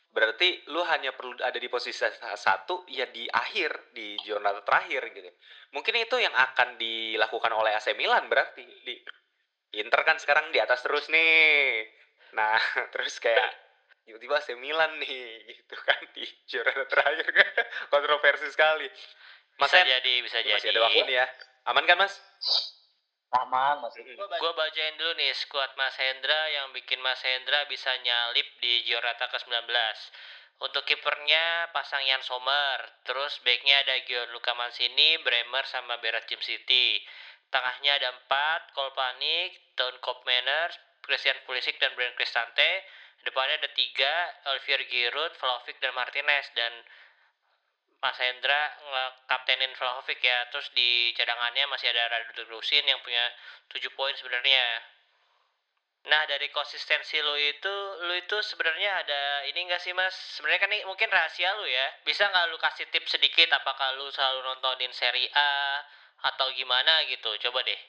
Berarti 0.09 0.63
lu 0.71 0.81
hanya 0.87 1.11
perlu 1.13 1.37
ada 1.43 1.59
di 1.59 1.67
posisi 1.69 2.01
sa- 2.01 2.39
satu 2.39 2.87
ya 2.89 3.05
di 3.11 3.27
akhir 3.29 3.93
di 3.93 4.15
jurnal 4.25 4.63
terakhir 4.65 5.11
gitu. 5.13 5.29
Mungkin 5.75 5.93
itu 6.01 6.15
yang 6.17 6.33
akan 6.33 6.79
dilakukan 6.79 7.51
oleh 7.53 7.75
AC 7.77 7.93
Milan 7.93 8.25
berarti 8.31 8.63
di 8.81 8.95
Inter 9.81 10.01
kan 10.07 10.17
sekarang 10.19 10.51
di 10.55 10.59
atas 10.61 10.83
terus 10.85 11.07
nih. 11.11 11.87
Nah, 12.35 12.59
terus 12.93 13.17
kayak 13.19 13.51
tiba-tiba 14.05 14.37
AC 14.37 14.53
Milan 14.59 15.01
nih 15.01 15.41
gitu 15.61 15.75
kan 15.81 16.01
di 16.13 16.25
jurnal 16.47 16.85
terakhir 16.87 17.25
kontroversi 17.93 18.47
sekali. 18.51 18.87
Mas 19.55 19.71
bisa 19.71 19.87
jadi 19.87 20.13
bisa 20.19 20.39
jadi 20.43 20.59
masih 20.59 20.69
ada 20.75 20.81
waktu 20.83 21.03
nih 21.07 21.17
ya. 21.23 21.27
Aman 21.65 21.83
kan, 21.89 21.97
Mas? 21.97 22.13
Aman 23.35 23.81
masih. 23.83 24.05
gue 24.15 24.51
bacain 24.55 24.95
dulu 24.95 25.11
nih 25.19 25.33
skuad 25.35 25.73
Mas 25.75 25.97
Hendra 25.99 26.39
yang 26.55 26.71
bikin 26.71 27.01
Mas 27.03 27.19
Hendra 27.19 27.67
bisa 27.67 27.91
nyalip 27.99 28.47
di 28.63 28.85
Jorata 28.87 29.27
ke-19 29.27 29.67
untuk 30.63 30.87
kipernya 30.87 31.67
pasang 31.75 31.99
Jan 32.07 32.23
Sommer 32.23 32.79
terus 33.03 33.43
backnya 33.43 33.83
ada 33.83 33.99
Gianluca 34.07 34.55
Mancini, 34.55 35.19
Bremer 35.19 35.67
sama 35.67 35.99
Berat 35.99 36.23
Jim 36.31 36.39
City 36.39 37.03
tengahnya 37.55 37.91
ada 37.95 38.11
empat 38.11 38.75
Kolpanik, 38.75 39.55
Don 39.79 39.95
Kopmanners, 40.03 40.75
Christian 40.99 41.39
Pulisic 41.47 41.79
dan 41.79 41.95
Brian 41.95 42.11
Cristante. 42.19 42.83
Depannya 43.23 43.63
ada 43.63 43.71
tiga 43.71 44.11
Olivier 44.51 44.83
Giroud, 44.83 45.31
Vlahovic 45.39 45.79
dan 45.79 45.95
Martinez. 45.95 46.51
Dan 46.51 46.83
Mas 48.03 48.19
Hendra 48.19 48.75
ngekaptenin 48.83 49.71
Vlahovic 49.79 50.19
ya. 50.19 50.51
Terus 50.51 50.67
di 50.75 51.15
cadangannya 51.15 51.63
masih 51.71 51.95
ada 51.95 52.11
Radu 52.11 52.43
Rusin 52.51 52.83
yang 52.83 52.99
punya 52.99 53.23
7 53.71 53.87
poin 53.95 54.13
sebenarnya. 54.19 54.83
Nah 56.05 56.21
dari 56.29 56.53
konsistensi 56.53 57.17
lo 57.17 57.33
itu 57.33 57.75
lo 58.05 58.13
itu 58.13 58.37
sebenarnya 58.37 59.01
ada 59.01 59.21
ini 59.49 59.65
enggak 59.65 59.81
sih 59.81 59.89
mas? 59.97 60.13
Sebenarnya 60.37 60.61
kan 60.61 60.69
ini 60.69 60.85
mungkin 60.85 61.09
rahasia 61.09 61.49
lo 61.57 61.65
ya. 61.65 61.97
Bisa 62.05 62.29
nggak 62.29 62.53
lu 62.53 62.61
kasih 62.61 62.85
tips 62.93 63.17
sedikit 63.17 63.49
apakah 63.57 63.97
lu 63.97 64.05
selalu 64.13 64.45
nontonin 64.45 64.93
seri 64.93 65.25
A 65.33 65.81
atau 66.25 66.47
gimana 66.51 67.05
gitu 67.05 67.29
coba 67.39 67.61
deh 67.61 67.81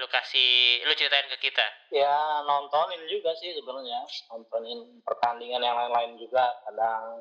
lu 0.00 0.08
kasih 0.08 0.80
lu 0.82 0.96
ceritain 0.96 1.28
ke 1.28 1.36
kita 1.38 1.66
Ya 1.92 2.40
nontonin 2.42 3.04
juga 3.04 3.36
sih 3.36 3.52
sebenarnya, 3.52 4.00
nontonin 4.26 5.04
pertandingan 5.04 5.60
yang 5.60 5.76
lain-lain 5.76 6.16
juga 6.16 6.48
kadang. 6.64 7.20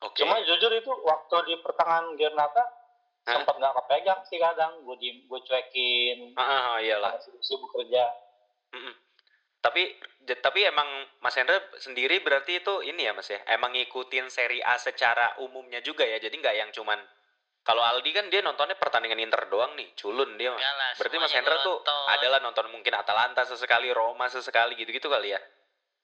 Oke. 0.00 0.24
Cuma 0.24 0.40
jujur 0.40 0.72
itu 0.72 0.88
waktu 1.04 1.36
di 1.44 1.54
pertengahan 1.60 2.16
Giornata 2.16 2.64
Hah? 3.28 3.36
sempat 3.36 3.60
nggak 3.60 3.76
kepegang 3.76 4.20
sih 4.24 4.40
kadang, 4.40 4.80
gue 4.80 4.96
di 4.96 5.28
gue 5.28 5.40
cuekin, 5.44 6.32
Ah, 6.32 6.72
ah, 6.72 6.76
iyalah. 6.80 7.20
sibuk, 7.20 7.44
sibuk 7.44 7.68
kerja. 7.68 8.08
Mm-mm. 8.72 8.96
Tapi 9.60 9.82
j- 10.22 10.40
tapi 10.40 10.64
emang 10.64 10.88
Mas 11.20 11.36
Hendra 11.36 11.60
sendiri 11.76 12.24
berarti 12.24 12.64
itu 12.64 12.80
ini 12.80 13.04
ya 13.04 13.12
Mas 13.12 13.28
ya, 13.28 13.44
emang 13.52 13.76
ngikutin 13.76 14.32
seri 14.32 14.64
A 14.64 14.80
secara 14.80 15.36
umumnya 15.42 15.84
juga 15.84 16.08
ya. 16.08 16.16
Jadi 16.16 16.40
nggak 16.40 16.56
yang 16.56 16.70
cuman 16.72 16.96
kalau 17.66 17.82
Aldi 17.82 18.10
kan 18.10 18.30
dia 18.30 18.40
nontonnya 18.40 18.74
pertandingan 18.74 19.18
Inter 19.18 19.42
doang 19.46 19.74
nih, 19.74 19.90
culun 19.92 20.38
dia 20.38 20.48
mah. 20.48 20.56
Lah, 20.56 20.94
Berarti 20.94 21.16
Mas 21.18 21.34
Hendra 21.34 21.58
tuh 21.58 21.82
nonton. 21.82 22.06
adalah 22.08 22.38
nonton 22.38 22.66
mungkin 22.70 22.94
Atalanta 22.94 23.42
sesekali, 23.42 23.90
Roma 23.90 24.30
sesekali 24.30 24.78
gitu-gitu 24.78 25.06
kali 25.06 25.34
ya. 25.34 25.40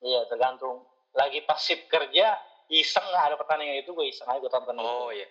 Iya 0.03 0.27
tergantung. 0.27 0.83
Lagi 1.15 1.39
pasif 1.43 1.87
kerja, 1.87 2.35
iseng 2.69 3.05
nggak 3.05 3.25
ada 3.25 3.37
pertandingan 3.37 3.79
itu 3.79 3.95
gue 3.95 4.03
iseng 4.05 4.27
aja 4.27 4.37
gue 4.37 4.51
tonton 4.51 4.75
Oh 4.75 5.09
itu. 5.09 5.23
iya. 5.23 5.27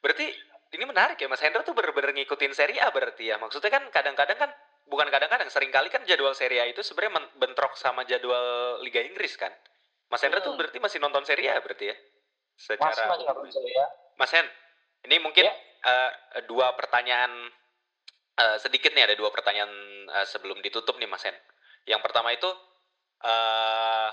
Berarti 0.00 0.26
ini 0.68 0.84
menarik 0.84 1.14
ya 1.14 1.28
Mas 1.28 1.38
Hendra 1.38 1.62
tuh 1.62 1.72
bener-bener 1.72 2.10
ngikutin 2.12 2.50
seri 2.50 2.76
A 2.76 2.90
berarti 2.90 3.30
ya. 3.30 3.38
Maksudnya 3.38 3.70
kan 3.70 3.86
kadang-kadang 3.88 4.34
kan 4.36 4.50
bukan 4.84 5.06
kadang-kadang 5.06 5.46
sering 5.46 5.70
kali 5.70 5.86
kan 5.86 6.02
jadwal 6.02 6.34
seri 6.34 6.58
A 6.58 6.66
itu 6.66 6.82
sebenarnya 6.82 7.30
bentrok 7.36 7.74
sama 7.74 8.02
jadwal 8.02 8.42
Liga 8.80 8.98
Inggris 8.98 9.36
kan. 9.36 9.54
Mas 10.06 10.18
Hendra 10.20 10.40
tuh 10.40 10.50
Hmm. 10.50 10.58
berarti 10.58 10.78
masih 10.78 10.98
nonton 10.98 11.22
seri 11.22 11.46
A 11.46 11.58
berarti 11.58 11.86
ya. 11.86 11.96
Secara 12.56 13.06
masih 13.06 13.22
nggak 13.22 13.38
bisa 13.44 13.60
ya. 13.62 13.86
Mas 14.16 14.32
Hen, 14.32 14.46
ini 15.04 15.20
mungkin 15.20 15.44
Ya. 15.44 15.54
Eh, 15.84 16.10
dua 16.48 16.72
pertanyaan 16.78 17.32
eh, 18.38 18.56
sedikit 18.62 18.92
nih 18.96 19.10
ada 19.10 19.14
dua 19.18 19.30
pertanyaan 19.32 19.72
eh, 20.10 20.26
sebelum 20.28 20.60
ditutup 20.64 20.96
nih 21.00 21.08
Mas 21.08 21.24
Hen. 21.24 21.36
Yang 21.86 22.00
pertama 22.02 22.32
itu 22.32 22.48
eh 23.24 24.10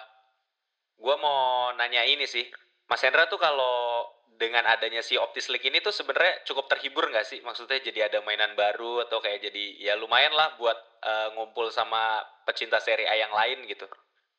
gua 0.98 1.16
mau 1.20 1.42
nanya 1.76 2.08
ini 2.08 2.24
sih. 2.24 2.48
Mas 2.88 3.04
Hendra 3.04 3.28
tuh 3.28 3.40
kalau 3.40 4.08
dengan 4.38 4.66
adanya 4.66 5.00
si 5.06 5.16
Optis 5.16 5.48
League 5.48 5.66
ini 5.66 5.80
tuh 5.80 5.94
sebenarnya 5.94 6.42
cukup 6.48 6.68
terhibur 6.68 7.08
nggak 7.10 7.26
sih? 7.26 7.40
Maksudnya 7.46 7.80
jadi 7.80 8.12
ada 8.12 8.20
mainan 8.26 8.58
baru 8.58 9.06
atau 9.08 9.22
kayak 9.22 9.46
jadi 9.50 9.64
ya 9.80 9.94
lumayan 9.96 10.34
lah 10.34 10.56
buat 10.58 10.78
eh, 11.04 11.28
ngumpul 11.38 11.70
sama 11.70 12.24
pecinta 12.44 12.82
seri 12.82 13.06
A 13.08 13.16
yang 13.16 13.32
lain 13.32 13.66
gitu. 13.70 13.86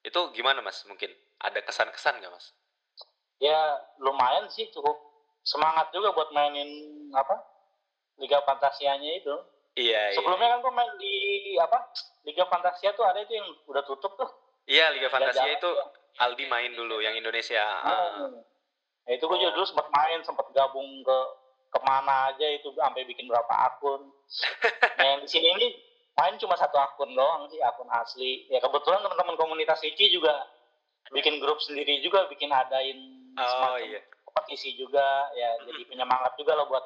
Itu 0.05 0.33
gimana 0.37 0.61
Mas? 0.61 0.85
Mungkin 0.85 1.09
ada 1.41 1.61
kesan-kesan 1.63 2.21
nggak 2.21 2.33
Mas? 2.33 2.53
Ya 3.43 3.59
lumayan 3.99 4.49
sih 4.51 4.69
cukup 4.71 5.14
semangat 5.45 5.93
juga 5.93 6.17
buat 6.17 6.33
mainin 6.33 6.69
apa 7.13 7.37
Liga 8.19 8.41
Fantasianya 8.43 9.21
itu. 9.21 9.35
Iya, 9.75 10.15
iya. 10.15 10.17
Sebelumnya 10.17 10.55
kan 10.57 10.59
gue 10.63 10.73
main 10.73 10.93
di 10.99 11.15
apa 11.61 11.79
Liga 12.25 12.47
Fantasia 12.49 12.95
tuh 12.97 13.05
ada 13.05 13.21
itu 13.21 13.37
yang 13.37 13.47
udah 13.69 13.83
tutup 13.85 14.17
tuh. 14.17 14.31
Iya, 14.65 14.95
Liga 14.97 15.13
Fantasia 15.13 15.51
itu 15.51 15.61
tuh. 15.61 15.77
Aldi 16.15 16.47
main 16.47 16.73
dulu 16.79 17.03
yang 17.03 17.19
Indonesia. 17.19 17.63
Ah. 17.83 18.31
Nah, 19.05 19.13
itu 19.13 19.27
gue 19.27 19.39
juga 19.43 19.53
dulu 19.53 19.67
sempat 19.67 19.91
main, 19.91 20.23
sempat 20.23 20.47
gabung 20.55 21.03
ke 21.03 21.19
ke 21.75 21.79
mana 21.83 22.31
aja 22.31 22.47
itu 22.55 22.71
sampai 22.71 23.03
bikin 23.03 23.27
berapa 23.27 23.51
akun. 23.67 24.15
nah, 24.95 25.07
yang 25.19 25.27
di 25.27 25.29
sini 25.29 25.51
ini 25.59 25.69
main 26.15 26.39
cuma 26.39 26.55
satu 26.55 26.79
akun 26.79 27.11
doang 27.19 27.51
sih, 27.51 27.59
akun 27.59 27.91
asli. 27.91 28.47
Ya 28.47 28.63
kebetulan 28.63 29.03
teman-teman 29.03 29.35
komunitas 29.35 29.83
ICI 29.83 30.15
juga 30.15 30.39
bikin 31.11 31.43
grup 31.43 31.59
sendiri 31.59 31.99
juga, 31.99 32.31
bikin 32.31 32.55
adain 32.55 33.27
Oh 33.35 33.43
semacam 33.51 33.91
iya. 33.91 34.01
Kompetisi 34.35 34.75
juga, 34.75 35.31
ya 35.39 35.63
jadi 35.63 35.87
penyemangat 35.87 36.35
juga 36.35 36.59
loh 36.59 36.67
buat 36.67 36.83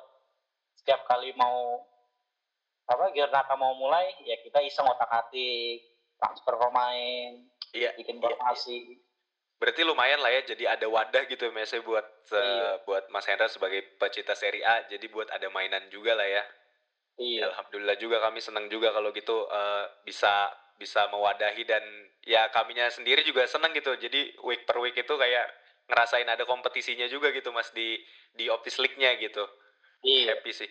setiap 0.76 1.08
kali 1.08 1.32
mau 1.32 1.80
apa 2.84 3.08
Giornata 3.16 3.56
mau 3.56 3.72
mulai, 3.72 4.12
ya 4.28 4.36
kita 4.44 4.60
iseng 4.60 4.84
otak 4.84 5.08
atik, 5.08 5.80
transfer 6.20 6.60
pemain, 6.60 7.40
Iya. 7.72 7.96
bikin 7.96 8.20
iya, 8.20 8.28
iya. 8.28 8.36
formasi. 8.36 8.78
Berarti 9.58 9.80
lumayan 9.82 10.20
lah 10.20 10.30
ya 10.30 10.44
jadi 10.44 10.76
ada 10.76 10.86
wadah 10.92 11.24
gitu 11.24 11.48
misalnya 11.50 11.84
buat 11.88 12.06
eh, 12.32 12.36
Iya. 12.36 12.68
buat 12.84 13.04
Mas 13.08 13.24
Hendra 13.26 13.48
sebagai 13.48 13.80
pecinta 13.96 14.36
Serie 14.36 14.62
A 14.62 14.84
jadi 14.86 15.08
buat 15.08 15.28
ada 15.32 15.48
mainan 15.48 15.88
juga 15.88 16.12
lah 16.16 16.28
ya. 16.28 16.44
Iya. 17.18 17.48
Alhamdulillah 17.52 17.96
juga 17.96 18.20
kami 18.22 18.38
senang 18.44 18.68
juga 18.68 18.92
kalau 18.92 19.10
gitu 19.10 19.48
eh, 19.50 19.84
bisa 20.04 20.52
bisa 20.78 21.10
mewadahi 21.10 21.64
dan 21.66 21.82
ya 22.22 22.48
kaminya 22.54 22.86
sendiri 22.88 23.24
juga 23.26 23.44
senang 23.50 23.74
gitu. 23.74 23.96
Jadi 23.98 24.36
week 24.46 24.62
per 24.64 24.78
week 24.78 24.94
itu 24.96 25.12
kayak 25.16 25.48
ngerasain 25.88 26.28
ada 26.28 26.44
kompetisinya 26.44 27.08
juga 27.08 27.32
gitu 27.32 27.48
Mas 27.50 27.72
di 27.72 27.96
di 28.36 28.46
Optis 28.46 28.76
League-nya 28.78 29.16
gitu. 29.18 29.42
Iya. 30.04 30.36
Happy 30.38 30.52
sih. 30.52 30.70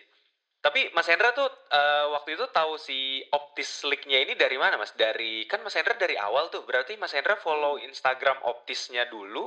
Tapi 0.58 0.90
Mas 0.90 1.06
Hendra 1.06 1.30
tuh 1.34 1.46
eh, 1.46 2.06
waktu 2.10 2.34
itu 2.34 2.46
tahu 2.50 2.78
si 2.78 3.22
Optis 3.30 3.82
League-nya 3.84 4.26
ini 4.26 4.34
dari 4.34 4.58
mana 4.58 4.78
Mas? 4.78 4.94
Dari 4.94 5.46
kan 5.46 5.62
Mas 5.62 5.74
Hendra 5.74 5.94
dari 5.94 6.14
awal 6.18 6.50
tuh. 6.50 6.62
Berarti 6.64 6.98
Mas 6.98 7.14
Hendra 7.14 7.38
follow 7.38 7.78
Instagram 7.78 8.42
Optisnya 8.42 9.06
dulu 9.06 9.46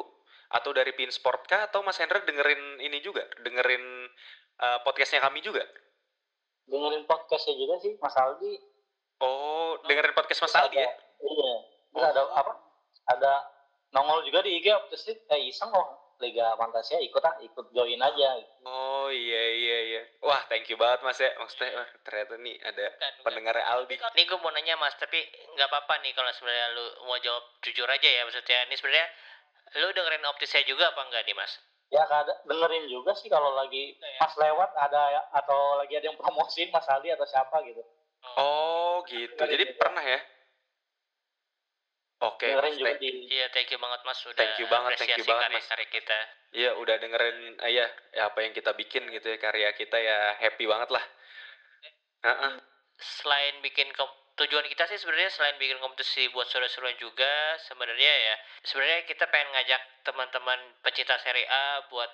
atau 0.52 0.72
dari 0.76 0.92
Pin 0.92 1.12
Sport 1.12 1.48
kah 1.48 1.68
atau 1.68 1.80
Mas 1.84 2.00
Hendra 2.00 2.20
dengerin 2.24 2.80
ini 2.80 3.00
juga? 3.00 3.24
Dengerin 3.40 3.84
eh, 4.62 4.80
podcastnya 4.84 5.24
kami 5.24 5.40
juga? 5.42 5.64
dengerin 6.62 7.04
podcastnya 7.04 7.56
juga 7.58 7.76
sih 7.84 8.00
Mas 8.00 8.16
Aldi 8.16 8.54
Oh, 9.20 9.76
dengerin 9.86 10.16
podcast 10.16 10.40
Mas 10.42 10.56
Aldi 10.56 10.80
ya? 10.80 10.88
iya 11.20 11.52
terus 11.92 12.06
ada 12.08 12.22
Oh. 12.24 12.32
apa 12.32 12.54
ada 13.12 13.32
nongol 13.92 14.24
juga 14.28 14.44
di 14.44 14.60
IG 14.60 14.68
terus 14.92 15.04
eh 15.12 15.42
iseng 15.48 15.72
oh 15.72 16.16
Liga 16.22 16.54
Fantasia 16.54 17.02
ikut 17.02 17.24
ah 17.26 17.36
ikut 17.42 17.74
join 17.74 17.98
aja 17.98 18.30
Oh 18.62 19.10
iya 19.10 19.44
iya 19.58 19.78
iya. 19.90 20.02
Wah 20.22 20.46
thank 20.46 20.70
you 20.70 20.78
banget 20.78 21.02
Mas 21.02 21.18
ya. 21.18 21.34
Maksudnya 21.34 21.82
wah, 21.82 21.90
ternyata 22.06 22.38
nih 22.38 22.56
ada 22.62 22.86
pendengarnya 23.26 23.66
Aldi. 23.74 23.98
Ini 23.98 24.24
gue 24.30 24.38
mau 24.38 24.54
nanya 24.54 24.78
mas, 24.78 24.94
tapi 25.02 25.18
nggak 25.58 25.66
apa-apa 25.66 25.98
nih 26.06 26.14
kalau 26.14 26.30
sebenarnya 26.30 26.78
lu 26.78 26.86
mau 27.10 27.18
jawab 27.18 27.42
jujur 27.66 27.90
aja 27.90 28.06
ya 28.06 28.22
maksudnya. 28.22 28.70
Ini 28.70 28.76
sebenarnya 28.78 29.08
lu 29.82 29.88
dengerin 29.98 30.30
optisnya 30.30 30.62
juga 30.70 30.94
apa 30.94 31.02
enggak 31.10 31.26
nih 31.26 31.34
mas? 31.34 31.58
ya 31.92 32.08
kada 32.08 32.34
dengerin 32.48 32.88
juga 32.88 33.12
sih 33.20 33.28
kalau 33.28 33.52
lagi 33.52 34.00
pas 34.16 34.32
lewat 34.40 34.72
ada 34.80 35.28
atau 35.36 35.76
lagi 35.76 36.00
ada 36.00 36.08
yang 36.08 36.16
promosiin 36.16 36.72
Mas 36.72 36.88
Aldi 36.88 37.12
atau 37.12 37.28
siapa 37.28 37.60
gitu 37.68 37.84
Oh 38.38 39.04
gitu. 39.10 39.34
Jadi 39.34 39.76
pernah 39.76 40.00
ya? 40.06 40.22
Oke. 42.22 42.46
dengerin 42.46 42.70
Mas, 42.70 42.78
juga 42.78 42.94
thank- 42.94 43.02
di 43.02 43.10
Iya, 43.34 43.46
thank 43.50 43.70
you 43.74 43.80
banget 43.82 44.02
mas 44.06 44.18
sudah 44.22 44.38
Thank 44.38 44.62
you 44.62 44.68
banget, 44.70 44.90
thank 44.94 45.10
you 45.10 45.26
apresiasi 45.26 45.32
banget, 45.34 45.50
Mas. 45.58 45.90
kita. 45.90 46.20
Iya 46.52 46.72
udah 46.78 46.96
dengerin 47.02 47.38
eh, 47.58 47.72
ya, 47.74 47.86
ya 48.14 48.24
apa 48.30 48.40
yang 48.46 48.54
kita 48.54 48.72
bikin 48.78 49.10
gitu 49.10 49.28
ya 49.34 49.38
karya 49.42 49.74
kita 49.74 49.98
ya 49.98 50.38
happy 50.38 50.70
banget 50.70 50.90
lah. 50.94 51.04
Heeh. 52.22 52.54
Selain 53.02 53.58
bikin 53.66 53.90
tujuan 54.38 54.66
kita 54.70 54.86
sih 54.90 54.98
sebenarnya 55.02 55.30
selain 55.34 55.58
bikin 55.58 55.78
kompetisi 55.82 56.30
buat 56.34 56.48
seru-seruan 56.50 56.96
juga 56.98 57.58
sebenarnya 57.68 58.14
ya 58.32 58.36
sebenarnya 58.66 59.06
kita 59.06 59.28
pengen 59.30 59.54
ngajak 59.54 59.82
teman-teman 60.02 60.60
pecinta 60.82 61.18
seri 61.22 61.46
A 61.46 61.86
buat 61.92 62.10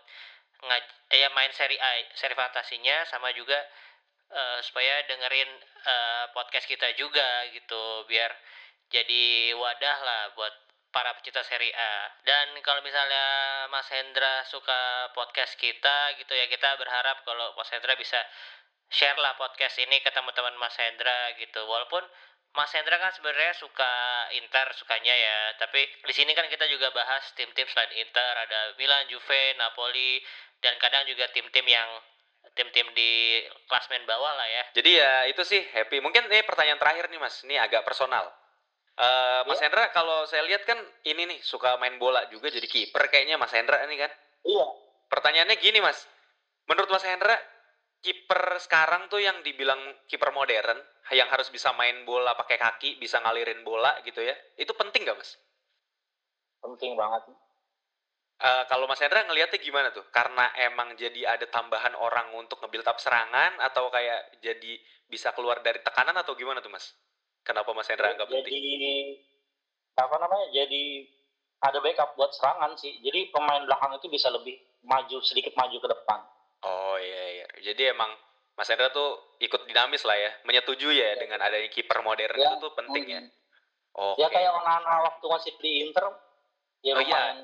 ngaj 0.65 0.83
eh, 1.13 1.19
ya 1.23 1.29
main 1.37 1.51
seri 1.53 1.77
A 1.79 1.91
seri 2.17 2.33
fantasinya 2.35 3.05
sama 3.07 3.31
juga 3.31 3.55
eh, 4.33 4.59
supaya 4.65 5.07
dengerin 5.07 5.51
eh, 5.87 6.25
podcast 6.35 6.67
kita 6.67 6.91
juga 6.99 7.47
gitu 7.53 8.03
biar 8.11 8.31
jadi 8.88 9.53
wadah 9.55 9.97
lah 10.03 10.21
buat 10.35 10.53
para 10.91 11.13
pecinta 11.19 11.43
seri 11.43 11.69
A 11.75 11.93
dan 12.23 12.55
kalau 12.63 12.79
misalnya 12.81 13.25
Mas 13.67 13.85
Hendra 13.91 14.41
suka 14.47 15.11
podcast 15.13 15.59
kita 15.59 16.15
gitu 16.17 16.31
ya 16.31 16.47
kita 16.47 16.73
berharap 16.79 17.21
kalau 17.27 17.53
Mas 17.59 17.69
Hendra 17.69 17.93
bisa 17.99 18.17
share 18.88 19.19
lah 19.19 19.35
podcast 19.35 19.77
ini 19.83 19.99
ke 19.99 20.09
teman-teman 20.15 20.55
Mas 20.57 20.73
Hendra 20.79 21.35
gitu 21.38 21.59
walaupun 21.67 22.01
Mas 22.55 22.71
Hendra 22.71 22.97
kan 22.97 23.11
sebenarnya 23.13 23.53
suka 23.59 23.91
Inter 24.39 24.71
sukanya 24.73 25.13
ya 25.13 25.38
tapi 25.59 25.83
di 25.83 26.13
sini 26.15 26.31
kan 26.31 26.47
kita 26.47 26.65
juga 26.71 26.89
bahas 26.95 27.21
tim-tim 27.35 27.67
selain 27.67 27.91
Inter 27.99 28.33
ada 28.33 28.73
Milan, 28.79 29.05
Juve, 29.11 29.53
Napoli 29.59 30.23
dan 30.63 30.73
kadang 30.81 31.05
juga 31.05 31.27
tim-tim 31.35 31.67
yang 31.67 31.85
tim-tim 32.57 32.89
di 32.97 33.45
klasmen 33.69 34.01
bawah 34.09 34.33
lah 34.33 34.47
ya 34.49 34.63
Jadi 34.73 34.91
ya 34.97 35.11
itu 35.29 35.45
sih 35.45 35.61
happy. 35.61 36.01
Mungkin 36.01 36.25
ini 36.25 36.41
pertanyaan 36.41 36.81
terakhir 36.81 37.05
nih 37.13 37.21
Mas. 37.21 37.45
Ini 37.45 37.61
agak 37.61 37.85
personal. 37.85 38.33
Eh 38.97 39.41
Mas 39.45 39.61
Hendra 39.61 39.93
kalau 39.93 40.25
saya 40.25 40.41
lihat 40.49 40.65
kan 40.65 40.77
ini 41.05 41.29
nih 41.29 41.39
suka 41.45 41.77
main 41.77 42.01
bola 42.01 42.25
juga 42.33 42.49
jadi 42.49 42.65
kiper 42.65 43.13
kayaknya 43.13 43.37
Mas 43.37 43.53
Hendra 43.53 43.85
ini 43.85 44.01
kan. 44.01 44.09
iya 44.41 44.65
Pertanyaannya 45.07 45.57
gini 45.61 45.79
Mas. 45.85 46.09
Menurut 46.65 46.89
Mas 46.89 47.05
Hendra 47.05 47.37
kiper 48.01 48.57
sekarang 48.57 49.05
tuh 49.05 49.21
yang 49.21 49.45
dibilang 49.45 49.79
kiper 50.09 50.33
modern 50.33 50.81
yang 51.13 51.29
harus 51.29 51.47
bisa 51.53 51.71
main 51.77 52.03
bola 52.03 52.35
pakai 52.35 52.57
kaki, 52.59 52.89
bisa 52.99 53.21
ngalirin 53.21 53.63
bola 53.63 53.95
gitu 54.03 54.19
ya. 54.19 54.35
Itu 54.59 54.73
penting 54.73 55.05
gak 55.05 55.17
Mas? 55.17 55.37
penting 56.57 56.97
banget 56.99 57.23
Eh, 58.37 58.63
kalau 58.69 58.85
Mas 58.85 59.01
Hendra 59.01 59.25
ngelihatnya 59.25 59.57
gimana 59.57 59.89
tuh? 59.89 60.05
Karena 60.13 60.53
emang 60.61 60.93
jadi 60.93 61.25
ada 61.25 61.49
tambahan 61.49 61.97
orang 61.97 62.37
untuk 62.37 62.61
nge-build 62.61 62.85
up 62.85 63.01
serangan 63.01 63.57
atau 63.57 63.89
kayak 63.89 64.37
jadi 64.45 64.77
bisa 65.09 65.33
keluar 65.33 65.65
dari 65.65 65.81
tekanan 65.81 66.13
atau 66.21 66.37
gimana 66.37 66.61
tuh 66.61 66.69
Mas? 66.69 66.93
Kenapa 67.47 67.71
Mas 67.71 67.87
Hendra 67.87 68.11
anggap 68.11 68.27
jadi 68.27 68.43
penting? 68.43 69.05
apa 69.95 70.15
namanya 70.19 70.51
jadi 70.51 70.83
ada 71.57 71.79
backup 71.79 72.13
buat 72.13 72.29
serangan 72.29 72.75
sih 72.75 72.99
jadi 72.99 73.31
pemain 73.31 73.63
belakang 73.63 73.95
itu 73.95 74.05
bisa 74.07 74.27
lebih 74.27 74.53
maju 74.83 75.17
sedikit 75.23 75.55
maju 75.55 75.73
ke 75.73 75.87
depan 75.87 76.19
Oh 76.59 76.97
iya 76.97 77.23
iya. 77.33 77.47
Jadi 77.63 77.87
emang 77.87 78.09
Mas 78.53 78.65
Hendra 78.65 78.89
tuh 78.89 79.37
ikut 79.37 79.63
dinamis 79.63 80.01
lah 80.01 80.17
ya, 80.17 80.33
menyetujui 80.41 80.97
ya 80.97 81.13
dengan 81.15 81.37
adanya 81.39 81.69
kiper 81.69 82.01
modern 82.01 82.33
Ya, 82.33 82.49
itu 82.49 82.55
tuh 82.59 82.73
penting 82.73 83.05
ya. 83.07 83.21
Hmm. 83.21 83.29
Oke. 83.93 84.21
ya 84.21 84.27
kayak 84.27 84.51
Onana 84.51 85.05
waktu 85.05 85.25
masih 85.25 85.53
di 85.57 85.71
Inter 85.81 86.05
ya 86.81 86.93
Oh, 86.93 87.01
iya. 87.01 87.05
lumayan 87.05 87.37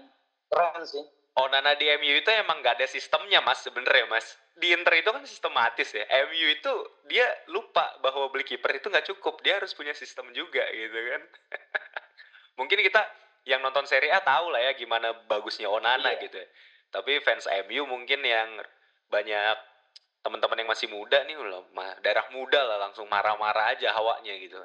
keren 0.49 0.81
sih 0.83 1.05
Onana 1.33 1.73
di 1.73 1.89
MU 1.97 2.13
itu 2.21 2.29
emang 2.29 2.61
gak 2.61 2.77
ada 2.77 2.85
sistemnya 2.85 3.41
mas 3.41 3.65
sebenarnya 3.65 4.05
mas. 4.05 4.37
Di 4.53 4.69
Inter 4.69 5.01
itu 5.01 5.09
kan 5.09 5.25
sistematis 5.25 5.89
ya. 5.89 6.05
MU 6.29 6.45
itu 6.53 6.71
dia 7.09 7.25
lupa 7.49 7.97
bahwa 8.05 8.29
beli 8.29 8.45
kiper 8.45 8.69
itu 8.77 8.85
nggak 8.85 9.09
cukup, 9.09 9.41
dia 9.41 9.57
harus 9.57 9.73
punya 9.73 9.97
sistem 9.97 10.29
juga 10.29 10.61
gitu 10.69 10.93
kan. 10.93 11.21
Mungkin 12.61 12.85
kita 12.85 13.01
yang 13.49 13.65
nonton 13.65 13.89
Serie 13.89 14.13
A 14.13 14.21
tahu 14.21 14.53
lah 14.53 14.61
ya 14.61 14.71
gimana 14.77 15.09
bagusnya 15.25 15.67
Onana 15.73 16.13
Iya. 16.13 16.21
gitu 16.29 16.37
ya. 16.37 16.47
Tapi 16.93 17.17
fans 17.25 17.49
MU 17.65 17.89
mungkin 17.89 18.21
yang 18.21 18.61
banyak 19.09 19.57
teman-teman 20.21 20.61
yang 20.61 20.69
masih 20.69 20.87
muda 20.87 21.25
nih 21.25 21.35
loh, 21.35 21.65
darah 21.99 22.29
muda 22.31 22.61
lah 22.63 22.77
langsung 22.77 23.09
marah-marah 23.09 23.73
aja 23.75 23.91
hawanya 23.91 24.31
gitu. 24.37 24.55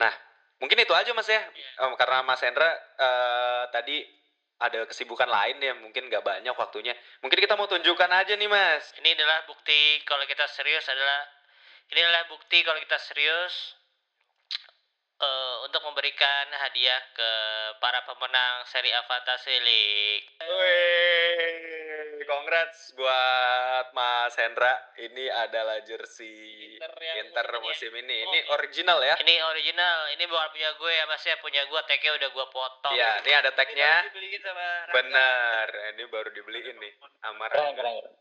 Nah, 0.00 0.14
mungkin 0.62 0.78
itu 0.78 0.94
aja 0.94 1.10
mas 1.12 1.28
ya, 1.28 1.42
Em, 1.82 1.92
karena 1.98 2.22
Mas 2.24 2.40
Hendra 2.40 2.70
eh, 2.96 3.64
tadi 3.74 4.00
ada 4.58 4.82
kesibukan 4.90 5.30
lain 5.30 5.62
ya 5.62 5.74
mungkin 5.78 6.10
nggak 6.10 6.22
banyak 6.26 6.54
waktunya. 6.58 6.94
Mungkin 7.22 7.38
kita 7.38 7.54
mau 7.54 7.70
tunjukkan 7.70 8.10
aja 8.10 8.34
nih 8.34 8.50
mas. 8.50 8.90
ini 8.98 9.14
adalah 9.14 9.46
bukti 9.46 10.02
kalau 10.02 10.26
kita 10.26 10.50
serius 10.50 10.82
adalah 10.90 11.20
ini 11.94 12.00
adalah 12.02 12.26
bukti 12.26 12.58
kalau 12.66 12.82
kita 12.82 12.98
serius 12.98 13.54
eh, 15.22 15.56
untuk 15.62 15.82
memberikan 15.86 16.50
hadiah 16.58 17.02
ke 17.14 17.30
para 17.78 18.02
pemenang 18.02 18.66
seri 18.66 18.90
A 18.90 19.02
Fantasy 19.06 19.56
League. 19.62 20.26
Congrats 22.28 22.92
buat 22.92 23.88
Mas 23.96 24.36
Hendra. 24.36 24.68
Ini 25.00 25.32
adalah 25.32 25.80
jersey 25.80 26.76
Inter 26.76 26.92
yang 27.00 27.16
Inter 27.24 27.46
musim 27.56 27.64
ini. 27.64 27.64
musim 27.64 27.92
ini. 27.96 28.18
Oh, 28.20 28.28
Ini 28.28 28.40
original 28.52 28.98
ya? 29.00 29.14
Ini 29.16 29.34
original, 29.40 29.98
ini 30.12 30.24
bukan 30.28 30.48
punya 30.52 30.70
gue 30.76 30.92
ya 30.92 31.04
mas 31.08 31.24
ya, 31.24 31.40
punya 31.40 31.64
gue 31.64 31.80
tagnya 31.88 32.12
udah 32.14 32.28
gue 32.28 32.46
potong. 32.52 32.92
Iya, 32.92 33.10
ini 33.24 33.32
ada 33.32 33.50
tagnya. 33.56 33.92
Dibeliin 34.12 34.40
sama 34.44 34.60
Rangga. 34.60 34.92
Bener, 34.92 35.66
ini 35.88 36.02
baru 36.06 36.28
dibeliin 36.28 36.76
nih. 36.76 36.92
Amar. 37.24 37.48
keren 37.48 37.72
keren, 37.72 37.96
keren. 37.96 38.14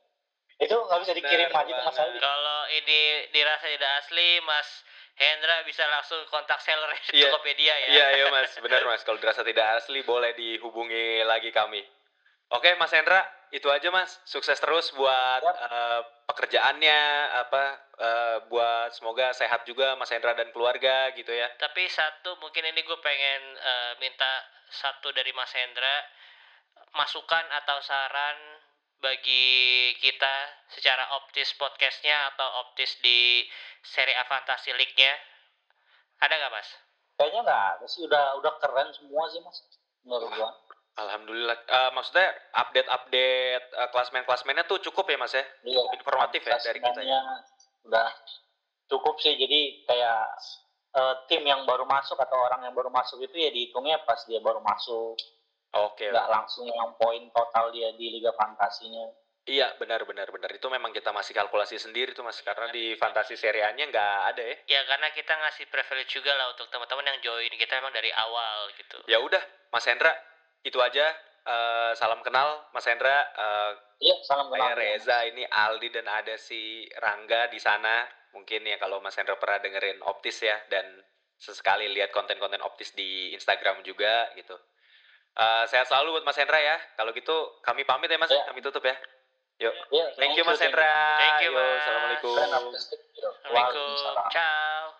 itu 0.57 0.73
nggak 0.73 0.99
bisa 1.03 1.13
dikirim 1.13 1.49
aja 1.51 1.69
ke 1.69 1.83
Mas. 1.83 1.97
Aldi 1.99 2.17
Kalau 2.17 2.59
ini 2.71 2.99
dirasa 3.29 3.67
tidak 3.67 3.91
asli, 4.01 4.39
Mas 4.41 4.69
Hendra 5.17 5.65
bisa 5.67 5.83
langsung 5.85 6.23
kontak 6.29 6.63
seller 6.63 6.95
di 7.03 7.19
Iya. 7.19 7.27
Tokopedia 7.27 7.73
ya. 7.75 7.87
Iya, 7.89 8.05
iya 8.15 8.25
mas. 8.31 8.55
Bener 8.63 8.85
mas. 8.85 9.03
Kalau 9.03 9.19
dirasa 9.19 9.43
tidak 9.43 9.67
asli 9.75 9.99
boleh 10.01 10.31
dihubungi 10.31 11.25
lagi 11.25 11.51
kami. 11.51 11.81
Oke 12.47 12.79
Mas 12.79 12.95
Hendra, 12.95 13.19
itu 13.51 13.67
aja 13.67 13.91
Mas. 13.91 14.23
Sukses 14.23 14.55
terus 14.59 14.95
buat 14.95 15.43
eh, 15.43 16.01
pekerjaannya, 16.31 17.01
apa 17.43 17.63
eh, 17.99 18.37
buat 18.47 18.95
semoga 18.95 19.35
sehat 19.35 19.67
juga 19.67 19.99
Mas 19.99 20.11
Hendra 20.11 20.31
dan 20.31 20.51
keluarga 20.55 21.11
gitu 21.15 21.31
ya. 21.35 21.51
Tapi 21.59 21.87
satu 21.91 22.39
mungkin 22.39 22.63
ini 22.71 22.83
gue 22.87 22.99
pengen 23.03 23.41
eh, 23.59 23.93
minta 23.99 24.31
satu 24.71 25.11
dari 25.11 25.35
Mas 25.35 25.51
Hendra 25.51 25.97
masukan 26.95 27.45
atau 27.63 27.77
saran 27.83 28.37
bagi 28.97 29.93
kita 30.01 30.35
secara 30.73 31.19
optis 31.21 31.53
podcastnya 31.59 32.33
atau 32.33 32.47
optis 32.65 32.97
di 33.03 33.45
seri 33.83 34.15
A 34.15 34.25
Fantasy 34.25 34.73
League-nya. 34.73 35.13
Ada 36.23 36.33
nggak 36.33 36.53
Mas? 36.55 36.69
Kayaknya 37.17 37.41
nggak 37.45 37.63
ada 37.77 37.85
sih, 37.89 38.01
udah 38.05 38.25
udah 38.41 38.53
keren 38.61 38.89
semua 38.93 39.25
sih 39.29 39.41
mas. 39.41 39.57
Menurut 40.05 40.29
gua. 40.37 40.49
Alhamdulillah. 40.97 41.57
Eh, 41.61 41.91
maksudnya 41.93 42.27
update-update 42.57 43.67
eh, 43.69 43.89
klasmen-klasmennya 43.93 44.65
tuh 44.65 44.81
cukup 44.81 45.05
ya 45.13 45.17
Mas 45.21 45.33
ya? 45.37 45.45
Iya. 45.61 45.77
Cukup 45.77 45.93
informatif 46.01 46.41
ya 46.41 46.57
dari 46.57 46.79
kita 46.81 47.01
ya. 47.05 47.21
Udah 47.85 48.09
cukup 48.89 49.21
sih. 49.21 49.37
Jadi 49.37 49.85
kayak 49.85 50.25
eh, 50.97 51.15
tim 51.29 51.45
yang 51.45 51.63
baru 51.69 51.85
masuk 51.85 52.17
atau 52.17 52.37
orang 52.41 52.65
yang 52.65 52.73
baru 52.73 52.89
masuk 52.89 53.21
itu 53.21 53.37
ya 53.37 53.53
dihitungnya 53.53 54.01
pas 54.03 54.25
dia 54.25 54.41
baru 54.41 54.57
masuk. 54.65 55.13
Oke. 55.77 56.09
Nggak 56.09 56.29
langsung 56.33 56.65
yang 56.65 56.97
poin 56.97 57.29
total 57.29 57.69
dia 57.69 57.93
di 57.93 58.17
Liga 58.17 58.33
Fantasinya. 58.33 59.05
Iya 59.47 59.79
benar 59.79 60.03
benar 60.03 60.27
benar 60.27 60.51
itu 60.51 60.67
memang 60.67 60.91
kita 60.91 61.15
masih 61.15 61.31
kalkulasi 61.31 61.79
sendiri 61.79 62.11
tuh 62.11 62.19
mas 62.19 62.35
karena 62.43 62.67
di 62.67 62.99
fantasi 62.99 63.39
seriannya 63.39 63.87
nggak 63.87 64.15
ada 64.35 64.43
ya. 64.43 64.55
Ya 64.67 64.81
karena 64.83 65.07
kita 65.15 65.39
ngasih 65.39 65.71
privilege 65.71 66.11
juga 66.19 66.35
lah 66.35 66.51
untuk 66.51 66.67
teman-teman 66.67 67.15
yang 67.15 67.19
join 67.23 67.55
kita 67.55 67.79
emang 67.79 67.95
dari 67.95 68.11
awal 68.11 68.67
gitu. 68.75 68.99
Ya 69.07 69.23
udah 69.23 69.39
Mas 69.71 69.87
Hendra 69.87 70.11
itu 70.67 70.79
aja. 70.83 71.07
Eh, 71.47 71.91
salam 71.95 72.19
kenal 72.21 72.67
Mas 72.75 72.83
Hendra. 72.83 73.23
Eh, 73.33 73.73
Iya, 73.97 74.13
salam 74.21 74.53
saya 74.53 74.61
kenal. 74.61 74.77
Reza 74.77 75.17
ini 75.25 75.41
Aldi 75.41 75.89
dan 75.89 76.05
ada 76.05 76.37
si 76.37 76.85
Rangga 77.01 77.49
di 77.49 77.57
sana. 77.57 78.05
Mungkin 78.35 78.61
ya 78.61 78.77
kalau 78.77 79.01
Mas 79.01 79.17
Hendra 79.17 79.39
pernah 79.41 79.57
dengerin 79.57 80.03
Optis 80.05 80.37
ya 80.37 80.53
dan 80.69 80.85
sesekali 81.33 81.89
lihat 81.89 82.13
konten-konten 82.13 82.61
Optis 82.61 82.93
di 82.93 83.33
Instagram 83.33 83.81
juga 83.81 84.29
gitu. 84.37 84.53
Eh, 85.33 85.65
sehat 85.65 85.89
selalu 85.89 86.19
buat 86.19 86.25
Mas 86.29 86.37
Hendra 86.37 86.61
ya. 86.61 86.77
Kalau 86.93 87.09
gitu 87.09 87.57
kami 87.65 87.87
pamit 87.87 88.11
ya 88.11 88.21
Mas, 88.21 88.29
Ya. 88.29 88.45
kami 88.45 88.61
tutup 88.61 88.85
ya. 88.85 88.93
Yuk. 89.57 89.73
Iya, 89.89 90.05
Thank 90.13 90.37
you 90.37 90.45
Mas 90.45 90.61
thank 90.61 90.69
you. 90.69 90.77
Hendra. 90.77 90.93
Thank 91.17 91.41
you, 91.41 91.51
Mas. 91.55 91.81
Assalamualaikum. 91.81 92.33
Mas. 92.35 92.45
Assalamualaikum. 92.45 93.49
Waalaikumsalam. 93.49 94.25
Ciao. 94.29 94.96